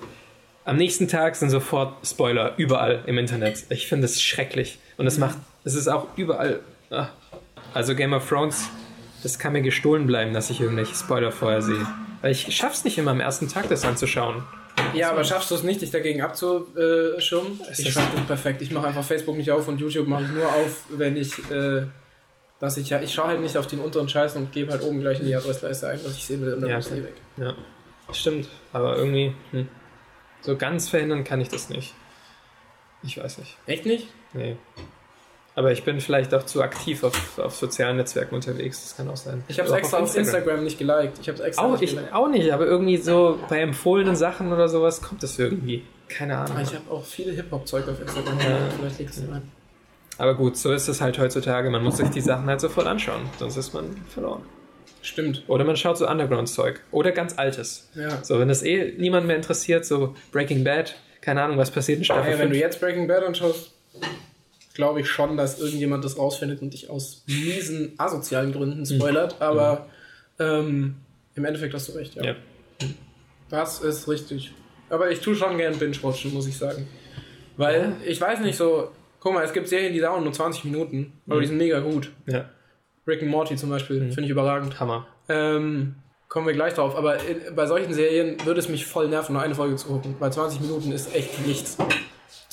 Am 0.65 0.77
nächsten 0.77 1.07
Tag 1.09 1.35
sind 1.35 1.49
sofort 1.49 2.07
Spoiler 2.07 2.53
überall 2.57 3.03
im 3.05 3.17
Internet. 3.17 3.65
Ich 3.69 3.87
finde 3.87 4.05
es 4.05 4.21
schrecklich. 4.21 4.79
Und 4.97 5.07
es 5.07 5.17
macht, 5.17 5.37
es 5.65 5.75
ist 5.75 5.89
auch 5.89 6.07
überall. 6.15 6.61
Ah. 6.89 7.07
Also 7.73 7.95
Game 7.95 8.13
of 8.13 8.27
Thrones, 8.29 8.69
das 9.23 9.37
kann 9.39 9.53
mir 9.53 9.61
gestohlen 9.61 10.07
bleiben, 10.07 10.33
dass 10.33 10.49
ich 10.49 10.61
irgendwelche 10.61 10.95
Spoiler 10.95 11.31
vorher 11.31 11.61
sehe. 11.61 11.85
Weil 12.21 12.31
ich 12.31 12.55
schaff's 12.55 12.85
nicht 12.85 12.97
immer 12.97 13.11
am 13.11 13.19
ersten 13.19 13.49
Tag, 13.49 13.67
das 13.67 13.83
anzuschauen. 13.83 14.43
Ja, 14.93 15.11
aber 15.11 15.23
schaffst 15.23 15.51
du 15.51 15.55
es 15.55 15.63
nicht, 15.63 15.81
dich 15.81 15.91
dagegen 15.91 16.21
abzuschirmen? 16.21 17.59
Es 17.69 17.79
Ich 17.79 17.91
schaff 17.91 18.07
das 18.15 18.25
perfekt. 18.25 18.61
Ich 18.61 18.71
mache 18.71 18.87
einfach 18.87 19.03
Facebook 19.03 19.35
nicht 19.35 19.51
auf 19.51 19.67
und 19.67 19.79
YouTube 19.81 20.07
mache 20.07 20.23
ich 20.23 20.29
nur 20.29 20.47
auf, 20.47 20.85
wenn 20.89 21.17
ich, 21.17 21.37
äh, 21.51 21.83
dass 22.59 22.77
ich 22.77 22.89
ja, 22.89 23.01
ich 23.01 23.13
schaue 23.13 23.27
halt 23.27 23.41
nicht 23.41 23.57
auf 23.57 23.67
den 23.67 23.79
unteren 23.79 24.07
Scheiß 24.07 24.35
und 24.37 24.51
gebe 24.53 24.71
halt 24.71 24.81
oben 24.83 25.01
gleich 25.01 25.19
in 25.19 25.25
die 25.25 25.35
Adressleiste 25.35 25.89
ein, 25.89 25.99
was 26.05 26.15
ich 26.15 26.25
sehen 26.25 26.41
will 26.41 26.53
und 26.53 26.61
dann 26.61 26.69
Ja, 26.69 26.77
ist 26.77 26.87
okay. 26.87 26.95
die 26.95 27.03
weg. 27.03 27.13
Ja, 27.37 27.53
stimmt. 28.13 28.47
Aber 28.71 28.95
irgendwie, 28.95 29.33
hm. 29.51 29.67
So 30.43 30.55
ganz 30.55 30.89
verhindern 30.89 31.23
kann 31.23 31.41
ich 31.41 31.49
das 31.49 31.69
nicht. 31.69 31.93
Ich 33.01 33.17
weiß 33.17 33.39
nicht. 33.39 33.57
Echt 33.65 33.85
nicht? 33.85 34.07
Nee. 34.33 34.55
Aber 35.55 35.71
ich 35.71 35.83
bin 35.83 35.99
vielleicht 35.99 36.33
auch 36.33 36.43
zu 36.45 36.63
aktiv 36.63 37.03
auf, 37.03 37.37
auf 37.37 37.55
sozialen 37.55 37.97
Netzwerken 37.97 38.33
unterwegs. 38.33 38.81
Das 38.81 38.97
kann 38.97 39.09
auch 39.09 39.17
sein. 39.17 39.43
Ich 39.47 39.59
habe 39.59 39.69
es 39.69 39.75
extra 39.75 39.97
auf 39.99 40.15
Instagram. 40.15 40.63
nicht 40.63 40.79
geliked. 40.79 41.19
Ich 41.21 41.27
habe 41.27 41.37
es 41.37 41.43
extra 41.43 41.65
Auch, 41.65 41.79
nicht 41.79 41.93
ich 41.93 42.13
auch 42.13 42.27
nicht, 42.27 42.51
aber 42.51 42.65
irgendwie 42.65 42.97
so 42.97 43.39
bei 43.49 43.59
empfohlenen 43.59 44.15
Sachen 44.15 44.51
oder 44.51 44.67
sowas 44.67 45.01
kommt 45.01 45.21
das 45.21 45.37
irgendwie. 45.37 45.83
Keine 46.09 46.37
Ahnung. 46.37 46.57
Ah, 46.57 46.61
Ich 46.61 46.73
habe 46.73 46.89
auch 46.89 47.03
viele 47.05 47.33
Hip-Hop-Zeug 47.33 47.87
auf 47.87 48.01
Instagram. 48.01 48.39
Ja. 48.39 48.57
Vielleicht 48.79 48.99
liegt 48.99 49.11
es 49.11 49.25
daran. 49.25 49.51
Aber 50.17 50.35
gut, 50.35 50.57
so 50.57 50.71
ist 50.73 50.87
es 50.87 51.01
halt 51.01 51.19
heutzutage. 51.19 51.69
Man 51.69 51.83
muss 51.83 51.97
sich 51.97 52.09
die 52.09 52.21
Sachen 52.21 52.45
halt 52.47 52.61
sofort 52.61 52.87
anschauen, 52.87 53.21
sonst 53.37 53.57
ist 53.57 53.73
man 53.73 53.95
verloren. 54.09 54.43
Stimmt. 55.03 55.43
Oder 55.47 55.65
man 55.65 55.75
schaut 55.75 55.97
so 55.97 56.07
Underground-Zeug. 56.07 56.81
Oder 56.91 57.11
ganz 57.11 57.37
altes. 57.37 57.89
Ja. 57.93 58.23
So, 58.23 58.39
wenn 58.39 58.47
das 58.47 58.63
eh 58.63 58.95
niemand 58.97 59.27
mehr 59.27 59.35
interessiert, 59.35 59.85
so 59.85 60.15
Breaking 60.31 60.63
Bad, 60.63 60.95
keine 61.21 61.43
Ahnung, 61.43 61.57
was 61.57 61.69
passiert 61.71 61.99
in 61.99 62.05
Staffel 62.05 62.23
Hey, 62.23 62.39
wenn 62.39 62.49
du 62.49 62.55
5. 62.55 62.59
jetzt 62.59 62.79
Breaking 62.79 63.07
Bad 63.07 63.23
anschaust, 63.23 63.71
glaube 64.73 65.01
ich 65.01 65.09
schon, 65.09 65.37
dass 65.37 65.59
irgendjemand 65.59 66.03
das 66.05 66.17
rausfindet 66.17 66.61
und 66.61 66.73
dich 66.73 66.89
aus 66.89 67.23
miesen 67.27 67.93
asozialen 67.97 68.53
Gründen 68.53 68.85
spoilert. 68.85 69.41
Aber 69.41 69.87
ähm, 70.39 70.95
im 71.35 71.45
Endeffekt 71.45 71.73
hast 71.73 71.89
du 71.89 71.93
recht, 71.93 72.15
ja. 72.15 72.23
Ja. 72.23 72.35
Das 73.49 73.81
ist 73.81 74.07
richtig. 74.07 74.53
Aber 74.89 75.11
ich 75.11 75.19
tue 75.19 75.35
schon 75.35 75.57
gern 75.57 75.77
Binge-Watchen, 75.77 76.33
muss 76.33 76.47
ich 76.47 76.57
sagen. 76.57 76.87
Weil, 77.57 77.93
ich 78.05 78.19
weiß 78.19 78.39
nicht 78.39 78.55
so, 78.57 78.89
guck 79.19 79.33
mal, 79.33 79.43
es 79.43 79.53
gibt 79.53 79.67
Serien, 79.67 79.93
die 79.93 79.99
dauern 79.99 80.23
nur 80.23 80.33
20 80.33 80.63
Minuten, 80.65 81.13
aber 81.27 81.41
die 81.41 81.47
sind 81.47 81.57
mega 81.57 81.79
gut. 81.81 82.09
ja, 82.25 82.49
Rick 83.07 83.21
and 83.21 83.31
Morty 83.31 83.55
zum 83.55 83.69
Beispiel, 83.69 83.99
finde 83.99 84.23
ich 84.23 84.29
überragend. 84.29 84.79
Hammer. 84.79 85.07
Ähm, 85.29 85.95
kommen 86.29 86.47
wir 86.47 86.53
gleich 86.53 86.73
drauf. 86.73 86.95
Aber 86.95 87.17
in, 87.23 87.55
bei 87.55 87.65
solchen 87.65 87.93
Serien 87.93 88.37
würde 88.45 88.59
es 88.59 88.69
mich 88.69 88.85
voll 88.85 89.07
nerven, 89.07 89.33
nur 89.33 89.41
eine 89.41 89.55
Folge 89.55 89.75
zu 89.75 89.87
gucken. 89.87 90.15
Weil 90.19 90.31
20 90.31 90.61
Minuten 90.61 90.91
ist 90.91 91.13
echt 91.15 91.45
nichts. 91.45 91.77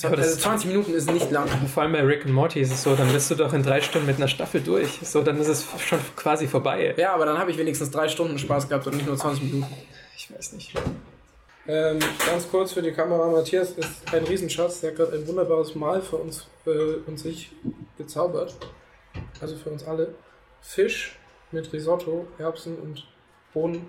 Aber 0.03 0.17
also 0.17 0.35
20 0.35 0.67
Minuten 0.67 0.93
ist 0.93 1.11
nicht 1.11 1.31
lang. 1.31 1.47
Vor 1.73 1.83
allem 1.83 1.91
bei 1.91 2.01
Rick 2.01 2.25
und 2.25 2.33
Morty 2.33 2.59
ist 2.59 2.71
es 2.71 2.83
so, 2.83 2.95
dann 2.95 3.11
bist 3.11 3.29
du 3.29 3.35
doch 3.35 3.53
in 3.53 3.63
drei 3.63 3.81
Stunden 3.81 4.07
mit 4.07 4.17
einer 4.17 4.27
Staffel 4.27 4.61
durch. 4.61 4.99
So, 5.03 5.21
dann 5.21 5.39
ist 5.39 5.47
es 5.47 5.65
schon 5.85 5.99
quasi 6.15 6.47
vorbei. 6.47 6.93
Ja, 6.97 7.13
aber 7.13 7.25
dann 7.25 7.37
habe 7.37 7.51
ich 7.51 7.57
wenigstens 7.57 7.91
drei 7.91 8.07
Stunden 8.07 8.37
Spaß 8.37 8.67
gehabt 8.67 8.87
und 8.87 8.95
nicht 8.95 9.05
nur 9.05 9.17
20 9.17 9.43
Minuten. 9.43 9.73
Ich 10.17 10.33
weiß 10.33 10.53
nicht. 10.53 10.73
Ähm, 11.67 11.99
ganz 12.25 12.49
kurz 12.49 12.73
für 12.73 12.81
die 12.81 12.91
Kamera, 12.91 13.27
Matthias 13.27 13.71
ist 13.71 14.11
ein 14.11 14.23
Riesenschatz, 14.23 14.81
der 14.81 14.91
hat 14.91 14.97
gerade 14.97 15.13
ein 15.13 15.27
wunderbares 15.27 15.75
Mahl 15.75 16.01
für 16.01 16.15
uns 16.15 16.47
äh, 16.65 16.95
und 17.05 17.19
sich 17.19 17.51
gezaubert. 17.97 18.55
Also 19.39 19.55
für 19.55 19.69
uns 19.69 19.83
alle. 19.85 20.15
Fisch 20.61 21.17
mit 21.51 21.71
Risotto, 21.73 22.27
Erbsen 22.37 22.77
und 22.77 23.05
Bohnen. 23.53 23.85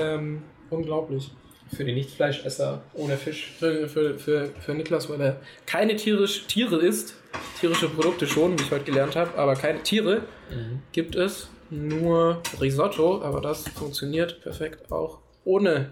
Ähm, 0.00 0.42
unglaublich. 0.70 1.30
Für 1.74 1.84
die 1.84 1.92
Nicht-Fleischesser 1.92 2.82
ohne 2.94 3.16
Fisch. 3.16 3.54
Für, 3.58 3.88
für, 3.88 4.18
für, 4.18 4.48
für 4.60 4.74
Niklas, 4.74 5.08
weil 5.10 5.20
er 5.20 5.40
keine 5.66 5.96
tierisch, 5.96 6.46
Tiere 6.46 6.76
isst. 6.76 7.14
Tierische 7.60 7.88
Produkte 7.88 8.26
schon, 8.26 8.58
wie 8.58 8.62
ich 8.62 8.70
heute 8.70 8.84
gelernt 8.84 9.16
habe, 9.16 9.36
aber 9.36 9.54
keine 9.54 9.82
Tiere 9.82 10.22
gibt 10.92 11.16
es. 11.16 11.48
Nur 11.70 12.40
Risotto, 12.60 13.22
aber 13.22 13.40
das 13.40 13.68
funktioniert 13.68 14.40
perfekt 14.42 14.92
auch 14.92 15.18
ohne. 15.44 15.90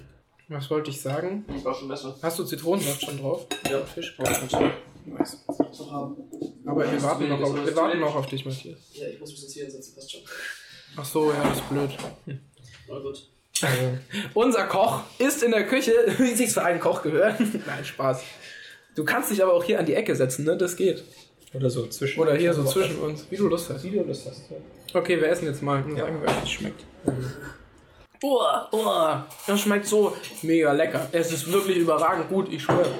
Was 0.48 0.70
wollte 0.70 0.90
ich 0.90 1.00
sagen? 1.00 1.44
Ich 1.56 1.64
war 1.64 1.74
schon 1.74 1.88
besser. 1.88 2.14
Hast 2.22 2.38
du 2.38 2.44
Zitronensaft 2.44 3.02
schon 3.04 3.18
drauf? 3.18 3.46
Ja. 3.70 3.80
Fisch 3.80 4.14
brauchst 4.16 4.42
du 4.42 4.48
schon. 4.50 4.70
Nice. 5.06 5.38
Zu 5.72 5.90
haben. 5.90 6.16
Aber 6.66 6.90
wir 6.90 7.02
warten, 7.02 7.28
noch 7.28 7.40
auf, 7.40 7.54
wir 7.54 7.76
warten 7.76 8.00
noch 8.00 8.14
auf 8.14 8.26
dich, 8.26 8.44
Matthias. 8.44 8.78
Ja, 8.92 9.08
ich 9.08 9.18
muss 9.18 9.30
mich 9.30 9.40
sonst 9.40 9.52
hier 9.52 9.64
hinsetzen, 9.64 9.94
passt 9.94 10.12
schon. 10.12 10.20
Ach 10.96 11.04
so, 11.04 11.32
ja, 11.32 11.42
das 11.42 11.58
ist 11.58 11.68
blöd. 11.68 11.90
Aber 12.88 13.02
gut. 13.02 13.28
Also, 13.62 13.98
Unser 14.34 14.66
Koch 14.66 15.02
ist 15.18 15.42
in 15.42 15.52
der 15.52 15.66
Küche, 15.66 15.92
wie 16.18 16.34
sich's 16.34 16.54
für 16.54 16.62
einen 16.64 16.80
Koch 16.80 17.02
gehört. 17.02 17.40
Nein, 17.66 17.84
Spaß. 17.84 18.22
Du 18.94 19.04
kannst 19.04 19.30
dich 19.30 19.42
aber 19.42 19.54
auch 19.54 19.64
hier 19.64 19.78
an 19.78 19.86
die 19.86 19.94
Ecke 19.94 20.14
setzen, 20.14 20.44
ne? 20.44 20.54
Das 20.56 20.76
geht. 20.76 21.02
oder 21.54 21.70
so 21.70 21.86
zwischen. 21.86 22.20
Oder 22.20 22.34
hier 22.34 22.52
so 22.52 22.62
zwischen 22.64 22.98
uns, 22.98 23.26
wie 23.30 23.36
du 23.36 23.48
Lust 23.48 23.70
hast. 23.70 23.84
Wie 23.84 23.90
du 23.90 24.04
das 24.04 24.26
hast. 24.26 24.42
Okay, 24.92 25.18
wir 25.18 25.28
essen 25.28 25.46
jetzt 25.46 25.62
mal 25.62 25.82
und 25.82 25.96
sagen, 25.96 26.20
wie 26.22 26.42
es 26.42 26.50
schmeckt. 26.50 26.84
Oh, 28.22 28.40
oh, 28.72 29.14
das 29.46 29.60
schmeckt 29.60 29.86
so 29.86 30.14
mega 30.42 30.72
lecker. 30.72 31.08
Es 31.12 31.32
ist 31.32 31.50
wirklich 31.50 31.78
überragend 31.78 32.28
gut, 32.28 32.52
ich 32.52 32.62
schwöre. 32.62 32.90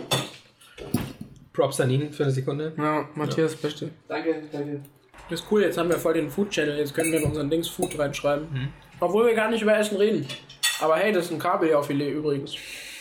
Props 1.53 1.81
an 1.81 1.91
ihn 1.91 2.13
für 2.13 2.25
eine 2.25 2.33
Sekunde. 2.33 2.73
Ja, 2.77 3.09
Matthias, 3.15 3.55
beste. 3.57 3.91
Danke, 4.09 4.43
danke. 4.51 4.81
Das 5.29 5.41
ist 5.41 5.47
cool, 5.51 5.63
jetzt 5.63 5.79
haben 5.79 5.89
wir 5.89 5.99
voll 5.99 6.15
den 6.15 6.31
Food-Channel. 6.31 6.79
Jetzt 6.79 6.95
können 6.95 7.13
wir 7.13 7.21
in 7.21 7.27
unseren 7.27 7.51
Dings 7.51 7.69
Food 7.69 7.99
reinschreiben. 7.99 8.49
Obwohl 9.01 9.27
wir 9.27 9.35
gar 9.35 9.51
nicht 9.51 9.63
über 9.63 9.77
Essen 9.77 9.97
reden. 9.97 10.27
Aber 10.81 10.97
hey, 10.97 11.13
das 11.13 11.27
ist 11.27 11.33
ein 11.33 11.39
Kabeljaufilet 11.39 12.13
übrigens. 12.13 12.55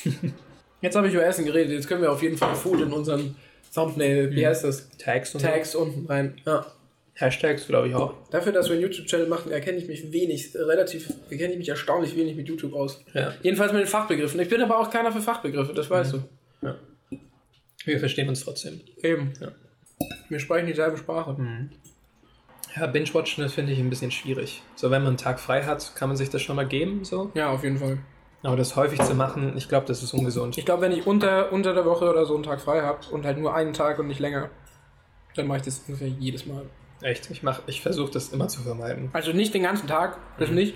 jetzt 0.82 0.96
habe 0.96 1.08
ich 1.08 1.14
über 1.14 1.26
Essen 1.26 1.46
geredet. 1.46 1.72
Jetzt 1.72 1.88
können 1.88 2.02
wir 2.02 2.12
auf 2.12 2.22
jeden 2.22 2.38
Fall 2.38 2.56
Food 2.56 2.82
in 2.82 2.92
unseren 2.92 3.36
Thumbnail, 3.74 4.32
wie 4.32 4.46
heißt 4.46 4.64
das? 4.64 4.90
Tags 4.98 5.34
und 5.34 5.42
Tags 5.42 5.76
unten 5.76 6.06
rein. 6.06 6.36
Ja. 6.46 6.66
Hashtags, 7.14 7.68
glaube 7.68 7.90
ich 7.90 7.96
auch. 7.96 8.14
Dafür, 8.32 8.52
dass 8.52 8.68
wir 8.68 8.74
einen 8.74 8.84
YouTube-Channel 8.84 9.28
machen, 9.28 9.52
erkenne 9.52 9.78
ich 9.78 9.88
mich 9.88 10.12
wenig, 10.12 10.56
äh, 10.56 10.62
relativ, 10.62 11.14
erkenne 11.30 11.54
ich 11.54 11.60
mich 11.60 11.70
erstaunlich 11.70 12.16
wenig 12.16 12.36
mit 12.36 12.48
YouTube 12.48 12.74
aus. 12.74 13.04
Ja. 13.14 13.34
Jedenfalls 13.42 13.72
mit 13.74 13.82
den 13.82 13.88
Fachbegriffen. 13.88 14.40
Ich 14.40 14.50
bin 14.50 14.62
aber 14.62 14.80
auch 14.80 14.90
keiner 14.90 15.12
für 15.12 15.22
Fachbegriffe, 15.22 15.74
das 15.74 15.90
weißt 15.90 16.16
Wir 17.86 18.00
verstehen 18.00 18.30
uns 18.30 18.44
trotzdem. 18.44 18.82
Eben. 19.02 19.34
Ja. 19.40 19.50
Wir 20.30 20.40
sprechen 20.40 20.68
dieselbe 20.68 20.98
Sprache. 20.98 21.36
Ja, 22.76 22.88
Binge-Watchen, 22.88 23.44
das 23.44 23.54
finde 23.54 23.74
ich 23.74 23.80
ein 23.80 23.90
bisschen 23.90 24.12
schwierig. 24.12 24.62
So, 24.76 24.90
wenn 24.92 25.02
man 25.02 25.10
einen 25.10 25.18
Tag 25.18 25.40
frei 25.40 25.64
hat, 25.64 25.96
kann 25.96 26.10
man 26.10 26.16
sich 26.18 26.30
das 26.30 26.42
schon 26.42 26.56
mal 26.56 26.66
geben, 26.68 27.04
so. 27.04 27.32
Ja, 27.34 27.50
auf 27.50 27.64
jeden 27.64 27.78
Fall. 27.78 27.98
Aber 28.44 28.56
das 28.56 28.76
häufig 28.76 29.00
zu 29.02 29.14
machen, 29.14 29.56
ich 29.58 29.68
glaube, 29.70 29.86
das 29.88 30.02
ist 30.02 30.14
ungesund. 30.14 30.58
Ich 30.58 30.66
glaube, 30.66 30.82
wenn 30.84 30.92
ich 30.92 31.06
unter, 31.06 31.52
unter 31.52 31.74
der 31.74 31.86
Woche 31.86 32.10
oder 32.10 32.26
so 32.26 32.34
einen 32.34 32.44
Tag 32.44 32.62
frei 32.62 32.82
habe 32.82 33.06
und 33.12 33.26
halt 33.26 33.38
nur 33.38 33.54
einen 33.54 33.74
Tag 33.74 34.00
und 34.00 34.08
nicht 34.08 34.20
länger, 34.20 34.50
dann 35.36 35.48
mache 35.48 35.58
ich 35.60 35.64
das 35.64 35.84
ungefähr 35.88 36.08
jedes 36.08 36.46
Mal. 36.46 36.64
Echt, 37.02 37.30
ich, 37.30 37.44
mach- 37.44 37.62
ich 37.68 37.82
versuche 37.82 38.12
das 38.12 38.30
immer 38.30 38.48
zu 38.48 38.62
vermeiden. 38.62 39.10
Also 39.14 39.32
nicht 39.34 39.54
den 39.54 39.64
ganzen 39.64 39.88
Tag, 39.88 40.18
das 40.40 40.50
nicht, 40.50 40.76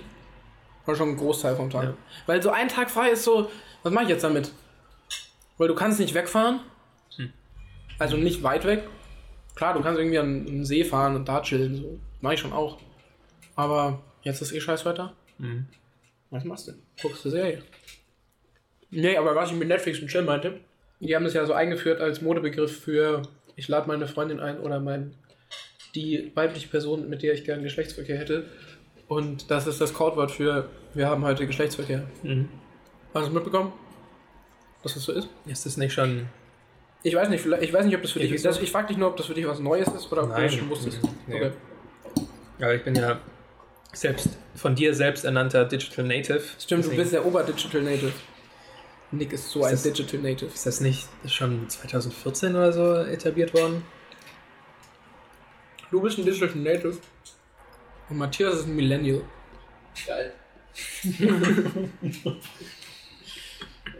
aber 0.84 0.96
schon 0.96 1.08
einen 1.08 1.16
Großteil 1.16 1.56
vom 1.56 1.70
Tag. 1.70 1.84
Ja. 1.84 1.94
Weil 2.26 2.42
so 2.42 2.50
ein 2.50 2.68
Tag 2.68 2.90
frei 2.90 3.10
ist 3.10 3.24
so, 3.24 3.50
was 3.82 3.92
mache 3.92 4.04
ich 4.04 4.10
jetzt 4.10 4.22
damit? 4.24 4.52
Weil 5.58 5.68
du 5.68 5.74
kannst 5.74 5.98
nicht 5.98 6.14
wegfahren, 6.14 6.60
also 7.98 8.16
nicht 8.16 8.42
weit 8.42 8.64
weg. 8.64 8.84
Klar, 9.54 9.74
du 9.74 9.80
kannst 9.80 9.98
irgendwie 9.98 10.18
an 10.18 10.46
einen 10.46 10.64
See 10.64 10.84
fahren 10.84 11.16
und 11.16 11.28
da 11.28 11.40
chillen, 11.40 11.76
so. 11.76 11.98
Mach 12.20 12.32
ich 12.32 12.40
schon 12.40 12.52
auch. 12.52 12.78
Aber 13.54 14.02
jetzt 14.22 14.42
ist 14.42 14.52
eh 14.52 14.60
Scheißwetter. 14.60 15.14
Mhm. 15.38 15.66
Was 16.30 16.44
machst 16.44 16.68
du? 16.68 16.72
Guckst 17.00 17.24
du 17.24 17.30
Serie? 17.30 17.62
Nee, 18.90 19.16
aber 19.16 19.34
was 19.34 19.50
ich 19.50 19.56
mit 19.56 19.68
Netflix 19.68 20.00
und 20.00 20.08
Chill 20.08 20.22
meinte, 20.22 20.60
die 21.00 21.14
haben 21.14 21.24
das 21.24 21.34
ja 21.34 21.44
so 21.46 21.52
eingeführt 21.52 22.00
als 22.00 22.22
Modebegriff 22.22 22.80
für 22.80 23.22
ich 23.56 23.68
lade 23.68 23.88
meine 23.88 24.06
Freundin 24.06 24.40
ein 24.40 24.60
oder 24.60 24.80
mein 24.80 25.14
die 25.94 26.30
weibliche 26.34 26.68
Person, 26.68 27.08
mit 27.08 27.22
der 27.22 27.32
ich 27.32 27.44
gerne 27.44 27.62
Geschlechtsverkehr 27.62 28.18
hätte. 28.18 28.44
Und 29.08 29.50
das 29.50 29.66
ist 29.66 29.80
das 29.80 29.94
Codewort 29.94 30.30
für 30.30 30.68
wir 30.94 31.08
haben 31.08 31.24
heute 31.24 31.46
Geschlechtsverkehr. 31.46 32.06
Mhm. 32.22 32.48
Hast 33.14 33.24
du 33.24 33.28
es 33.28 33.34
mitbekommen? 33.34 33.72
Dass 34.82 34.94
das 34.94 35.04
so 35.04 35.12
ist? 35.12 35.28
Ist 35.46 35.64
das 35.64 35.76
nicht 35.76 35.94
schon. 35.94 36.28
Ich 37.06 37.14
weiß 37.14 37.28
nicht, 37.28 37.40
vielleicht, 37.40 37.62
ich 37.62 37.72
weiß 37.72 37.84
nicht, 37.86 37.94
ob 37.94 38.02
das 38.02 38.10
für 38.10 38.18
Ich 38.20 38.32
dich 38.32 38.42
so. 38.42 38.48
das, 38.48 38.60
Ich 38.60 38.72
frage 38.72 38.88
dich 38.88 38.96
nur, 38.96 39.08
ob 39.10 39.16
das 39.16 39.26
für 39.26 39.34
dich 39.34 39.46
was 39.46 39.60
Neues 39.60 39.86
ist 39.88 40.10
oder 40.10 40.24
ob 40.24 40.34
du 40.34 40.42
das 40.42 40.54
schon 40.54 40.68
wusstest. 40.68 40.98
Nee. 41.28 41.36
Okay. 41.36 41.52
Aber 42.60 42.74
ich 42.74 42.82
bin 42.82 42.96
ja 42.96 43.20
selbst 43.92 44.30
von 44.56 44.74
dir 44.74 44.92
selbst 44.92 45.24
ernannter 45.24 45.64
Digital 45.66 46.04
Native. 46.04 46.40
Stimmt, 46.58 46.82
du 46.84 46.88
Deswegen- 46.88 46.96
bist 47.02 47.12
der 47.12 47.24
Oberdigital 47.24 47.82
Native. 47.82 48.12
Nick 49.12 49.32
ist 49.32 49.48
so 49.50 49.60
Ist 49.60 49.66
ein 49.66 49.70
das- 49.72 49.82
Digital 49.84 50.18
Native. 50.20 50.50
Ist 50.52 50.66
das 50.66 50.80
nicht 50.80 51.06
schon 51.28 51.68
2014 51.68 52.56
oder 52.56 52.72
so 52.72 52.94
etabliert 52.96 53.54
worden? 53.54 53.84
Du 55.92 56.00
bist 56.00 56.18
ein 56.18 56.24
Digital 56.24 56.56
Native. 56.56 56.98
Und 58.08 58.16
Matthias 58.18 58.54
ist 58.56 58.66
ein 58.66 58.74
Millennial. 58.74 59.22
Geil. 60.06 60.32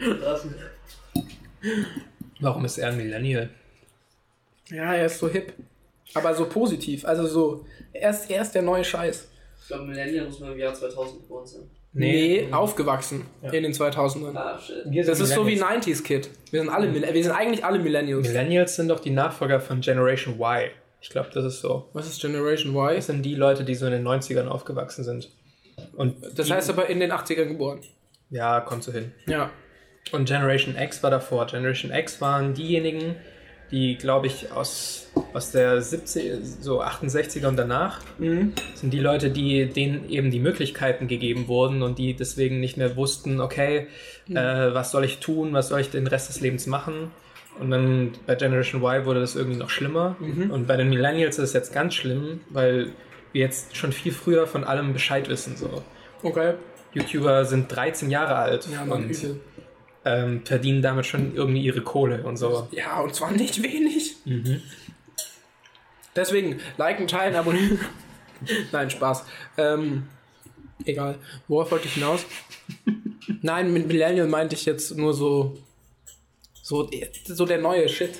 Draußen. 0.00 0.54
Warum 2.40 2.64
ist 2.64 2.78
er 2.78 2.88
ein 2.88 2.96
Millennial? 2.96 3.48
Ja, 4.68 4.94
er 4.94 5.06
ist 5.06 5.18
so 5.18 5.28
hip. 5.28 5.52
Aber 6.14 6.34
so 6.34 6.46
positiv. 6.46 7.04
Also 7.04 7.26
so, 7.26 7.64
er 7.92 8.10
ist, 8.10 8.30
er 8.30 8.42
ist 8.42 8.52
der 8.52 8.62
neue 8.62 8.84
Scheiß. 8.84 9.28
Ich 9.60 9.68
glaube, 9.68 9.84
Millennial 9.84 10.26
muss 10.26 10.38
man 10.40 10.52
im 10.52 10.58
Jahr 10.58 10.74
2000 10.74 11.22
geboren 11.22 11.46
sein. 11.46 11.62
Nee, 11.92 12.48
aufgewachsen 12.52 13.26
Ja. 13.42 13.50
in 13.52 13.62
den 13.62 13.72
2000ern. 13.72 14.36
Ah, 14.36 14.58
shit. 14.58 14.84
Das 15.08 15.18
ist 15.18 15.30
so 15.32 15.46
wie 15.46 15.54
Millennials. 15.56 15.86
90s 15.86 16.02
Kid. 16.04 16.30
Wir 16.50 16.60
sind 16.60 16.68
alle, 16.68 16.92
wir 16.92 17.22
sind 17.22 17.32
eigentlich 17.32 17.64
alle 17.64 17.78
Millennials. 17.78 18.28
Millennials 18.28 18.76
sind 18.76 18.88
doch 18.88 19.00
die 19.00 19.10
Nachfolger 19.10 19.60
von 19.60 19.80
Generation 19.80 20.34
Y. 20.38 20.70
Ich 21.00 21.08
glaube, 21.08 21.30
das 21.32 21.44
ist 21.44 21.60
so. 21.60 21.88
Was 21.94 22.06
ist 22.06 22.20
Generation 22.20 22.74
Y? 22.74 22.96
Das 22.96 23.06
sind 23.06 23.22
die 23.22 23.34
Leute, 23.34 23.64
die 23.64 23.74
so 23.74 23.86
in 23.86 23.92
den 23.92 24.06
90ern 24.06 24.46
aufgewachsen 24.46 25.04
sind. 25.04 25.30
Und 25.96 26.16
Das 26.38 26.50
heißt 26.50 26.68
aber 26.70 26.86
in 26.88 27.00
den 27.00 27.12
80ern 27.12 27.46
geboren. 27.46 27.80
Ja, 28.30 28.60
kommt 28.60 28.82
so 28.84 28.92
hin. 28.92 29.12
Ja. 29.26 29.50
Und 30.12 30.28
Generation 30.28 30.76
X 30.76 31.02
war 31.02 31.10
davor. 31.10 31.46
Generation 31.46 31.92
X 31.92 32.20
waren 32.20 32.54
diejenigen, 32.54 33.16
die, 33.70 33.96
glaube 33.96 34.28
ich, 34.28 34.52
aus, 34.52 35.08
aus 35.32 35.50
der 35.50 35.82
70, 35.82 36.32
so 36.60 36.82
68er 36.82 37.48
und 37.48 37.56
danach 37.56 38.00
sind 38.74 38.92
die 38.92 39.00
Leute, 39.00 39.30
die 39.30 39.66
denen 39.66 40.08
eben 40.08 40.30
die 40.30 40.38
Möglichkeiten 40.38 41.08
gegeben 41.08 41.48
wurden 41.48 41.82
und 41.82 41.98
die 41.98 42.14
deswegen 42.14 42.60
nicht 42.60 42.76
mehr 42.76 42.96
wussten, 42.96 43.40
okay, 43.40 43.88
äh, 44.28 44.34
was 44.34 44.92
soll 44.92 45.04
ich 45.04 45.18
tun, 45.18 45.52
was 45.52 45.68
soll 45.68 45.80
ich 45.80 45.90
den 45.90 46.06
Rest 46.06 46.28
des 46.28 46.40
Lebens 46.40 46.66
machen. 46.66 47.10
Und 47.58 47.70
dann 47.70 48.12
bei 48.26 48.34
Generation 48.34 48.82
Y 48.82 49.06
wurde 49.06 49.20
das 49.20 49.34
irgendwie 49.34 49.58
noch 49.58 49.70
schlimmer. 49.70 50.16
Und 50.50 50.66
bei 50.66 50.76
den 50.76 50.90
Millennials 50.90 51.38
ist 51.38 51.44
es 51.44 51.52
jetzt 51.54 51.72
ganz 51.72 51.94
schlimm, 51.94 52.40
weil 52.50 52.92
wir 53.32 53.40
jetzt 53.40 53.76
schon 53.76 53.92
viel 53.92 54.12
früher 54.12 54.46
von 54.46 54.62
allem 54.62 54.92
Bescheid 54.92 55.28
wissen. 55.28 55.56
So. 55.56 55.82
Okay. 56.22 56.54
YouTuber 56.92 57.44
sind 57.44 57.74
13 57.74 58.10
Jahre 58.10 58.36
alt 58.36 58.68
Ja, 58.70 58.84
man 58.84 59.04
und. 59.04 59.40
Ähm, 60.06 60.46
verdienen 60.46 60.82
damit 60.82 61.04
schon 61.04 61.34
irgendwie 61.34 61.62
ihre 61.62 61.82
Kohle 61.82 62.22
und 62.22 62.36
so. 62.36 62.68
Ja, 62.70 63.00
und 63.00 63.14
zwar 63.14 63.32
nicht 63.32 63.60
wenig. 63.62 64.14
Mhm. 64.24 64.62
Deswegen, 66.14 66.60
liken, 66.78 67.08
teilen, 67.08 67.34
abonnieren. 67.34 67.80
Nein, 68.72 68.88
Spaß. 68.88 69.24
Ähm, 69.58 70.04
egal. 70.84 71.18
Worauf 71.48 71.72
wollte 71.72 71.88
ich 71.88 71.94
hinaus? 71.94 72.24
Nein, 73.42 73.72
mit 73.72 73.88
Millennial 73.88 74.28
meinte 74.28 74.54
ich 74.54 74.64
jetzt 74.64 74.96
nur 74.96 75.12
so. 75.12 75.58
So, 76.62 76.88
so 77.24 77.44
der 77.44 77.58
neue 77.58 77.88
Shit. 77.88 78.10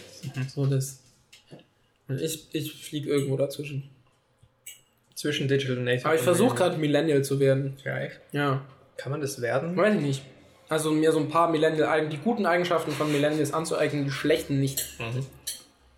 So 0.49 0.67
das. 0.67 1.01
Und 2.09 2.21
ich, 2.21 2.49
ich 2.53 2.73
fliege 2.73 3.11
irgendwo 3.11 3.37
dazwischen. 3.37 3.91
Zwischen 5.15 5.49
Digital 5.49 5.77
Native. 5.77 6.05
Aber 6.05 6.15
ich 6.17 6.21
versuche 6.21 6.57
gerade 6.57 6.79
Millennial 6.79 7.25
zu 7.25 7.41
werden. 7.41 7.77
Ja, 7.85 7.99
echt? 7.99 8.21
Ja. 8.33 8.65
Kann 8.97 9.13
man 9.13 9.21
das 9.21 9.41
werden? 9.41 9.77
Weiß 9.77 9.95
ich 9.95 10.01
nicht. 10.01 10.23
Also 10.69 10.91
mir 10.91 11.13
so 11.13 11.19
ein 11.19 11.29
paar 11.29 11.51
Millennial, 11.51 12.09
die 12.09 12.19
guten 12.19 12.45
Eigenschaften 12.45 12.91
von 12.91 13.11
Millennials 13.13 13.53
anzueignen, 13.53 14.05
die 14.05 14.11
schlechten 14.11 14.61
nicht. 14.61 14.85
Mhm. 14.99 15.25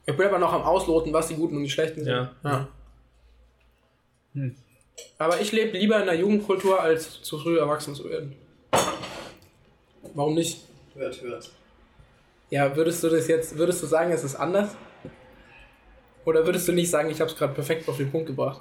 Ich 0.07 0.16
bin 0.16 0.26
aber 0.26 0.38
noch 0.38 0.52
am 0.52 0.62
Ausloten, 0.62 1.12
was 1.12 1.28
die 1.28 1.37
guten 1.37 1.57
und 1.57 1.64
die 1.64 1.70
schlechten 1.70 2.04
sind. 2.04 2.12
Ja. 2.12 2.33
ja. 2.42 2.68
Hm. 4.35 4.54
Aber 5.18 5.40
ich 5.40 5.52
lebe 5.52 5.76
lieber 5.76 6.00
in 6.00 6.07
der 6.07 6.16
Jugendkultur, 6.16 6.81
als 6.81 7.22
zu 7.22 7.38
früh 7.38 7.59
erwachsen 7.59 7.94
zu 7.94 8.09
werden. 8.09 8.35
Warum 10.14 10.35
nicht? 10.35 10.64
Hört, 10.94 11.22
hört. 11.22 11.50
Ja, 12.50 12.74
würdest 12.74 13.02
du 13.04 13.09
das 13.09 13.28
jetzt, 13.28 13.57
würdest 13.57 13.83
du 13.83 13.87
sagen, 13.87 14.11
es 14.11 14.24
ist 14.24 14.35
anders? 14.35 14.74
Oder 16.24 16.44
würdest 16.44 16.66
du 16.68 16.72
nicht 16.72 16.90
sagen, 16.90 17.11
ich 17.11 17.20
habe 17.20 17.31
es 17.31 17.37
gerade 17.37 17.54
perfekt 17.54 17.88
auf 17.88 17.96
den 17.96 18.11
Punkt 18.11 18.26
gebracht? 18.26 18.61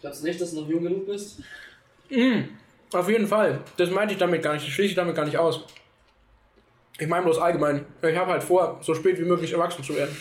Glaubst 0.00 0.22
du 0.22 0.26
nicht, 0.26 0.40
dass 0.40 0.50
du 0.50 0.60
noch 0.60 0.68
jung 0.68 0.82
genug 0.82 1.06
bist? 1.06 1.40
Auf 2.92 3.08
jeden 3.08 3.26
Fall. 3.26 3.60
Das 3.76 3.90
meinte 3.90 4.14
ich 4.14 4.20
damit 4.20 4.42
gar 4.42 4.54
nicht. 4.54 4.66
Das 4.66 4.72
schließe 4.72 4.90
ich 4.90 4.94
damit 4.94 5.16
gar 5.16 5.24
nicht 5.24 5.38
aus. 5.38 5.64
Ich 6.98 7.06
meine 7.08 7.24
bloß 7.24 7.38
allgemein. 7.38 7.86
Ich 8.02 8.16
habe 8.16 8.32
halt 8.32 8.42
vor, 8.42 8.78
so 8.82 8.94
spät 8.94 9.18
wie 9.18 9.24
möglich 9.24 9.52
erwachsen 9.52 9.82
zu 9.82 9.94
werden. 9.96 10.14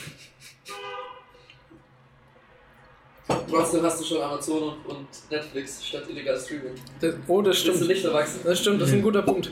Trotzdem 3.50 3.84
hast 3.84 4.00
du 4.00 4.06
schon 4.06 4.22
Amazon 4.22 4.76
und, 4.88 5.08
Netflix 5.30 5.86
statt 5.86 6.04
illegal 6.10 6.40
Streaming. 6.40 6.74
Das, 7.00 7.16
oh, 7.28 7.42
das 7.42 7.56
Bist 7.58 7.68
du 7.68 7.74
stimmt. 7.74 7.90
nicht 7.90 8.06
erwachsen? 8.06 8.40
Das 8.44 8.60
stimmt, 8.60 8.82
das 8.82 8.90
ist 8.90 8.96
ein 8.96 9.02
guter 9.02 9.22
Punkt. 9.22 9.52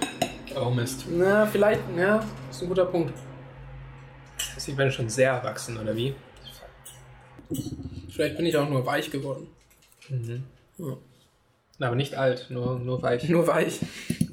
Oh 0.55 0.69
Mist. 0.69 1.05
Na, 1.10 1.45
vielleicht, 1.45 1.82
ja, 1.97 2.17
das 2.47 2.55
ist 2.55 2.62
ein 2.63 2.69
guter 2.69 2.86
Punkt. 2.86 3.13
Das 4.55 4.65
sieht 4.65 4.77
man 4.77 4.91
schon 4.91 5.10
sehr 5.10 5.32
erwachsen, 5.32 5.77
oder 5.77 5.95
wie? 5.95 6.15
Vielleicht 8.10 8.38
bin 8.38 8.45
ich 8.45 8.55
auch 8.58 8.69
nur 8.69 8.86
weich 8.86 9.12
geworden. 9.12 9.47
Mhm. 10.08 10.43
Ja. 10.77 10.97
Na, 11.80 11.88
aber 11.88 11.96
nicht 11.96 12.15
alt, 12.15 12.48
nur, 12.50 12.78
nur 12.78 13.02
weich. 13.02 13.28
Nur 13.30 13.48
weich. 13.48 13.80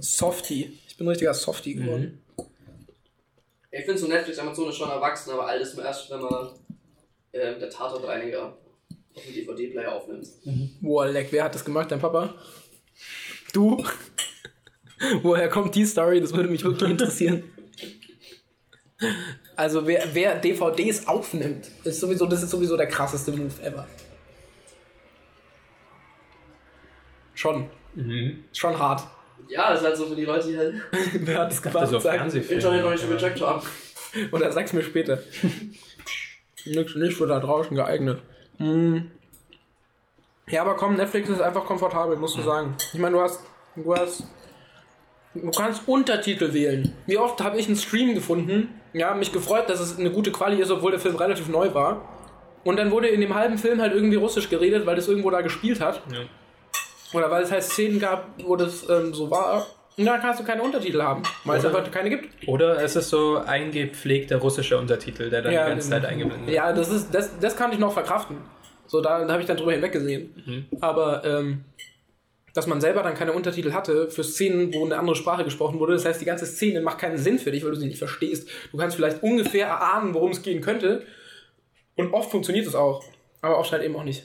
Softie. 0.01 0.79
Ich 0.89 0.97
bin 0.97 1.07
ein 1.07 1.11
richtiger 1.11 1.33
Softie 1.33 1.75
geworden. 1.75 2.21
Ich 3.71 3.85
finde 3.85 3.99
so 3.99 4.09
Netflix, 4.09 4.39
Amazon 4.39 4.69
ist 4.69 4.77
schon 4.77 4.91
erwachsen, 4.91 5.31
aber 5.31 5.47
alles 5.47 5.75
nur 5.75 5.85
erst, 5.85 6.11
wenn 6.11 6.21
man 6.21 6.49
ähm, 7.33 7.61
der 7.61 7.71
Tatortreiniger 7.71 8.57
auf 9.15 9.23
dem 9.25 9.35
DVD-Player 9.35 9.95
aufnimmt. 9.95 10.27
Boah, 10.81 11.07
leck, 11.07 11.29
wer 11.31 11.45
hat 11.45 11.55
das 11.55 11.65
gemacht? 11.65 11.91
Dein 11.91 12.01
Papa? 12.01 12.35
Du? 13.53 13.85
Woher 15.23 15.49
kommt 15.49 15.75
die 15.75 15.85
Story? 15.85 16.21
Das 16.21 16.35
würde 16.35 16.49
mich 16.49 16.65
wirklich 16.65 16.91
interessieren. 16.91 17.45
Also 19.55 19.87
wer, 19.87 20.05
wer 20.15 20.37
DVDs 20.37 21.07
aufnimmt, 21.07 21.71
ist 21.85 22.01
sowieso, 22.01 22.27
das 22.27 22.43
ist 22.43 22.51
sowieso 22.51 22.77
der 22.77 22.87
krasseste 22.87 23.31
Move 23.31 23.63
ever. 23.63 23.87
Schon. 27.47 27.71
Mhm. 27.95 28.45
Schon 28.53 28.79
hart. 28.79 29.03
Ja, 29.49 29.71
das 29.71 29.81
ist 29.81 29.87
halt 29.87 29.97
so 29.97 30.07
für 30.07 30.17
die 30.17 30.25
Leute, 30.25 30.49
die 30.49 30.59
halt 30.59 30.75
wer 31.21 31.39
hat 31.39 31.51
das 31.51 31.65
Also 31.75 31.99
gemacht? 31.99 32.31
so. 32.31 32.39
Internet 32.39 32.85
noch 32.85 32.91
nicht 32.91 33.09
gecheckt 33.09 33.41
haben. 33.41 33.63
Oder 34.33 34.51
sag's 34.51 34.73
mir 34.73 34.83
später. 34.83 35.19
nicht, 36.65 36.97
nicht 36.97 37.17
für 37.17 37.27
da 37.27 37.39
draußen 37.39 37.77
geeignet. 37.77 38.21
Hm. 38.59 39.11
Ja, 40.49 40.63
aber 40.63 40.75
komm, 40.75 40.97
Netflix 40.97 41.29
ist 41.29 41.41
einfach 41.41 41.65
komfortabel, 41.65 42.17
musst 42.17 42.37
du 42.37 42.43
sagen. 42.43 42.77
Ich 42.93 42.99
meine, 43.01 43.17
du 43.17 43.23
hast, 43.23 43.41
du 43.75 43.95
hast, 43.95 44.25
du 45.35 45.51
kannst 45.51 45.87
Untertitel 45.89 46.53
wählen. 46.53 46.95
Wie 47.07 47.19
oft 47.19 47.43
habe 47.43 47.59
ich 47.59 47.67
einen 47.67 47.77
Stream 47.77 48.15
gefunden, 48.15 48.81
ja, 48.93 49.15
mich 49.15 49.33
gefreut, 49.33 49.69
dass 49.69 49.81
es 49.81 49.99
eine 49.99 50.11
gute 50.11 50.31
Quali 50.33 50.61
ist, 50.61 50.71
obwohl 50.71 50.93
der 50.93 51.01
Film 51.01 51.17
relativ 51.17 51.49
neu 51.49 51.75
war. 51.75 52.09
Und 52.65 52.77
dann 52.77 52.91
wurde 52.91 53.09
in 53.09 53.21
dem 53.21 53.35
halben 53.35 53.59
Film 53.59 53.81
halt 53.81 53.93
irgendwie 53.93 54.17
Russisch 54.17 54.49
geredet, 54.49 54.87
weil 54.87 54.97
das 54.97 55.09
irgendwo 55.09 55.31
da 55.31 55.41
gespielt 55.41 55.81
hat. 55.81 56.01
Ja. 56.11 56.21
Oder 57.13 57.31
weil 57.31 57.43
es 57.43 57.51
halt 57.53 57.63
Szenen 57.63 57.99
gab, 58.01 58.29
wo 58.45 58.57
das 58.57 58.89
ähm, 58.89 59.15
so 59.15 59.31
war. 59.31 59.67
Und 59.97 60.05
dann 60.05 60.21
kannst 60.21 60.41
du 60.41 60.45
keine 60.45 60.63
Untertitel 60.63 61.01
haben, 61.01 61.23
weil 61.45 61.59
es 61.59 61.65
Oder- 61.65 61.79
einfach 61.79 61.91
keine 61.91 62.11
gibt. 62.11 62.47
Oder 62.47 62.83
es 62.83 62.97
ist 62.97 63.09
so 63.09 63.37
eingepflegter 63.39 64.37
russischer 64.37 64.79
Untertitel, 64.79 65.31
der 65.31 65.43
dann 65.43 65.53
die 65.53 65.57
ganze 65.57 65.89
Zeit 65.89 66.05
eingeblendet 66.05 66.47
wird. 66.47 66.57
Ja, 66.57 66.73
das 66.73 66.91
ist, 66.91 67.15
das, 67.15 67.31
das 67.41 67.57
kann 67.57 67.73
ich 67.73 67.79
noch 67.79 67.93
verkraften. 67.93 68.37
So, 68.87 69.01
da, 69.01 69.25
da 69.25 69.33
habe 69.33 69.41
ich 69.41 69.49
dann 69.49 69.57
drüber 69.57 69.73
hinweggesehen. 69.73 70.43
Mhm. 70.45 70.79
Aber, 70.81 71.25
ähm, 71.25 71.65
dass 72.53 72.67
man 72.67 72.81
selber 72.81 73.03
dann 73.03 73.15
keine 73.15 73.33
Untertitel 73.33 73.73
hatte 73.73 74.11
für 74.11 74.25
Szenen, 74.25 74.73
wo 74.73 74.85
eine 74.85 74.99
andere 74.99 75.15
Sprache 75.17 75.45
gesprochen 75.45 75.79
wurde. 75.79 75.93
Das 75.93 76.05
heißt, 76.07 76.21
die 76.21 76.25
ganze 76.25 76.47
Szene 76.47 76.81
macht 76.81 76.99
keinen 76.99 77.19
Sinn 77.19 77.39
für 77.39 77.51
dich, 77.51 77.63
weil 77.65 77.71
du 77.73 77.77
sie 77.77 77.87
nicht 77.87 77.99
verstehst. 77.99 78.49
Du 78.73 78.79
kannst 78.79 78.97
vielleicht 78.97 79.23
ungefähr 79.23 79.67
erahnen, 79.67 80.15
worum 80.15 80.31
es 80.31 80.43
gehen 80.43 80.63
könnte. 80.63 81.03
Und 81.97 82.13
oft 82.15 82.31
funktioniert 82.31 82.67
es 82.67 82.75
auch. 82.75 83.03
Aber 83.43 83.59
oft 83.59 83.73
halt 83.73 83.83
eben 83.83 83.95
auch 83.97 84.05
nicht. 84.05 84.25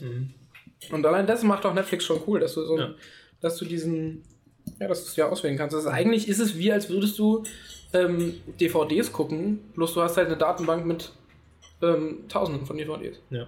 Und 0.90 1.06
allein 1.06 1.28
das 1.28 1.44
macht 1.44 1.66
auch 1.66 1.74
Netflix 1.74 2.06
schon 2.06 2.22
cool, 2.28 2.40
dass 2.40 2.56
du 2.56 2.64
so, 2.66 2.74
Mhm. 2.76 2.80
Ja. 2.80 2.94
dass 3.42 3.58
du 3.58 3.66
diesen, 3.66 4.24
ja, 4.80 4.88
dass 4.88 5.04
du 5.04 5.10
es 5.10 5.16
ja 5.16 5.28
auswählen 5.28 5.58
kannst. 5.58 5.76
Ist, 5.76 5.86
eigentlich 5.86 6.28
ist 6.28 6.40
es 6.40 6.58
wie, 6.58 6.72
als 6.72 6.90
würdest 6.90 7.20
du 7.20 7.44
ähm, 7.94 8.36
DVDs 8.60 9.12
gucken, 9.12 9.60
bloß 9.76 9.94
du 9.94 10.02
hast 10.02 10.18
halt 10.18 10.28
eine 10.28 10.38
Datenbank 10.38 10.86
mit 10.86 11.12
ähm, 11.82 12.26
Tausenden 12.30 12.66
von 12.66 12.78
DVDs. 12.78 13.20
Ja. 13.30 13.48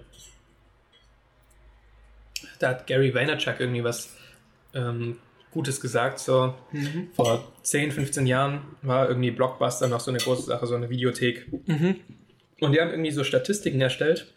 Da 2.58 2.68
hat 2.70 2.86
Gary 2.86 3.14
Vaynerchuk 3.14 3.58
irgendwie 3.58 3.82
was 3.84 4.14
ähm, 4.74 5.16
Gutes 5.50 5.80
gesagt. 5.80 6.18
So 6.18 6.54
vor 7.14 7.52
10, 7.62 7.92
15 7.92 8.26
Jahren 8.26 8.62
war 8.82 9.08
irgendwie 9.08 9.30
Blockbuster 9.30 9.88
noch 9.88 10.00
so 10.00 10.10
eine 10.10 10.18
große 10.18 10.42
Sache, 10.42 10.66
so 10.66 10.74
eine 10.74 10.90
Videothek. 10.90 11.46
Und 12.60 12.72
die 12.72 12.80
haben 12.80 12.90
irgendwie 12.90 13.10
so 13.12 13.24
Statistiken 13.24 13.80
erstellt, 13.80 14.32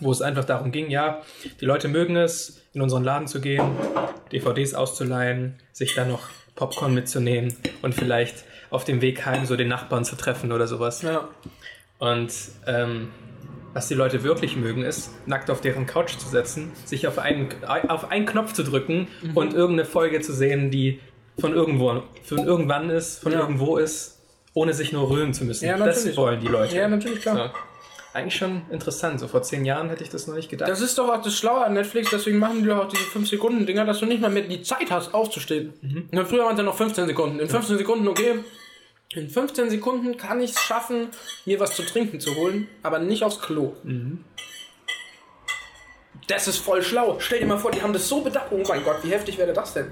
wo 0.00 0.10
es 0.10 0.22
einfach 0.22 0.44
darum 0.44 0.72
ging, 0.72 0.90
ja, 0.90 1.20
die 1.60 1.64
Leute 1.64 1.88
mögen 1.88 2.16
es, 2.16 2.62
in 2.72 2.80
unseren 2.80 3.04
Laden 3.04 3.26
zu 3.28 3.40
gehen, 3.40 3.62
DVDs 4.32 4.74
auszuleihen, 4.74 5.56
sich 5.72 5.94
dann 5.94 6.08
noch 6.08 6.28
Popcorn 6.54 6.94
mitzunehmen 6.94 7.54
und 7.82 7.94
vielleicht 7.94 8.44
auf 8.70 8.84
dem 8.84 9.00
Weg 9.02 9.26
heim 9.26 9.44
so 9.46 9.56
den 9.56 9.68
Nachbarn 9.68 10.04
zu 10.04 10.16
treffen 10.16 10.52
oder 10.52 10.66
sowas. 10.66 11.02
Ja. 11.02 11.28
Und 11.98 12.32
ähm, 12.66 13.10
was 13.74 13.88
die 13.88 13.94
Leute 13.94 14.22
wirklich 14.22 14.56
mögen, 14.56 14.82
ist, 14.82 15.10
nackt 15.26 15.50
auf 15.50 15.60
deren 15.60 15.86
Couch 15.86 16.16
zu 16.18 16.28
setzen, 16.28 16.72
sich 16.84 17.06
auf 17.06 17.18
einen, 17.18 17.48
auf 17.88 18.10
einen 18.10 18.26
Knopf 18.26 18.52
zu 18.52 18.64
drücken 18.64 19.08
Mhm. 19.22 19.36
und 19.36 19.54
irgendeine 19.54 19.86
Folge 19.88 20.20
zu 20.20 20.32
sehen, 20.32 20.70
die 20.70 21.00
von 21.38 21.54
irgendwo, 21.54 22.02
von 22.24 22.38
irgendwann 22.38 22.90
ist, 22.90 23.22
von 23.22 23.32
Ja. 23.32 23.40
irgendwo 23.40 23.76
ist, 23.78 24.18
ohne 24.54 24.74
sich 24.74 24.92
nur 24.92 25.08
rühren 25.10 25.32
zu 25.32 25.44
müssen. 25.44 25.64
Ja, 25.66 25.78
das 25.78 26.14
wollen 26.16 26.40
die 26.40 26.48
Leute. 26.48 26.76
Ja, 26.76 26.88
natürlich, 26.88 27.20
klar. 27.22 27.54
Eigentlich 28.14 28.36
schon 28.36 28.62
interessant. 28.70 29.20
So 29.20 29.28
vor 29.28 29.42
zehn 29.42 29.64
Jahren 29.64 29.88
hätte 29.88 30.04
ich 30.04 30.10
das 30.10 30.26
noch 30.26 30.34
nicht 30.34 30.50
gedacht. 30.50 30.68
Das 30.68 30.82
ist 30.82 30.98
doch 30.98 31.08
auch 31.08 31.22
das 31.22 31.34
Schlaue 31.34 31.64
an 31.64 31.72
Netflix, 31.72 32.10
deswegen 32.10 32.38
machen 32.38 32.62
die 32.62 32.70
auch 32.70 32.88
diese 32.88 33.04
5-Sekunden-Dinger, 33.04 33.86
dass 33.86 34.00
du 34.00 34.06
nicht 34.06 34.20
mal 34.20 34.30
mehr 34.30 34.42
die 34.42 34.62
Zeit 34.62 34.90
hast, 34.90 35.14
aufzustehen. 35.14 35.72
Dann 36.10 36.26
früher 36.26 36.44
waren 36.44 36.52
es 36.52 36.58
ja 36.58 36.64
noch 36.64 36.76
15 36.76 37.06
Sekunden. 37.06 37.40
In 37.40 37.48
15 37.48 37.78
Sekunden, 37.78 38.06
okay. 38.08 38.40
In 39.14 39.30
15 39.30 39.70
Sekunden 39.70 40.16
kann 40.16 40.40
ich 40.40 40.52
es 40.52 40.60
schaffen, 40.60 41.08
mir 41.46 41.58
was 41.60 41.74
zu 41.74 41.82
trinken 41.82 42.20
zu 42.20 42.34
holen, 42.34 42.68
aber 42.82 42.98
nicht 42.98 43.24
aufs 43.24 43.40
Klo. 43.40 43.74
Das 46.28 46.48
ist 46.48 46.58
voll 46.58 46.82
schlau. 46.82 47.16
Stell 47.18 47.40
dir 47.40 47.46
mal 47.46 47.58
vor, 47.58 47.70
die 47.70 47.82
haben 47.82 47.92
das 47.92 48.08
so 48.08 48.20
bedacht. 48.20 48.46
Oh 48.50 48.62
mein 48.68 48.84
Gott, 48.84 48.96
wie 49.02 49.10
heftig 49.10 49.38
wäre 49.38 49.52
das 49.52 49.74
denn? 49.74 49.90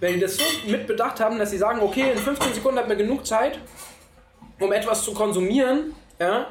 Wenn 0.00 0.14
die 0.14 0.20
das 0.20 0.36
so 0.36 0.44
mitbedacht 0.66 1.20
haben, 1.20 1.38
dass 1.38 1.50
sie 1.50 1.58
sagen, 1.58 1.80
okay, 1.80 2.12
in 2.12 2.18
15 2.18 2.54
Sekunden 2.54 2.78
hat 2.78 2.88
man 2.88 2.98
genug 2.98 3.26
Zeit, 3.26 3.58
um 4.60 4.72
etwas 4.72 5.02
zu 5.02 5.12
konsumieren, 5.12 5.94
ja, 6.18 6.46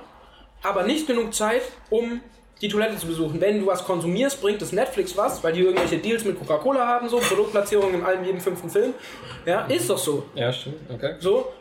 aber 0.64 0.84
nicht 0.84 1.06
genug 1.06 1.34
Zeit, 1.34 1.62
um 1.90 2.22
die 2.62 2.70
Toilette 2.70 2.98
zu 2.98 3.08
besuchen. 3.08 3.42
Wenn 3.42 3.60
du 3.60 3.68
was 3.68 3.84
konsumierst, 3.84 4.42
bringt 4.42 4.62
es 4.62 4.72
Netflix 4.72 5.16
was, 5.18 5.44
weil 5.44 5.54
die 5.54 5.62
irgendwelche 5.62 5.98
Deals 5.98 6.24
mit 6.24 6.40
Coca-Cola 6.40 6.88
haben, 6.88 7.10
so 7.10 7.18
Produktplatzierungen 7.18 7.96
in 7.96 8.06
allem 8.06 8.24
jedem 8.24 8.40
fünften 8.40 8.70
Film. 8.70 8.94
Ja, 9.46 9.66
ist 9.66 9.90
doch 9.90 9.98
so. 9.98 10.26
Ja, 10.34 10.52
stimmt. 10.54 10.90
Okay. 10.90 11.16
So, 11.20 11.52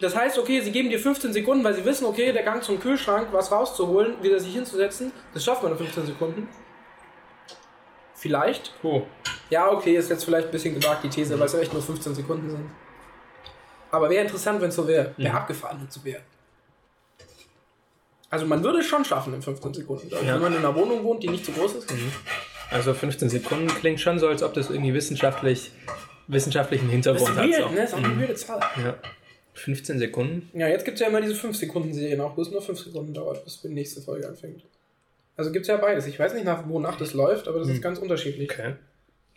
das 0.00 0.16
heißt, 0.16 0.38
okay, 0.38 0.60
sie 0.60 0.72
geben 0.72 0.90
dir 0.90 0.98
15 0.98 1.32
Sekunden, 1.32 1.62
weil 1.62 1.74
sie 1.74 1.84
wissen, 1.84 2.06
okay, 2.06 2.32
der 2.32 2.42
Gang 2.42 2.62
zum 2.62 2.80
Kühlschrank, 2.80 3.28
was 3.32 3.52
rauszuholen, 3.52 4.22
wieder 4.22 4.38
sich 4.40 4.52
hinzusetzen, 4.52 5.12
das 5.32 5.44
schafft 5.44 5.62
man 5.62 5.72
in 5.72 5.78
15 5.78 6.06
Sekunden. 6.06 6.48
Vielleicht. 8.14 8.72
Oh. 8.82 9.02
Ja, 9.50 9.70
okay, 9.70 9.94
ist 9.94 10.10
jetzt 10.10 10.24
vielleicht 10.24 10.48
ein 10.48 10.50
bisschen 10.50 10.74
gewagt, 10.74 11.04
die 11.04 11.08
These, 11.08 11.38
weil 11.38 11.46
es 11.46 11.52
ja 11.52 11.60
echt 11.60 11.72
nur 11.72 11.82
15 11.82 12.16
Sekunden 12.16 12.50
sind. 12.50 12.70
Aber 13.92 14.10
wäre 14.10 14.22
interessant, 14.22 14.60
wenn 14.60 14.68
es 14.68 14.74
so 14.74 14.86
wäre. 14.86 15.14
Wäre 15.16 15.34
abgefahren, 15.34 15.78
wenn 15.78 15.86
es 15.88 15.94
so 15.94 16.04
wäre. 16.04 16.22
Also 18.30 18.44
man 18.46 18.62
würde 18.62 18.80
es 18.80 18.86
schon 18.86 19.04
schaffen 19.04 19.32
in 19.34 19.42
15 19.42 19.74
Sekunden. 19.74 20.06
ich. 20.06 20.12
Ja. 20.12 20.34
Wenn 20.34 20.42
man 20.42 20.52
in 20.52 20.58
einer 20.58 20.74
Wohnung 20.74 21.02
wohnt, 21.04 21.22
die 21.22 21.28
nicht 21.28 21.44
so 21.46 21.52
groß 21.52 21.76
ist. 21.76 21.92
Also 22.70 22.92
15 22.92 23.30
Sekunden 23.30 23.68
klingt 23.68 24.00
schon 24.00 24.18
so, 24.18 24.28
als 24.28 24.42
ob 24.42 24.52
das 24.54 24.68
irgendwie 24.68 24.92
wissenschaftlich, 24.92 25.70
wissenschaftlichen 26.26 26.86
Das 26.86 26.92
Hintergrund 26.92 27.30
ist 27.30 27.36
hat. 27.38 27.44
weird, 27.50 27.62
So. 27.62 27.68
ne? 27.70 27.76
Das 27.76 27.88
ist 27.90 27.94
auch 27.94 28.02
eine 28.04 28.20
weirde 28.20 28.34
Zahl. 28.34 28.60
Ja. 28.84 28.94
15 29.54 29.98
Sekunden? 29.98 30.50
Ja, 30.58 30.68
jetzt 30.68 30.84
gibt 30.84 30.96
es 30.96 31.00
ja 31.00 31.08
immer 31.08 31.20
diese 31.20 31.34
5-Sekunden-Serien 31.34 32.20
auch, 32.20 32.36
wo 32.36 32.42
es 32.42 32.50
nur 32.50 32.62
5 32.62 32.78
Sekunden 32.78 33.12
dauert, 33.14 33.44
bis 33.44 33.60
die 33.62 33.68
nächste 33.68 34.00
Folge 34.02 34.28
anfängt. 34.28 34.62
Also 35.36 35.50
gibt 35.50 35.62
es 35.64 35.68
ja 35.68 35.76
beides. 35.78 36.06
Ich 36.06 36.18
weiß 36.18 36.34
nicht, 36.34 36.44
nach, 36.44 36.68
wonach 36.68 36.96
das 36.96 37.14
läuft, 37.14 37.48
aber 37.48 37.58
das 37.60 37.68
ist 37.68 37.80
ganz 37.82 37.98
unterschiedlich. 37.98 38.50
Okay. 38.50 38.74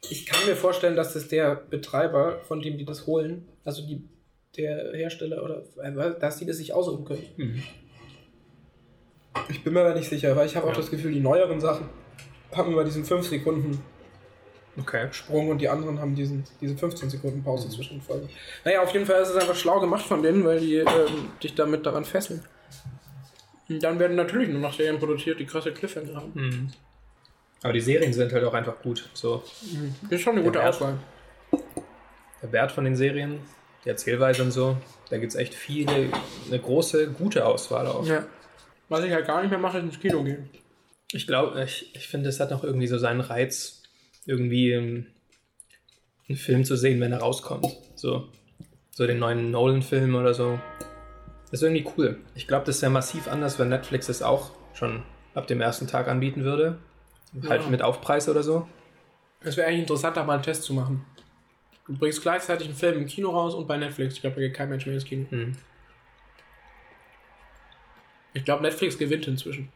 Ich 0.09 0.25
kann 0.25 0.45
mir 0.47 0.55
vorstellen, 0.55 0.95
dass 0.95 1.13
das 1.13 1.27
der 1.27 1.55
Betreiber, 1.55 2.39
von 2.47 2.61
dem 2.61 2.77
die 2.77 2.85
das 2.85 3.05
holen, 3.07 3.47
also 3.63 3.85
die, 3.85 4.03
der 4.57 4.91
Hersteller 4.93 5.43
oder 5.43 5.63
äh, 5.81 6.19
dass 6.19 6.37
die 6.37 6.45
das 6.45 6.57
sich 6.57 6.73
aussuchen 6.73 7.05
können. 7.05 7.23
Mhm. 7.37 7.63
Ich 9.49 9.63
bin 9.63 9.73
mir 9.73 9.81
aber 9.81 9.93
nicht 9.95 10.09
sicher, 10.09 10.35
weil 10.35 10.45
ich 10.47 10.55
habe 10.55 10.65
auch 10.67 10.71
Ja. 10.71 10.77
das 10.77 10.89
Gefühl, 10.91 11.11
die 11.13 11.19
neueren 11.19 11.59
Sachen 11.61 11.89
haben 12.55 12.71
immer 12.71 12.83
diesen 12.83 13.05
5 13.05 13.27
Sekunden 13.27 13.81
Okay. 14.79 15.09
Sprung 15.11 15.49
und 15.49 15.57
die 15.59 15.67
anderen 15.67 15.99
haben 15.99 16.15
diesen, 16.15 16.45
diese 16.61 16.77
15 16.77 17.09
Sekunden 17.09 17.43
Pause 17.43 17.67
zwischen 17.69 17.95
den 17.97 18.01
Folgen. 18.01 18.29
Naja, 18.63 18.81
auf 18.81 18.93
jeden 18.93 19.05
Fall 19.05 19.21
ist 19.21 19.27
es 19.29 19.35
einfach 19.35 19.55
schlau 19.55 19.81
gemacht 19.81 20.05
von 20.05 20.23
denen, 20.23 20.45
weil 20.45 20.61
die 20.61 20.75
ähm, 20.75 21.29
dich 21.43 21.55
damit 21.55 21.85
daran 21.85 22.05
fesseln. 22.05 22.41
Und 23.67 23.83
dann 23.83 23.99
werden 23.99 24.15
natürlich 24.15 24.47
nur 24.47 24.61
noch 24.61 24.73
Serien 24.73 24.97
produziert, 24.97 25.39
die 25.41 25.45
krasse 25.45 25.73
Cliffhanger 25.73 26.15
haben. 26.15 26.31
Mhm. 26.33 26.69
Aber 27.63 27.73
die 27.73 27.81
Serien 27.81 28.13
sind 28.13 28.31
halt 28.31 28.45
auch 28.45 28.53
einfach 28.53 28.81
gut. 28.81 29.09
So, 29.13 29.43
Das 30.03 30.11
ist 30.13 30.21
schon 30.21 30.35
eine 30.35 30.43
gute 30.43 30.59
Ja. 30.59 30.69
Auswahl. 30.69 30.97
der 32.41 32.51
Wert 32.53 32.71
von 32.71 32.85
den 32.85 32.95
Serien, 32.95 33.39
die 33.83 33.89
Erzählweise 33.89 34.41
und 34.41 34.51
so, 34.51 34.77
da 35.09 35.17
gibt 35.17 35.33
es 35.33 35.35
echt 35.37 35.53
viele, 35.53 36.09
eine 36.47 36.59
große, 36.59 37.11
gute 37.11 37.45
Auswahl 37.45 37.87
auch. 37.87 38.05
Ja. 38.05 38.25
Was 38.91 39.05
ich 39.05 39.13
halt 39.13 39.25
gar 39.25 39.41
nicht 39.41 39.49
mehr 39.51 39.57
mache, 39.59 39.77
ist 39.77 39.85
ins 39.85 39.99
Kino 40.01 40.21
gehen. 40.21 40.49
Ich 41.13 41.25
glaube, 41.25 41.63
ich, 41.63 41.95
ich 41.95 42.07
finde, 42.09 42.27
es 42.27 42.41
hat 42.41 42.51
noch 42.51 42.61
irgendwie 42.65 42.87
so 42.87 42.97
seinen 42.97 43.21
Reiz, 43.21 43.83
irgendwie 44.25 44.71
ähm, 44.73 45.07
einen 46.27 46.37
Film 46.37 46.65
zu 46.65 46.75
sehen, 46.75 46.99
wenn 46.99 47.13
er 47.13 47.19
rauskommt. 47.19 47.65
So, 47.95 48.27
so 48.91 49.07
den 49.07 49.19
neuen 49.19 49.49
Nolan-Film 49.49 50.13
oder 50.15 50.33
so. 50.33 50.59
Das 51.49 51.61
ist 51.61 51.63
irgendwie 51.63 51.89
cool. 51.97 52.19
Ich 52.35 52.47
glaube, 52.47 52.65
das 52.65 52.81
wäre 52.81 52.91
massiv 52.91 53.29
anders, 53.29 53.59
wenn 53.59 53.69
Netflix 53.69 54.09
es 54.09 54.21
auch 54.21 54.51
schon 54.73 55.03
ab 55.35 55.47
dem 55.47 55.61
ersten 55.61 55.87
Tag 55.87 56.09
anbieten 56.09 56.43
würde. 56.43 56.77
Halt 57.47 57.61
Ja. 57.63 57.69
mit 57.69 57.81
Aufpreis 57.81 58.27
oder 58.27 58.43
so. 58.43 58.67
Es 59.39 59.55
wäre 59.55 59.67
eigentlich 59.67 59.81
interessant, 59.83 60.17
da 60.17 60.25
mal 60.25 60.33
einen 60.33 60.43
Test 60.43 60.63
zu 60.63 60.73
machen. 60.73 61.05
Du 61.87 61.97
bringst 61.97 62.21
gleichzeitig 62.21 62.67
einen 62.67 62.75
Film 62.75 62.97
im 62.97 63.05
Kino 63.05 63.29
raus 63.29 63.55
und 63.55 63.67
bei 63.69 63.77
Netflix. 63.77 64.15
Ich 64.15 64.21
glaube, 64.21 64.35
da 64.35 64.41
geht 64.41 64.53
kein 64.53 64.67
Mensch 64.67 64.85
mehr 64.85 64.95
ins 64.95 65.05
Kino. 65.05 65.27
Hm. 65.29 65.53
Ich 68.33 68.45
glaube, 68.45 68.63
Netflix 68.63 68.97
gewinnt 68.97 69.27
inzwischen. 69.27 69.69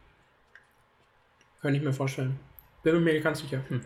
Kann 1.62 1.74
ich 1.74 1.82
mir 1.82 1.92
vorstellen. 1.92 2.38
Bin 2.82 3.02
mir 3.02 3.20
ganz 3.20 3.40
sicher. 3.40 3.62
Hm. 3.68 3.80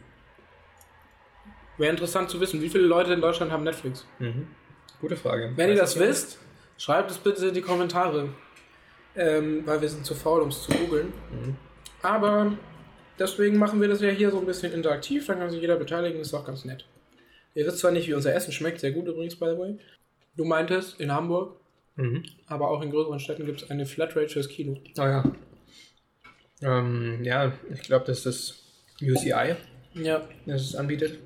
Wäre 1.78 1.90
interessant 1.90 2.28
zu 2.28 2.40
wissen, 2.40 2.60
wie 2.60 2.68
viele 2.68 2.84
Leute 2.84 3.12
in 3.12 3.20
Deutschland 3.20 3.50
haben 3.50 3.64
Netflix. 3.64 4.06
Mhm. 4.18 4.48
Gute 5.00 5.16
Frage. 5.16 5.52
Wenn 5.56 5.70
ihr 5.70 5.74
Weiß 5.74 5.80
das 5.80 5.94
ich 5.94 6.00
nicht. 6.00 6.08
wisst, 6.10 6.38
schreibt 6.76 7.10
es 7.10 7.18
bitte 7.18 7.48
in 7.48 7.54
die 7.54 7.62
Kommentare. 7.62 8.28
Ähm, 9.16 9.62
weil 9.66 9.80
wir 9.80 9.88
sind 9.88 10.04
zu 10.04 10.14
faul, 10.14 10.42
um 10.42 10.50
es 10.50 10.62
zu 10.62 10.72
googeln. 10.72 11.12
Mhm. 11.32 11.56
Aber 12.02 12.52
deswegen 13.18 13.56
machen 13.56 13.80
wir 13.80 13.88
das 13.88 14.00
ja 14.02 14.10
hier 14.10 14.30
so 14.30 14.38
ein 14.38 14.46
bisschen 14.46 14.72
interaktiv. 14.72 15.26
Dann 15.26 15.38
kann 15.38 15.50
sich 15.50 15.60
jeder 15.60 15.76
beteiligen. 15.76 16.20
Ist 16.20 16.34
auch 16.34 16.44
ganz 16.44 16.64
nett. 16.64 16.84
Ihr 17.54 17.66
wisst 17.66 17.78
zwar 17.78 17.90
nicht, 17.90 18.06
wie 18.08 18.14
unser 18.14 18.34
Essen 18.34 18.52
schmeckt. 18.52 18.80
Sehr 18.80 18.92
gut 18.92 19.08
übrigens, 19.08 19.36
by 19.36 19.46
the 19.46 19.58
way. 19.58 19.78
Du 20.36 20.44
meintest, 20.44 21.00
in 21.00 21.10
Hamburg, 21.12 21.59
Mhm. 22.00 22.24
aber 22.46 22.70
auch 22.70 22.82
in 22.82 22.90
größeren 22.90 23.20
Städten 23.20 23.44
gibt 23.46 23.62
es 23.62 23.70
eine 23.70 23.84
Flatrate 23.86 24.28
fürs 24.28 24.48
Kino. 24.48 24.80
Oh 24.98 25.02
ja. 25.02 25.24
Ähm, 26.62 27.22
ja, 27.22 27.52
ich 27.72 27.82
glaube, 27.82 28.06
das 28.06 28.26
ist 28.26 28.62
UCI, 29.02 29.54
Ja, 29.94 30.22
das 30.46 30.62
es 30.62 30.74
anbietet. 30.74 31.18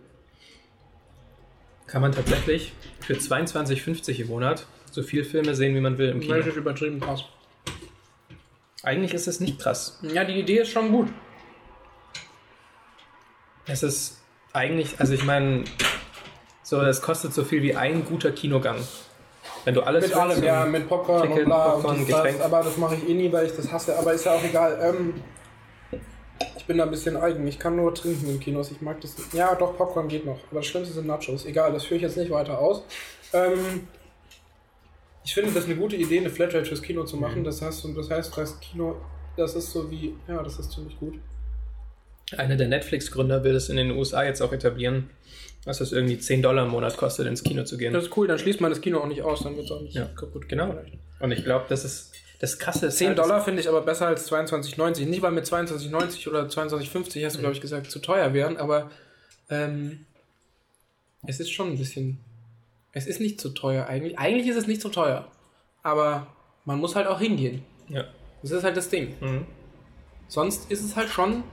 Kann 1.86 2.02
man 2.02 2.12
tatsächlich 2.12 2.72
für 3.00 3.14
22,50 3.14 4.20
im 4.20 4.28
Monat 4.28 4.66
so 4.90 5.02
viel 5.02 5.24
Filme 5.24 5.54
sehen, 5.54 5.74
wie 5.74 5.80
man 5.80 5.98
will 5.98 6.08
im 6.08 6.20
Kino. 6.20 6.34
das 6.36 6.46
ist 6.46 6.56
übertrieben 6.56 7.00
krass. 7.00 7.24
Eigentlich 8.82 9.14
ist 9.14 9.26
es 9.28 9.40
nicht 9.40 9.58
krass. 9.58 10.00
Ja, 10.02 10.24
die 10.24 10.38
Idee 10.38 10.58
ist 10.60 10.70
schon 10.70 10.90
gut. 10.90 11.08
Es 13.66 13.82
ist 13.82 14.22
eigentlich, 14.52 15.00
also 15.00 15.14
ich 15.14 15.24
meine, 15.24 15.64
so, 16.62 16.80
das 16.80 17.00
kostet 17.00 17.32
so 17.32 17.44
viel 17.44 17.62
wie 17.62 17.74
ein 17.74 18.04
guter 18.04 18.30
Kinogang. 18.30 18.78
Wenn 19.64 19.74
du 19.74 19.82
alles 19.82 20.08
Mit 20.08 20.16
allem, 20.16 20.42
ja, 20.42 20.64
mit 20.66 20.88
Popcorn 20.88 21.22
Ticket, 21.22 21.38
und 21.38 21.44
bla 21.46 21.70
Popcorn, 21.70 21.98
und 21.98 22.10
das, 22.10 22.40
aber 22.40 22.62
das 22.62 22.76
mache 22.76 22.96
ich 22.96 23.08
eh 23.08 23.14
nie, 23.14 23.32
weil 23.32 23.46
ich 23.46 23.56
das 23.56 23.72
hasse, 23.72 23.98
aber 23.98 24.12
ist 24.12 24.24
ja 24.24 24.34
auch 24.34 24.44
egal. 24.44 24.78
Ähm, 24.82 25.14
ich 26.56 26.66
bin 26.66 26.78
da 26.78 26.84
ein 26.84 26.90
bisschen 26.90 27.16
eigen, 27.16 27.46
ich 27.46 27.58
kann 27.58 27.76
nur 27.76 27.94
trinken 27.94 28.28
in 28.28 28.40
Kinos, 28.40 28.70
ich 28.70 28.80
mag 28.80 29.00
das 29.00 29.16
nicht. 29.16 29.34
Ja, 29.34 29.54
doch, 29.54 29.76
Popcorn 29.76 30.08
geht 30.08 30.26
noch, 30.26 30.38
aber 30.50 30.60
das 30.60 30.66
Schlimmste 30.66 30.94
sind 30.94 31.06
Nachos. 31.06 31.46
Egal, 31.46 31.72
das 31.72 31.84
führe 31.84 31.96
ich 31.96 32.02
jetzt 32.02 32.16
nicht 32.16 32.30
weiter 32.30 32.58
aus. 32.58 32.82
Ähm, 33.32 33.88
ich 35.24 35.32
finde 35.32 35.52
das 35.52 35.64
eine 35.64 35.76
gute 35.76 35.96
Idee, 35.96 36.18
eine 36.18 36.30
Flatrate 36.30 36.66
fürs 36.66 36.82
Kino 36.82 37.04
zu 37.04 37.16
machen. 37.16 37.44
Das 37.44 37.62
heißt, 37.62 37.86
das 37.96 38.10
heißt, 38.10 38.36
das 38.36 38.60
Kino, 38.60 38.96
das 39.36 39.54
ist 39.54 39.72
so 39.72 39.90
wie, 39.90 40.14
ja, 40.28 40.42
das 40.42 40.58
ist 40.58 40.72
ziemlich 40.72 40.98
gut. 40.98 41.18
Einer 42.36 42.56
der 42.56 42.68
Netflix-Gründer 42.68 43.44
will 43.44 43.54
es 43.54 43.68
in 43.68 43.76
den 43.76 43.90
USA 43.90 44.24
jetzt 44.24 44.40
auch 44.40 44.52
etablieren, 44.52 45.10
dass 45.64 45.80
es 45.80 45.92
irgendwie 45.92 46.18
10 46.18 46.42
Dollar 46.42 46.64
im 46.64 46.70
Monat 46.70 46.96
kostet, 46.96 47.26
ins 47.26 47.42
Kino 47.42 47.64
zu 47.64 47.76
gehen. 47.78 47.92
Das 47.92 48.04
ist 48.04 48.16
cool, 48.16 48.26
dann 48.26 48.38
schließt 48.38 48.60
man 48.60 48.70
das 48.70 48.80
Kino 48.80 48.98
auch 49.00 49.06
nicht 49.06 49.22
aus, 49.22 49.42
dann 49.42 49.56
wird 49.56 49.66
es 49.66 49.72
auch 49.72 49.80
nicht 49.80 49.94
Ja, 49.94 50.06
kaputt. 50.06 50.48
genau. 50.48 50.74
Und 51.20 51.32
ich 51.32 51.44
glaube, 51.44 51.64
das 51.68 51.84
ist 51.84 52.12
das 52.40 52.58
Krasse. 52.58 52.86
ist 52.86 52.98
10 52.98 53.08
halt, 53.08 53.18
Dollar 53.18 53.42
finde 53.42 53.60
ich 53.62 53.68
aber 53.68 53.80
besser 53.80 54.06
als 54.08 54.30
22,90. 54.30 55.06
Nicht, 55.06 55.22
weil 55.22 55.32
mit 55.32 55.44
22,90 55.46 56.28
oder 56.28 56.42
22,50 56.46 57.24
hast 57.24 57.36
du, 57.36 57.40
glaube 57.40 57.54
ich, 57.54 57.60
gesagt, 57.60 57.90
zu 57.90 58.00
teuer 58.00 58.34
wären, 58.34 58.56
aber 58.58 58.90
ähm, 59.48 60.04
es 61.26 61.40
ist 61.40 61.50
schon 61.50 61.70
ein 61.70 61.78
bisschen. 61.78 62.18
Es 62.92 63.06
ist 63.06 63.20
nicht 63.20 63.40
zu 63.40 63.48
teuer 63.50 63.86
eigentlich. 63.86 64.18
Eigentlich 64.18 64.46
ist 64.48 64.56
es 64.56 64.66
nicht 64.66 64.80
zu 64.82 64.88
teuer. 64.90 65.26
Aber 65.82 66.26
man 66.64 66.78
muss 66.78 66.94
halt 66.94 67.06
auch 67.06 67.18
hingehen. 67.20 67.62
Ja. 67.88 68.04
Das 68.42 68.50
ist 68.50 68.62
halt 68.64 68.76
das 68.76 68.88
Ding. 68.90 69.14
Mhm. 69.20 69.46
Sonst 70.28 70.70
ist 70.70 70.84
es 70.84 70.94
halt 70.96 71.08
schon 71.08 71.44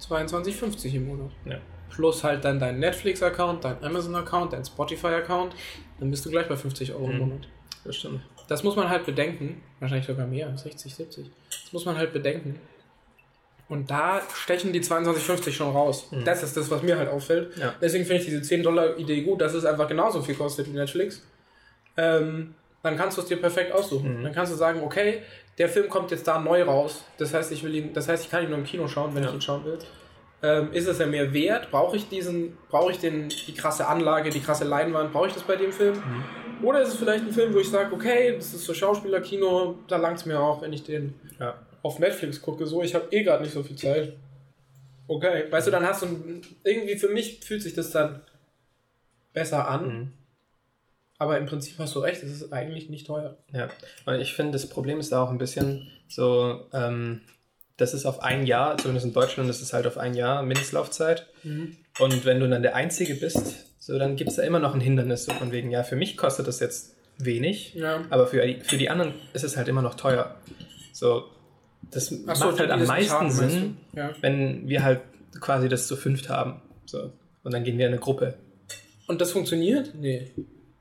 22,50 0.00 0.94
im 0.94 1.06
Monat. 1.08 1.30
ja. 1.44 1.58
Plus 1.90 2.22
halt 2.24 2.44
dann 2.44 2.58
dein 2.60 2.78
Netflix-Account, 2.78 3.64
dein 3.64 3.82
Amazon-Account, 3.82 4.52
dein 4.52 4.64
Spotify-Account. 4.64 5.54
Dann 6.00 6.10
bist 6.10 6.24
du 6.26 6.30
gleich 6.30 6.46
bei 6.48 6.56
50 6.56 6.92
Euro 6.92 7.06
im 7.06 7.12
Mhm. 7.12 7.18
Monat. 7.18 7.48
Das 7.84 7.96
stimmt. 7.96 8.20
Das 8.48 8.62
muss 8.62 8.76
man 8.76 8.88
halt 8.88 9.04
bedenken. 9.06 9.62
Wahrscheinlich 9.80 10.06
sogar 10.06 10.26
mehr, 10.26 10.56
60, 10.56 10.94
70. 10.94 11.30
Das 11.64 11.72
muss 11.72 11.84
man 11.84 11.96
halt 11.96 12.12
bedenken. 12.12 12.58
Und 13.68 13.90
da 13.90 14.22
stechen 14.34 14.72
die 14.72 14.80
22,50 14.80 15.52
schon 15.52 15.70
raus. 15.72 16.06
Mhm. 16.10 16.24
Das 16.24 16.42
ist 16.42 16.56
das, 16.56 16.70
was 16.70 16.82
mir 16.82 16.96
halt 16.96 17.08
auffällt. 17.10 17.56
Ja. 17.58 17.74
Deswegen 17.80 18.04
finde 18.06 18.22
ich 18.22 18.28
diese 18.28 18.40
10-Dollar-Idee 18.42 19.22
gut, 19.22 19.40
dass 19.42 19.52
es 19.54 19.64
einfach 19.66 19.86
genauso 19.88 20.22
viel 20.22 20.34
kostet 20.36 20.66
wie 20.68 20.76
Netflix. 20.76 21.22
Ähm, 21.96 22.54
dann 22.82 22.96
kannst 22.96 23.18
du 23.18 23.22
es 23.22 23.28
dir 23.28 23.36
perfekt 23.38 23.72
aussuchen. 23.72 24.20
Mhm. 24.20 24.24
Dann 24.24 24.32
kannst 24.32 24.52
du 24.52 24.56
sagen, 24.56 24.80
okay, 24.82 25.22
der 25.58 25.68
Film 25.68 25.88
kommt 25.88 26.10
jetzt 26.12 26.26
da 26.26 26.38
neu 26.38 26.62
raus. 26.62 27.04
Das 27.18 27.34
heißt, 27.34 27.52
ich 27.52 27.62
will 27.62 27.74
ihn, 27.74 27.92
das 27.92 28.08
heißt, 28.08 28.24
ich 28.24 28.30
kann 28.30 28.44
ihn 28.44 28.48
nur 28.50 28.58
im 28.58 28.64
Kino 28.64 28.86
schauen, 28.88 29.14
wenn 29.14 29.22
Ja. 29.22 29.28
ich 29.28 29.34
ihn 29.34 29.40
schauen 29.42 29.64
will. 29.64 29.78
Ähm, 30.40 30.72
ist 30.72 30.86
es 30.86 30.98
ja 30.98 31.06
mehr 31.06 31.32
wert? 31.32 31.70
Brauche 31.70 31.96
ich 31.96 32.08
diesen, 32.08 32.56
brauche 32.68 32.92
ich 32.92 32.98
den, 32.98 33.28
die 33.28 33.54
krasse 33.54 33.86
Anlage, 33.88 34.30
die 34.30 34.40
krasse 34.40 34.64
Leinwand? 34.64 35.12
Brauche 35.12 35.26
ich 35.28 35.34
das 35.34 35.42
bei 35.42 35.56
dem 35.56 35.72
Film? 35.72 35.94
Mhm. 35.96 36.64
Oder 36.64 36.82
ist 36.82 36.88
es 36.90 36.96
vielleicht 36.96 37.24
ein 37.24 37.32
Film, 37.32 37.52
wo 37.54 37.58
ich 37.58 37.68
sage, 37.70 37.92
okay, 37.94 38.34
das 38.36 38.54
ist 38.54 38.64
so 38.64 38.74
Schauspielerkino, 38.74 39.76
da 39.88 39.96
langt 39.96 40.18
es 40.18 40.26
mir 40.26 40.38
auch, 40.40 40.62
wenn 40.62 40.72
ich 40.72 40.84
den 40.84 41.14
Ja. 41.38 41.58
auf 41.82 41.98
Netflix 41.98 42.40
gucke. 42.40 42.66
So, 42.66 42.82
ich 42.82 42.94
habe 42.94 43.06
eh 43.10 43.22
gerade 43.22 43.42
nicht 43.42 43.52
so 43.52 43.62
viel 43.62 43.76
Zeit. 43.76 44.14
Okay, 45.08 45.44
weißt 45.50 45.66
du, 45.66 45.70
dann 45.70 45.86
hast 45.86 46.02
du 46.02 46.06
ein, 46.06 46.42
irgendwie 46.64 46.96
für 46.96 47.08
mich 47.08 47.40
fühlt 47.40 47.62
sich 47.62 47.74
das 47.74 47.90
dann 47.90 48.20
besser 49.32 49.68
an. 49.68 49.86
Mhm. 49.86 50.12
Aber 51.18 51.36
im 51.38 51.46
Prinzip 51.46 51.76
hast 51.78 51.94
du 51.96 51.98
recht, 52.00 52.22
es 52.22 52.30
ist 52.30 52.52
eigentlich 52.52 52.90
nicht 52.90 53.06
teuer. 53.06 53.36
Ja, 53.52 53.68
und 54.06 54.20
ich 54.20 54.34
finde, 54.34 54.52
das 54.52 54.68
Problem 54.68 55.00
ist 55.00 55.10
da 55.10 55.22
auch 55.22 55.30
ein 55.30 55.38
bisschen 55.38 55.90
so, 56.06 56.66
ähm, 56.72 57.22
das 57.78 57.94
ist 57.94 58.04
auf 58.04 58.22
ein 58.22 58.44
Jahr, 58.46 58.76
zumindest 58.76 59.06
in 59.06 59.12
Deutschland 59.14 59.48
ist 59.48 59.62
es 59.62 59.72
halt 59.72 59.86
auf 59.86 59.96
ein 59.96 60.12
Jahr 60.14 60.42
Mindestlaufzeit. 60.42 61.26
Und 61.98 62.24
wenn 62.26 62.40
du 62.40 62.48
dann 62.48 62.62
der 62.62 62.74
Einzige 62.74 63.14
bist, 63.14 63.66
so 63.78 63.98
dann 63.98 64.16
gibt 64.16 64.30
es 64.30 64.36
da 64.36 64.42
immer 64.42 64.58
noch 64.58 64.74
ein 64.74 64.80
Hindernis, 64.80 65.24
so 65.24 65.32
von 65.32 65.50
wegen, 65.52 65.70
ja, 65.70 65.82
für 65.84 65.96
mich 65.96 66.16
kostet 66.16 66.46
das 66.46 66.60
jetzt 66.60 66.94
wenig, 67.18 67.74
Ja. 67.74 68.02
aber 68.10 68.26
für 68.26 68.46
die, 68.46 68.60
für 68.60 68.76
die 68.76 68.90
anderen 68.90 69.14
ist 69.32 69.44
es 69.44 69.56
halt 69.56 69.68
immer 69.68 69.80
noch 69.82 69.94
teuer. 69.94 70.34
So, 70.92 71.24
das 71.90 72.12
Ach 72.26 72.36
so, 72.36 72.44
macht 72.46 72.56
die, 72.56 72.60
halt 72.60 72.70
am 72.70 72.84
meisten 72.84 73.30
Sinn? 73.30 73.76
Ja. 73.94 74.10
wenn 74.20 74.68
wir 74.68 74.82
halt 74.82 75.00
quasi 75.40 75.68
das 75.68 75.86
zu 75.86 75.96
fünft 75.96 76.28
haben. 76.28 76.60
So. 76.84 77.12
Und 77.44 77.54
dann 77.54 77.64
gehen 77.64 77.78
wir 77.78 77.86
in 77.86 77.92
eine 77.92 78.00
Gruppe. 78.00 78.34
Und 79.06 79.20
das 79.20 79.30
funktioniert? 79.32 79.94
Nee. 79.94 80.32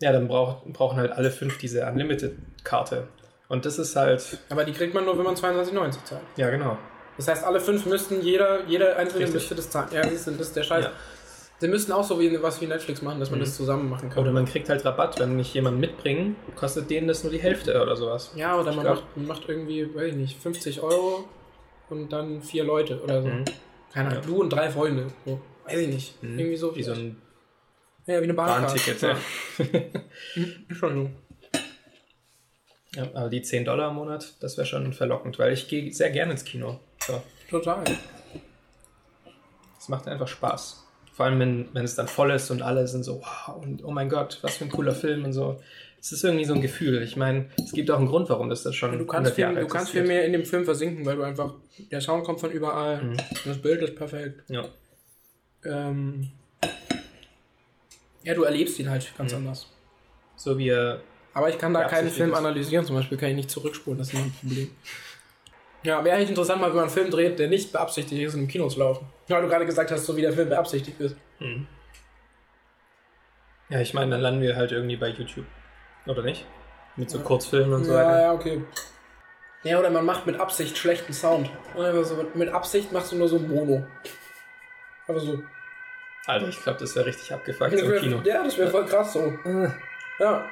Ja, 0.02 0.12
dann 0.12 0.28
brauch, 0.28 0.66
brauchen 0.66 0.98
halt 0.98 1.12
alle 1.12 1.32
fünf 1.32 1.58
diese 1.60 1.86
Unlimited-Karte. 1.86 3.08
Und 3.50 3.66
das 3.66 3.80
ist 3.80 3.96
halt, 3.96 4.40
Aber 4.50 4.66
die 4.66 4.74
kriegt 4.74 4.94
man 4.94 5.06
nur, 5.06 5.18
wenn 5.18 5.24
man 5.26 5.36
22,90 5.36 6.04
zahlt. 6.04 6.22
ja 6.36 6.50
genau. 6.50 6.78
Das 7.16 7.28
heißt, 7.28 7.44
alle 7.44 7.60
fünf 7.60 7.86
müssten, 7.86 8.22
jeder, 8.22 8.66
jeder 8.68 8.96
einzelne 8.98 9.22
Richtig. 9.22 9.34
müsste 9.34 9.56
das 9.56 9.70
zahlen. 9.70 9.88
Ja, 9.92 10.02
das 10.04 10.28
ist 10.28 10.56
der 10.56 10.64
Scheiß. 10.64 10.86
Ja. 10.86 10.92
Sie 11.60 11.68
müssten 11.68 11.92
auch 11.92 12.04
so 12.04 12.20
wie, 12.20 12.40
was 12.44 12.62
wie 12.62 12.68
Netflix 12.68 13.02
machen, 13.02 13.20
dass 13.20 13.32
man 13.32 13.40
Mhm. 13.40 13.46
das 13.46 13.56
zusammen 13.56 13.90
machen 13.90 14.10
kann. 14.10 14.20
Oder 14.22 14.32
man 14.32 14.46
kriegt 14.46 14.70
halt 14.70 14.86
Rabatt, 14.86 15.20
wenn 15.20 15.36
nicht 15.38 15.52
jemand 15.56 15.80
mitbringen, 15.80 16.36
kostet 16.56 16.90
denen 16.92 17.08
das 17.08 17.24
nur 17.24 17.32
die 17.32 17.40
Hälfte 17.42 17.82
oder 17.82 17.96
sowas. 17.96 18.32
ja, 18.36 18.60
oder 18.60 18.72
man 18.74 18.82
glaub- 18.86 19.04
macht, 19.16 19.28
macht 19.42 19.50
irgendwie, 19.50 19.96
weiß 19.96 20.10
ich 20.10 20.16
nicht, 20.16 20.38
50 20.40 20.82
Euro 20.84 21.26
und 21.90 22.14
dann 22.14 22.44
vier 22.44 22.64
Leute 22.64 23.02
oder 23.02 23.22
so. 23.24 23.28
Mhm. 23.30 23.46
Keine 23.92 24.10
Ahnung, 24.10 24.22
Ja. 24.24 24.28
du 24.30 24.42
und 24.42 24.50
drei 24.52 24.70
Freunde. 24.70 25.08
So. 25.26 25.40
Weiß 25.66 25.80
ich 25.80 25.88
nicht. 25.88 26.22
Mhm. 26.24 26.38
Irgendwie 26.38 26.58
so. 26.58 26.76
Wie 26.76 26.84
so 26.84 26.92
ein 26.92 27.20
ja, 28.06 28.20
wie 28.20 28.24
eine 28.26 28.34
Bahnkarte. 28.36 28.68
Bahnticket. 28.76 29.02
Ja. 29.02 29.10
Ja. 29.74 29.80
Entschuldigung. 30.70 31.16
Ja, 32.98 33.04
aber 33.14 33.30
die 33.30 33.44
10 33.44 33.64
Dollar 33.64 33.90
im 33.90 33.96
Monat, 33.96 34.34
das 34.40 34.58
wäre 34.58 34.66
schon 34.66 34.92
verlockend, 34.92 35.38
weil 35.38 35.54
ich 35.54 35.68
gehe 35.68 35.94
sehr 35.94 36.10
gerne 36.10 36.32
ins 36.32 36.44
Kino. 36.44 36.80
So. 37.06 37.22
Total. 37.50 37.84
Es 39.80 39.88
macht 39.88 40.08
einfach 40.08 40.28
Spaß. 40.28 40.84
Vor 41.14 41.26
allem, 41.28 41.40
wenn, 41.40 41.70
wenn 41.74 41.86
es 41.86 41.94
dann 41.96 42.08
voll 42.08 42.32
ist 42.32 42.50
und 42.50 42.62
alle 42.64 42.88
sind 42.88 43.04
so, 43.04 43.22
wow, 43.22 43.56
und 43.64 43.84
oh 43.86 43.92
mein 43.92 44.10
Gott, 44.10 44.40
was 44.42 44.58
für 44.58 44.66
ein 44.66 44.72
cooler 44.72 44.94
Film 44.96 45.26
und 45.26 45.34
so. 45.34 45.62
Es 46.00 46.12
ist 46.12 46.24
irgendwie 46.24 46.46
so 46.46 46.56
ein 46.56 46.62
Gefühl. 46.62 47.02
Ich 47.04 47.16
meine, 47.18 47.50
es 47.64 47.72
gibt 47.72 47.90
auch 47.92 47.98
einen 48.00 48.08
Grund, 48.08 48.30
warum 48.30 48.50
das 48.50 48.64
das 48.64 48.76
schon 48.76 48.98
Du 48.98 49.06
kannst, 49.06 49.32
100 49.32 49.36
viel, 49.56 49.62
du 49.64 49.68
kannst 49.68 49.92
viel 49.92 50.04
mehr 50.04 50.26
in 50.26 50.32
dem 50.34 50.46
Film 50.46 50.66
versinken, 50.66 51.06
weil 51.06 51.18
du 51.18 51.24
einfach, 51.24 51.54
der 51.92 52.02
Sound 52.02 52.24
kommt 52.24 52.40
von 52.40 52.50
überall, 52.52 53.04
Mhm. 53.04 53.10
und 53.12 53.46
das 53.46 53.58
Bild 53.60 53.82
ist 53.84 53.96
perfekt. 53.96 54.44
Ja. 54.50 54.66
Ähm, 55.66 56.32
ja, 58.24 58.34
du 58.34 58.44
erlebst 58.44 58.80
ihn 58.80 58.90
halt 58.90 59.12
ganz 59.18 59.32
Mhm. 59.34 59.38
anders. 59.40 59.68
So 60.36 60.58
wie 60.58 60.70
er 60.70 61.02
Aber 61.34 61.50
ich 61.50 61.58
kann 61.58 61.74
da 61.74 61.82
Ja, 61.82 61.88
keinen 61.88 62.10
Film 62.10 62.34
analysieren, 62.34 62.86
zum 62.86 62.96
Beispiel 62.96 63.18
kann 63.18 63.30
ich 63.30 63.36
nicht 63.36 63.52
zurückspulen, 63.52 64.00
das 64.00 64.08
ist 64.08 64.14
immer 64.16 64.24
ein 64.24 64.34
Problem. 64.40 64.72
Ja, 65.84 66.04
wäre 66.04 66.16
eigentlich 66.18 66.30
interessant, 66.30 66.60
mal, 66.60 66.68
wenn 66.70 66.76
man 66.76 66.86
einen 66.86 66.94
Film 66.94 67.12
dreht, 67.12 67.38
der 67.40 67.48
nicht 67.48 67.72
beabsichtigt 67.72 68.22
ist, 68.22 68.34
in 68.34 68.42
den 68.42 68.48
Kinos 68.48 68.76
laufen. 68.78 69.08
Weil 69.28 69.44
du 69.44 69.48
gerade 69.48 69.66
gesagt 69.66 69.92
hast, 69.92 70.06
so 70.06 70.18
wie 70.18 70.22
der 70.22 70.34
Film 70.34 70.50
beabsichtigt 70.50 71.00
ist. 71.00 71.16
Mhm. 71.40 71.68
Ja, 73.70 73.80
ich 73.82 73.94
meine, 73.94 74.12
dann 74.12 74.22
landen 74.22 74.42
wir 74.42 74.56
halt 74.56 74.72
irgendwie 74.72 74.96
bei 74.96 75.10
YouTube. 75.10 75.46
Oder 76.06 76.24
nicht? 76.24 76.46
Mit 76.96 77.10
so 77.10 77.18
Ja. 77.20 77.24
Kurzfilmen 77.24 77.74
und 77.74 77.84
so 77.84 77.92
ja, 77.94 77.98
weiter. 78.00 78.22
ja, 78.22 78.34
okay. 78.34 78.64
Ja, 79.64 79.80
oder 79.80 79.90
man 79.90 80.06
macht 80.06 80.26
mit 80.26 80.40
Absicht 80.40 80.78
schlechten 80.78 81.14
Sound. 81.14 81.50
Einfach 81.78 82.04
so, 82.06 82.26
mit 82.34 82.50
Absicht 82.50 82.92
machst 82.92 83.12
du 83.12 83.18
nur 83.18 83.28
so 83.28 83.38
Mono. 83.40 83.86
Aber 85.08 85.20
so. 85.20 85.40
Alter, 86.26 86.48
ich 86.48 86.62
glaube, 86.62 86.80
das 86.80 86.96
wäre 86.96 87.06
richtig 87.06 87.32
abgefuckt 87.34 87.74
im 87.74 88.00
Kino. 88.00 88.22
ja, 88.24 88.44
das 88.44 88.58
wäre 88.58 88.70
voll 88.70 88.86
krass 88.86 89.14
so. 89.14 89.34
Ja, 90.20 90.46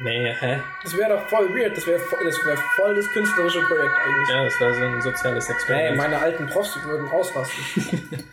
Nee, 0.00 0.32
hä? 0.40 0.60
das 0.82 0.96
wäre 0.96 1.10
doch 1.16 1.28
voll 1.28 1.48
weird. 1.54 1.76
Das 1.76 1.86
wäre 1.86 1.98
voll, 2.00 2.24
das 2.24 2.44
wär 2.44 2.56
voll 2.76 2.94
das 2.94 3.06
künstlerische 3.10 3.60
Projekt 3.62 3.94
eigentlich. 4.04 4.28
Ja, 4.30 4.44
das 4.44 4.60
war 4.60 4.74
so 4.74 4.80
ein 4.84 5.00
soziales 5.02 5.48
Experiment. 5.50 5.96
meine 5.96 6.18
alten 6.18 6.46
Profs 6.46 6.76
würden 6.84 7.08
ausrasten. 7.08 8.24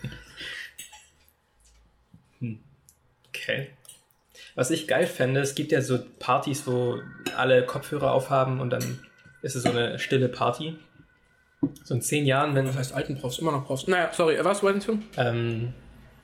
Okay. 3.28 3.70
Was 4.54 4.70
ich 4.70 4.86
geil 4.86 5.06
fände, 5.06 5.40
es 5.40 5.54
gibt 5.54 5.72
ja 5.72 5.80
so 5.80 5.98
Partys, 6.18 6.66
wo 6.66 6.98
alle 7.36 7.64
Kopfhörer 7.64 8.12
aufhaben 8.12 8.60
und 8.60 8.70
dann 8.70 8.98
ist 9.42 9.54
es 9.56 9.62
so 9.62 9.70
eine 9.70 9.98
stille 9.98 10.28
Party. 10.28 10.76
So 11.84 11.94
in 11.94 12.02
zehn 12.02 12.26
Jahren, 12.26 12.54
wenn, 12.54 12.66
Das 12.66 12.76
heißt 12.76 12.92
alten 12.94 13.16
Profs, 13.18 13.38
immer 13.38 13.52
noch 13.52 13.66
Profs. 13.66 13.86
Naja, 13.86 14.10
sorry, 14.12 14.38
was 14.42 14.62
wolltest 14.62 14.88
du? 14.88 14.98
ähm, 15.16 15.72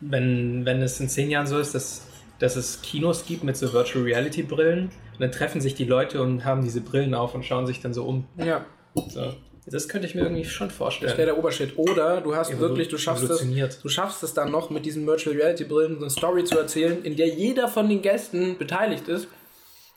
wenn, 0.00 0.64
wenn 0.66 0.82
es 0.82 1.00
in 1.00 1.08
zehn 1.08 1.30
Jahren 1.30 1.46
so 1.46 1.58
ist, 1.58 1.74
dass, 1.74 2.06
dass 2.38 2.56
es 2.56 2.82
Kinos 2.82 3.24
gibt 3.26 3.44
mit 3.44 3.56
so 3.56 3.72
Virtual 3.72 4.04
Reality 4.04 4.42
Brillen 4.42 4.90
und 5.12 5.20
dann 5.20 5.32
treffen 5.32 5.60
sich 5.60 5.74
die 5.74 5.84
Leute 5.84 6.20
und 6.22 6.44
haben 6.44 6.62
diese 6.62 6.80
Brillen 6.80 7.14
auf 7.14 7.34
und 7.34 7.44
schauen 7.44 7.66
sich 7.66 7.80
dann 7.80 7.94
so 7.94 8.04
um. 8.04 8.26
Ja, 8.36 8.64
So. 9.08 9.34
Das 9.68 9.88
könnte 9.88 10.06
ich 10.06 10.14
mir 10.14 10.20
irgendwie 10.22 10.44
schon 10.44 10.68
das 10.68 10.78
wäre 10.78 10.90
vorstellen. 10.90 11.16
der 11.16 11.38
Obershit. 11.38 11.76
Oder 11.76 12.20
du 12.20 12.36
hast 12.36 12.52
Evolu- 12.52 12.60
wirklich, 12.60 12.86
du 12.88 12.98
schaffst 12.98 13.28
es, 13.28 13.80
du 13.82 13.88
schaffst 13.88 14.22
es 14.22 14.32
dann 14.32 14.52
noch 14.52 14.70
mit 14.70 14.86
diesen 14.86 15.04
Virtual 15.08 15.34
Reality 15.34 15.64
Brillen 15.64 15.94
so 15.96 16.02
eine 16.02 16.10
Story 16.10 16.44
zu 16.44 16.56
erzählen, 16.56 17.02
in 17.02 17.16
der 17.16 17.26
jeder 17.28 17.66
von 17.66 17.88
den 17.88 18.00
Gästen 18.00 18.56
beteiligt 18.58 19.08
ist. 19.08 19.26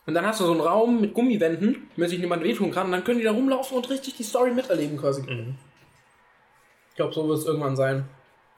Und 0.08 0.16
dann 0.16 0.26
hast 0.26 0.40
du 0.40 0.46
so 0.46 0.52
einen 0.54 0.62
Raum 0.62 1.02
mit 1.02 1.14
Gummiwänden, 1.14 1.88
damit 1.96 2.10
sich 2.10 2.18
niemand 2.18 2.44
wehtun 2.44 2.72
kann. 2.72 2.88
Und 2.88 2.94
dann 2.94 3.04
können 3.04 3.20
die 3.20 3.26
da 3.26 3.32
rumlaufen 3.32 3.78
und 3.78 3.88
richtig 3.92 4.16
die 4.18 4.24
Story 4.24 4.50
miterleben 4.50 4.98
quasi. 4.98 5.22
Mhm. 5.22 5.54
Ich 6.90 6.96
glaube, 6.96 7.14
so 7.14 7.28
wird 7.28 7.38
es 7.38 7.46
irgendwann 7.46 7.76
sein. 7.76 8.06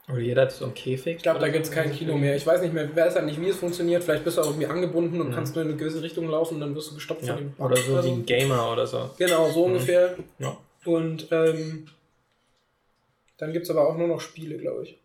Oder 0.08 0.18
jeder 0.18 0.42
hat 0.42 0.52
so 0.52 0.64
einen 0.64 0.74
Käfig. 0.74 1.16
Ich 1.18 1.22
glaube, 1.22 1.38
da 1.38 1.48
gibt 1.48 1.64
es 1.64 1.70
kein 1.70 1.92
Kino 1.92 2.16
mehr. 2.18 2.34
Ich 2.34 2.44
weiß 2.46 2.60
nicht 2.60 2.74
mehr, 2.74 2.88
wer 2.94 3.06
ist 3.06 3.14
dann 3.14 3.26
nicht, 3.26 3.40
wie 3.40 3.48
es 3.48 3.56
funktioniert. 3.56 4.02
Vielleicht 4.02 4.24
bist 4.24 4.36
du 4.36 4.42
auch 4.42 4.46
irgendwie 4.48 4.66
angebunden 4.66 5.20
und 5.20 5.28
Mhm. 5.30 5.32
kannst 5.34 5.54
nur 5.54 5.62
in 5.64 5.70
eine 5.70 5.76
gewisse 5.78 6.02
Richtung 6.02 6.28
laufen 6.28 6.54
und 6.54 6.60
dann 6.60 6.74
wirst 6.74 6.90
du 6.90 6.94
gestoppt 6.96 7.22
Ja. 7.24 7.34
von 7.36 7.44
dem 7.44 7.54
Oder 7.64 7.76
so 7.76 7.96
Also- 7.96 8.08
wie 8.08 8.12
ein 8.12 8.26
Gamer 8.26 8.72
oder 8.72 8.86
so. 8.86 9.10
Genau, 9.16 9.48
so 9.50 9.66
Mhm. 9.66 9.72
ungefähr. 9.74 10.16
Ja. 10.40 10.56
Und 10.84 11.28
ähm, 11.30 11.86
dann 13.38 13.52
gibt 13.52 13.64
es 13.64 13.70
aber 13.70 13.86
auch 13.88 13.96
nur 13.96 14.08
noch 14.08 14.20
Spiele, 14.20 14.56
glaube 14.58 14.84
ich. 14.84 14.98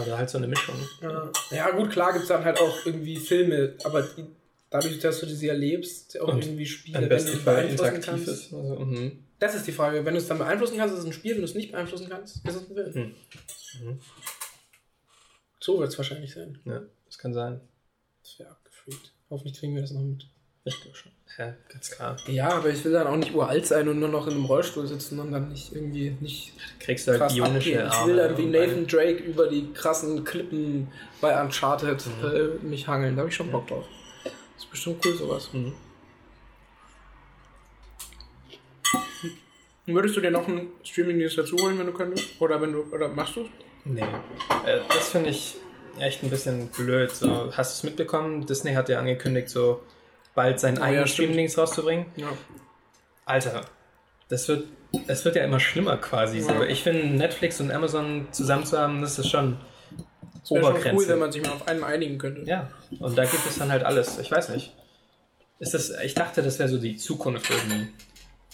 Oder 0.00 0.18
halt 0.18 0.28
so 0.30 0.38
eine 0.38 0.48
Mischung. 0.48 0.74
Ja, 1.00 1.30
ja 1.50 1.70
gut, 1.70 1.90
klar 1.90 2.12
gibt 2.12 2.22
es 2.24 2.28
dann 2.28 2.44
halt 2.44 2.60
auch 2.60 2.74
irgendwie 2.84 3.16
Filme, 3.16 3.74
aber 3.84 4.02
die, 4.02 4.26
dadurch, 4.70 4.98
dass 4.98 5.20
du 5.20 5.26
sie 5.26 5.48
erlebst, 5.48 6.20
auch 6.20 6.28
Und 6.28 6.44
irgendwie 6.44 6.66
Spiele, 6.66 7.00
wenn 7.02 7.08
du 7.08 7.14
es 7.16 7.44
beeinflussen 7.44 7.70
interaktiv 7.70 8.04
kannst. 8.04 8.28
ist. 8.28 8.52
Also, 8.52 8.74
mhm. 8.80 9.24
Das 9.38 9.54
ist 9.54 9.66
die 9.66 9.72
Frage. 9.72 10.04
Wenn 10.04 10.14
du 10.14 10.18
es 10.20 10.26
dann 10.28 10.38
beeinflussen 10.38 10.76
kannst, 10.78 10.94
ist 10.94 11.00
es 11.00 11.06
ein 11.06 11.12
Spiel. 11.12 11.32
Wenn 11.32 11.42
du 11.42 11.44
es 11.46 11.54
nicht 11.54 11.70
beeinflussen 11.72 12.08
kannst, 12.08 12.36
ist 12.46 12.54
es 12.56 12.68
ein 12.68 12.74
Film. 12.74 12.92
Hm. 12.94 13.14
Mhm. 13.84 14.00
So 15.60 15.78
wird 15.78 15.90
es 15.90 15.98
wahrscheinlich 15.98 16.32
sein. 16.34 16.58
Ja, 16.64 16.82
das 17.06 17.18
kann 17.18 17.34
sein. 17.34 17.60
Das 18.22 18.38
wäre 18.38 18.50
abgefreakt. 18.50 19.12
Hoffentlich 19.30 19.58
kriegen 19.58 19.74
wir 19.74 19.82
das 19.82 19.92
noch 19.92 20.00
mit. 20.02 20.26
Ich 20.64 20.80
glaube 20.80 20.96
schon. 20.96 21.12
Ja, 21.38 21.54
ganz 21.68 21.90
klar. 21.90 22.16
Ja, 22.26 22.48
aber 22.50 22.68
ich 22.70 22.84
will 22.84 22.92
dann 22.92 23.06
auch 23.06 23.16
nicht 23.16 23.32
uralt 23.34 23.64
sein 23.66 23.88
und 23.88 24.00
nur 24.00 24.08
noch 24.08 24.26
in 24.26 24.34
einem 24.34 24.44
Rollstuhl 24.44 24.86
sitzen 24.86 25.18
und 25.20 25.30
dann 25.32 25.48
nicht 25.50 25.72
irgendwie 25.72 26.10
nicht 26.20 26.52
Kriegst 26.80 27.06
du 27.06 27.12
halt 27.12 27.20
krass 27.20 27.34
bionische 27.34 27.70
abgehen. 27.74 27.86
Ich 27.88 27.94
Arme. 27.94 28.08
will 28.12 28.16
dann 28.16 28.36
wie 28.38 28.46
Nathan 28.46 28.86
Drake 28.86 29.22
über 29.22 29.46
die 29.46 29.72
krassen 29.72 30.24
Klippen 30.24 30.88
bei 31.20 31.40
Uncharted 31.40 32.04
Mhm. 32.06 32.24
äh, 32.24 32.66
mich 32.66 32.86
hangeln. 32.88 33.14
Da 33.16 33.20
habe 33.20 33.30
ich 33.30 33.36
schon 33.36 33.50
Bock 33.50 33.66
drauf. 33.68 33.86
Das 34.24 34.64
ist 34.64 34.70
bestimmt 34.70 35.04
cool, 35.06 35.16
sowas. 35.16 35.52
Mhm. 35.52 35.74
Würdest 39.94 40.16
du 40.16 40.20
dir 40.20 40.30
noch 40.30 40.46
einen 40.46 40.68
Streaming-Dienst 40.84 41.38
dazu 41.38 41.56
holen, 41.56 41.78
wenn 41.78 41.86
du 41.86 41.92
könntest? 41.92 42.40
Oder 42.40 42.60
wenn 42.60 42.72
du 42.72 42.82
oder 42.92 43.08
machst 43.08 43.36
du 43.36 43.48
Nee. 43.84 44.02
Äh, 44.02 44.80
das 44.88 45.08
finde 45.10 45.30
ich 45.30 45.56
echt 45.98 46.22
ein 46.22 46.30
bisschen 46.30 46.68
blöd. 46.68 47.10
So, 47.10 47.50
hast 47.56 47.72
du 47.72 47.78
es 47.78 47.82
mitbekommen? 47.90 48.44
Disney 48.46 48.74
hat 48.74 48.88
ja 48.90 48.98
angekündigt, 48.98 49.48
so 49.48 49.82
bald 50.34 50.60
seinen 50.60 50.76
Oh 50.78 50.80
ja, 50.80 50.86
eigenen 50.86 51.06
stimmt. 51.06 51.14
Streaming-Dienst 51.28 51.58
rauszubringen. 51.58 52.06
Ja. 52.16 52.28
Alter, 53.24 53.62
das 54.28 54.46
wird, 54.48 54.64
das 55.06 55.24
wird 55.24 55.36
ja 55.36 55.44
immer 55.44 55.58
schlimmer 55.60 55.96
quasi. 55.96 56.40
So. 56.40 56.50
Ja. 56.52 56.64
Ich 56.64 56.82
finde, 56.82 57.06
Netflix 57.06 57.60
und 57.60 57.70
Amazon 57.72 58.28
zusammen 58.30 58.66
zu 58.66 58.78
haben, 58.78 59.00
das 59.00 59.18
ist 59.18 59.30
schon 59.30 59.56
Es 60.42 60.50
wäre 60.50 60.62
schon 60.64 60.70
Obergrenze. 60.72 60.96
cool, 61.02 61.08
wenn 61.08 61.18
man 61.18 61.32
sich 61.32 61.42
mal 61.42 61.52
auf 61.52 61.66
einen 61.66 61.82
einigen 61.82 62.18
könnte. 62.18 62.42
Ja, 62.44 62.68
und 63.00 63.16
da 63.16 63.24
gibt 63.24 63.46
es 63.46 63.58
dann 63.58 63.72
halt 63.72 63.84
alles. 63.84 64.18
Ich 64.18 64.30
weiß 64.30 64.50
nicht. 64.50 64.74
Ist 65.60 65.74
das, 65.74 65.90
ich 66.04 66.14
dachte, 66.14 66.42
das 66.42 66.58
wäre 66.58 66.68
so 66.68 66.78
die 66.78 66.96
Zukunft 66.96 67.50
irgendwie. 67.50 67.88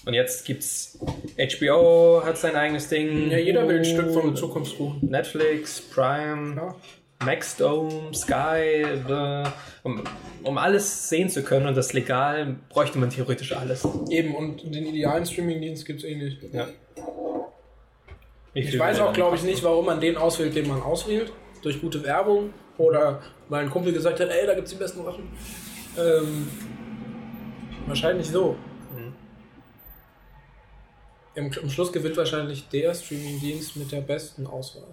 Und 0.07 0.14
jetzt 0.14 0.44
gibt's 0.44 0.98
HBO 1.38 2.22
hat 2.24 2.36
sein 2.36 2.57
eigenes 2.57 2.88
Ding. 2.88 3.30
Ja, 3.30 3.38
jeder 3.38 3.66
will 3.66 3.78
ein 3.78 3.84
Stück 3.84 4.12
vom 4.12 4.36
Zukunftskuchen. 4.36 5.09
Netflix, 5.09 5.80
Prime, 5.80 6.57
Ja. 6.57 6.74
Maxdome, 7.24 8.12
Sky. 8.12 8.84
Blah. 9.07 9.52
Um, 9.82 10.02
um 10.42 10.59
alles 10.59 11.09
sehen 11.09 11.28
zu 11.30 11.42
können 11.42 11.66
und 11.66 11.76
das 11.76 11.92
legal, 11.92 12.57
bräuchte 12.68 12.98
man 12.98 13.11
theoretisch 13.11 13.52
alles. 13.57 13.86
Eben, 14.11 14.34
und 14.34 14.62
den 14.74 14.86
idealen 14.86 15.24
Streaming-Dienst 15.24 15.86
gibt 15.86 16.00
es 16.00 16.05
eh 16.05 16.16
nicht. 16.16 16.38
Ja. 16.52 16.68
Ich 18.52 18.70
viel 18.70 18.78
weiß 18.78 19.00
auch, 19.00 19.07
man 19.07 19.14
glaube 19.14 19.36
ich, 19.36 19.42
nicht, 19.42 19.62
warum 19.64 19.86
man 19.86 20.00
den 20.00 20.16
auswählt, 20.16 20.55
den 20.55 20.68
man 20.68 20.80
auswählt. 20.82 21.32
Durch 21.62 21.80
gute 21.80 22.02
Werbung 22.05 22.50
oder 22.76 23.22
weil 23.48 23.64
ein 23.64 23.70
Kumpel 23.70 23.92
gesagt 23.92 24.20
hat, 24.20 24.28
ey, 24.28 24.46
da 24.46 24.55
gibt 24.55 24.66
es 24.66 24.72
die 24.74 24.78
besten 24.78 25.05
Waffen. 25.05 25.24
Ähm, 25.98 26.48
wahrscheinlich 27.86 28.28
so. 28.28 28.57
Im, 31.35 31.51
Im 31.53 31.70
Schluss 31.70 31.93
gewinnt 31.93 32.16
wahrscheinlich 32.16 32.68
der 32.68 32.95
Streaming-Dienst 32.95 33.76
mit 33.76 33.91
der 33.91 34.01
besten 34.03 34.47
Auswahl. 34.47 34.87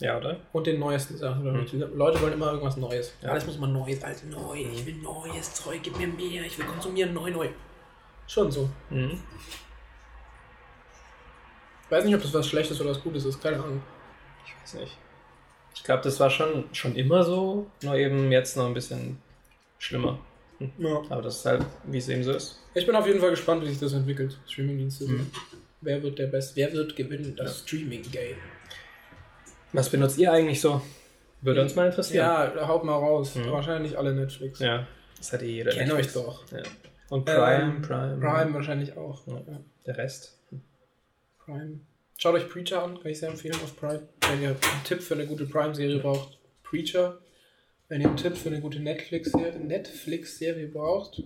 Ja, 0.00 0.16
oder? 0.16 0.38
Und 0.52 0.66
den 0.66 0.78
neuesten 0.78 1.18
Sachen. 1.18 1.44
Mhm. 1.44 1.94
Leute 1.94 2.20
wollen 2.22 2.32
immer 2.32 2.46
irgendwas 2.52 2.78
Neues. 2.78 3.12
Ja. 3.20 3.30
Alles 3.30 3.44
muss 3.44 3.58
mal 3.58 3.66
Neues, 3.66 4.02
Alter, 4.02 4.26
neu. 4.26 4.56
Ich 4.56 4.86
will 4.86 4.94
neues 4.94 5.52
Zeug, 5.52 5.80
gib 5.82 5.98
mir 5.98 6.08
mehr, 6.08 6.44
ich 6.44 6.58
will 6.58 6.64
konsumieren, 6.64 7.12
neu, 7.12 7.30
neu. 7.30 7.48
Schon 8.26 8.50
so. 8.50 8.70
Mhm. 8.88 9.22
Ich 11.84 11.90
weiß 11.90 12.04
nicht, 12.04 12.14
ob 12.14 12.22
das 12.22 12.32
was 12.32 12.46
Schlechtes 12.46 12.80
oder 12.80 12.90
was 12.90 13.02
Gutes 13.02 13.24
ist, 13.26 13.42
keine 13.42 13.56
Ahnung. 13.56 13.82
Ich 14.46 14.54
weiß 14.62 14.80
nicht. 14.80 14.96
Ich 15.74 15.84
glaube, 15.84 16.02
das 16.02 16.18
war 16.18 16.30
schon, 16.30 16.64
schon 16.72 16.96
immer 16.96 17.22
so, 17.22 17.66
nur 17.82 17.94
eben 17.94 18.32
jetzt 18.32 18.56
noch 18.56 18.66
ein 18.66 18.74
bisschen 18.74 19.20
schlimmer. 19.78 20.18
Ja. 20.78 21.02
Aber 21.08 21.22
das 21.22 21.38
ist 21.38 21.46
halt, 21.46 21.64
wie 21.86 21.98
es 21.98 22.08
eben 22.08 22.22
so 22.22 22.32
ist. 22.32 22.60
Ich 22.74 22.84
bin 22.86 22.94
auf 22.94 23.06
jeden 23.06 23.18
Fall 23.20 23.30
gespannt, 23.30 23.62
wie 23.62 23.68
sich 23.68 23.78
das 23.78 23.92
entwickelt. 23.94 24.38
Streaming-Dienste. 24.46 25.06
Mhm. 25.06 25.30
Wer 25.80 26.02
wird 26.02 26.18
der 26.18 26.26
Beste? 26.26 26.56
Wer 26.56 26.72
wird 26.72 26.94
gewinnen? 26.94 27.34
Das 27.36 27.60
Streaming-Game. 27.60 28.36
Was 29.72 29.88
benutzt 29.88 30.18
ihr 30.18 30.32
eigentlich 30.32 30.60
so? 30.60 30.82
Würde 31.42 31.62
uns 31.62 31.74
mal 31.74 31.86
interessieren. 31.86 32.26
Ja, 32.26 32.68
haut 32.68 32.84
mal 32.84 32.94
raus. 32.96 33.34
Mhm. 33.36 33.50
Wahrscheinlich 33.50 33.96
alle 33.96 34.12
Netflix. 34.14 34.58
Ja, 34.58 34.86
das 35.16 35.32
hat 35.32 35.42
eh 35.42 35.46
jeder. 35.46 35.70
Kennt 35.72 35.92
euch 35.92 36.12
doch. 36.12 36.44
Ja. 36.52 36.62
Und 37.08 37.24
Prime, 37.24 37.62
Ähm, 37.76 37.82
Prime, 37.82 38.18
Prime 38.20 38.54
wahrscheinlich 38.54 38.96
auch. 38.96 39.26
Ja. 39.26 39.34
Ja. 39.34 39.60
Der 39.86 39.96
Rest. 39.96 40.38
Prime. 41.44 41.80
Schaut 42.18 42.34
euch 42.34 42.48
Preacher 42.50 42.82
an, 42.82 43.00
kann 43.00 43.10
ich 43.10 43.18
sehr 43.18 43.30
empfehlen 43.30 43.54
auf 43.64 43.74
Prime. 43.76 44.02
Wenn 44.28 44.42
ihr 44.42 44.48
einen 44.50 44.84
Tipp 44.84 45.00
für 45.02 45.14
eine 45.14 45.26
gute 45.26 45.46
Prime-Serie 45.46 45.98
braucht, 46.00 46.38
Preacher. 46.62 47.18
Wenn 47.90 48.00
ihr 48.02 48.06
einen 48.06 48.16
Tipp 48.16 48.36
für 48.36 48.48
eine 48.50 48.60
gute 48.60 48.78
Netflix-Serie 48.78 49.58
Netflix 49.58 50.40
braucht, 50.72 51.24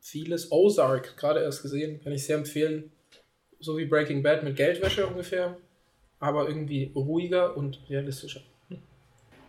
vieles. 0.00 0.50
Ozark, 0.50 1.18
gerade 1.18 1.40
erst 1.42 1.60
gesehen, 1.60 2.00
kann 2.02 2.12
ich 2.14 2.24
sehr 2.24 2.38
empfehlen. 2.38 2.90
So 3.60 3.76
wie 3.76 3.84
Breaking 3.84 4.22
Bad 4.22 4.42
mit 4.42 4.56
Geldwäsche 4.56 5.06
ungefähr, 5.06 5.58
aber 6.18 6.48
irgendwie 6.48 6.90
ruhiger 6.94 7.58
und 7.58 7.78
realistischer. 7.90 8.40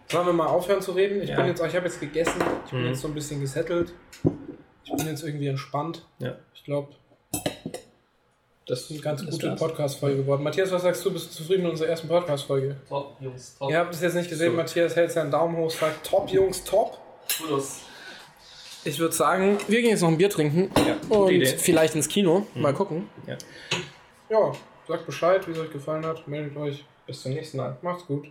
Sollen 0.10 0.26
wir 0.28 0.34
mal 0.34 0.48
aufhören 0.48 0.82
zu 0.82 0.92
reden? 0.92 1.22
Ich 1.22 1.30
Ja. 1.30 1.38
bin 1.38 1.46
jetzt, 1.46 1.64
ich 1.66 1.76
habe 1.78 1.86
jetzt 1.86 2.02
gegessen, 2.02 2.42
ich 2.66 2.72
bin 2.72 2.82
Mhm. 2.82 2.88
jetzt 2.88 3.00
so 3.00 3.08
ein 3.08 3.14
bisschen 3.14 3.40
gesettelt. 3.40 3.94
Ich 4.84 4.92
bin 4.92 5.08
jetzt 5.08 5.24
irgendwie 5.24 5.48
entspannt. 5.48 6.06
Ja. 6.20 6.38
Ich 6.54 6.66
glaube, 6.66 6.94
Das 8.68 8.82
ist 8.82 8.92
eine 8.92 9.00
ganz 9.00 9.26
gute. 9.26 9.56
Podcast-Folge 9.56 10.18
geworden. 10.18 10.44
Matthias, 10.44 10.72
was 10.72 10.84
sagst 10.84 11.04
du? 11.04 11.12
Bist 11.12 11.32
du 11.32 11.36
zufrieden 11.38 11.64
mit 11.64 11.72
unserer 11.72 11.90
ersten 11.90 12.08
Podcast-Folge? 12.08 12.76
Top, 12.88 13.18
Jungs, 13.20 13.56
top. 13.58 13.72
Ihr 13.72 13.78
habt 13.80 13.94
es 13.94 14.02
jetzt 14.02 14.14
nicht 14.14 14.30
gesehen, 14.30 14.52
So. 14.52 14.58
Matthias 14.58 14.96
hält 14.96 15.12
seinen 15.12 15.32
Daumen 15.32 15.58
hoch, 15.58 15.72
sagt 15.72 16.06
top, 16.08 16.30
Jungs, 16.30 16.64
top. 16.64 16.98
Kudos. 17.42 17.80
Ich 18.84 18.98
würde 19.00 19.14
sagen, 19.16 19.58
wir 19.68 19.82
gehen 19.82 19.90
jetzt 19.92 20.02
noch 20.02 20.10
ein 20.10 20.18
Bier 20.18 20.30
trinken 20.30 20.72
Ja, 20.88 20.96
und 21.16 21.32
Idee. 21.32 21.46
vielleicht 21.46 21.96
ins 21.96 22.08
Kino. 22.08 22.46
Mal 22.56 22.74
gucken. 22.74 23.10
Ja. 23.28 23.38
Ja, 24.30 24.52
sagt 24.88 25.06
Bescheid, 25.06 25.48
wie 25.48 25.52
es 25.52 25.60
euch 25.60 25.72
gefallen 25.72 26.06
hat. 26.06 26.28
Meldet 26.28 26.56
euch. 26.58 26.86
Bis 27.06 27.22
zum 27.24 27.34
nächsten 27.34 27.58
Mal. 27.58 27.78
Macht's 27.82 28.06
gut. 28.06 28.28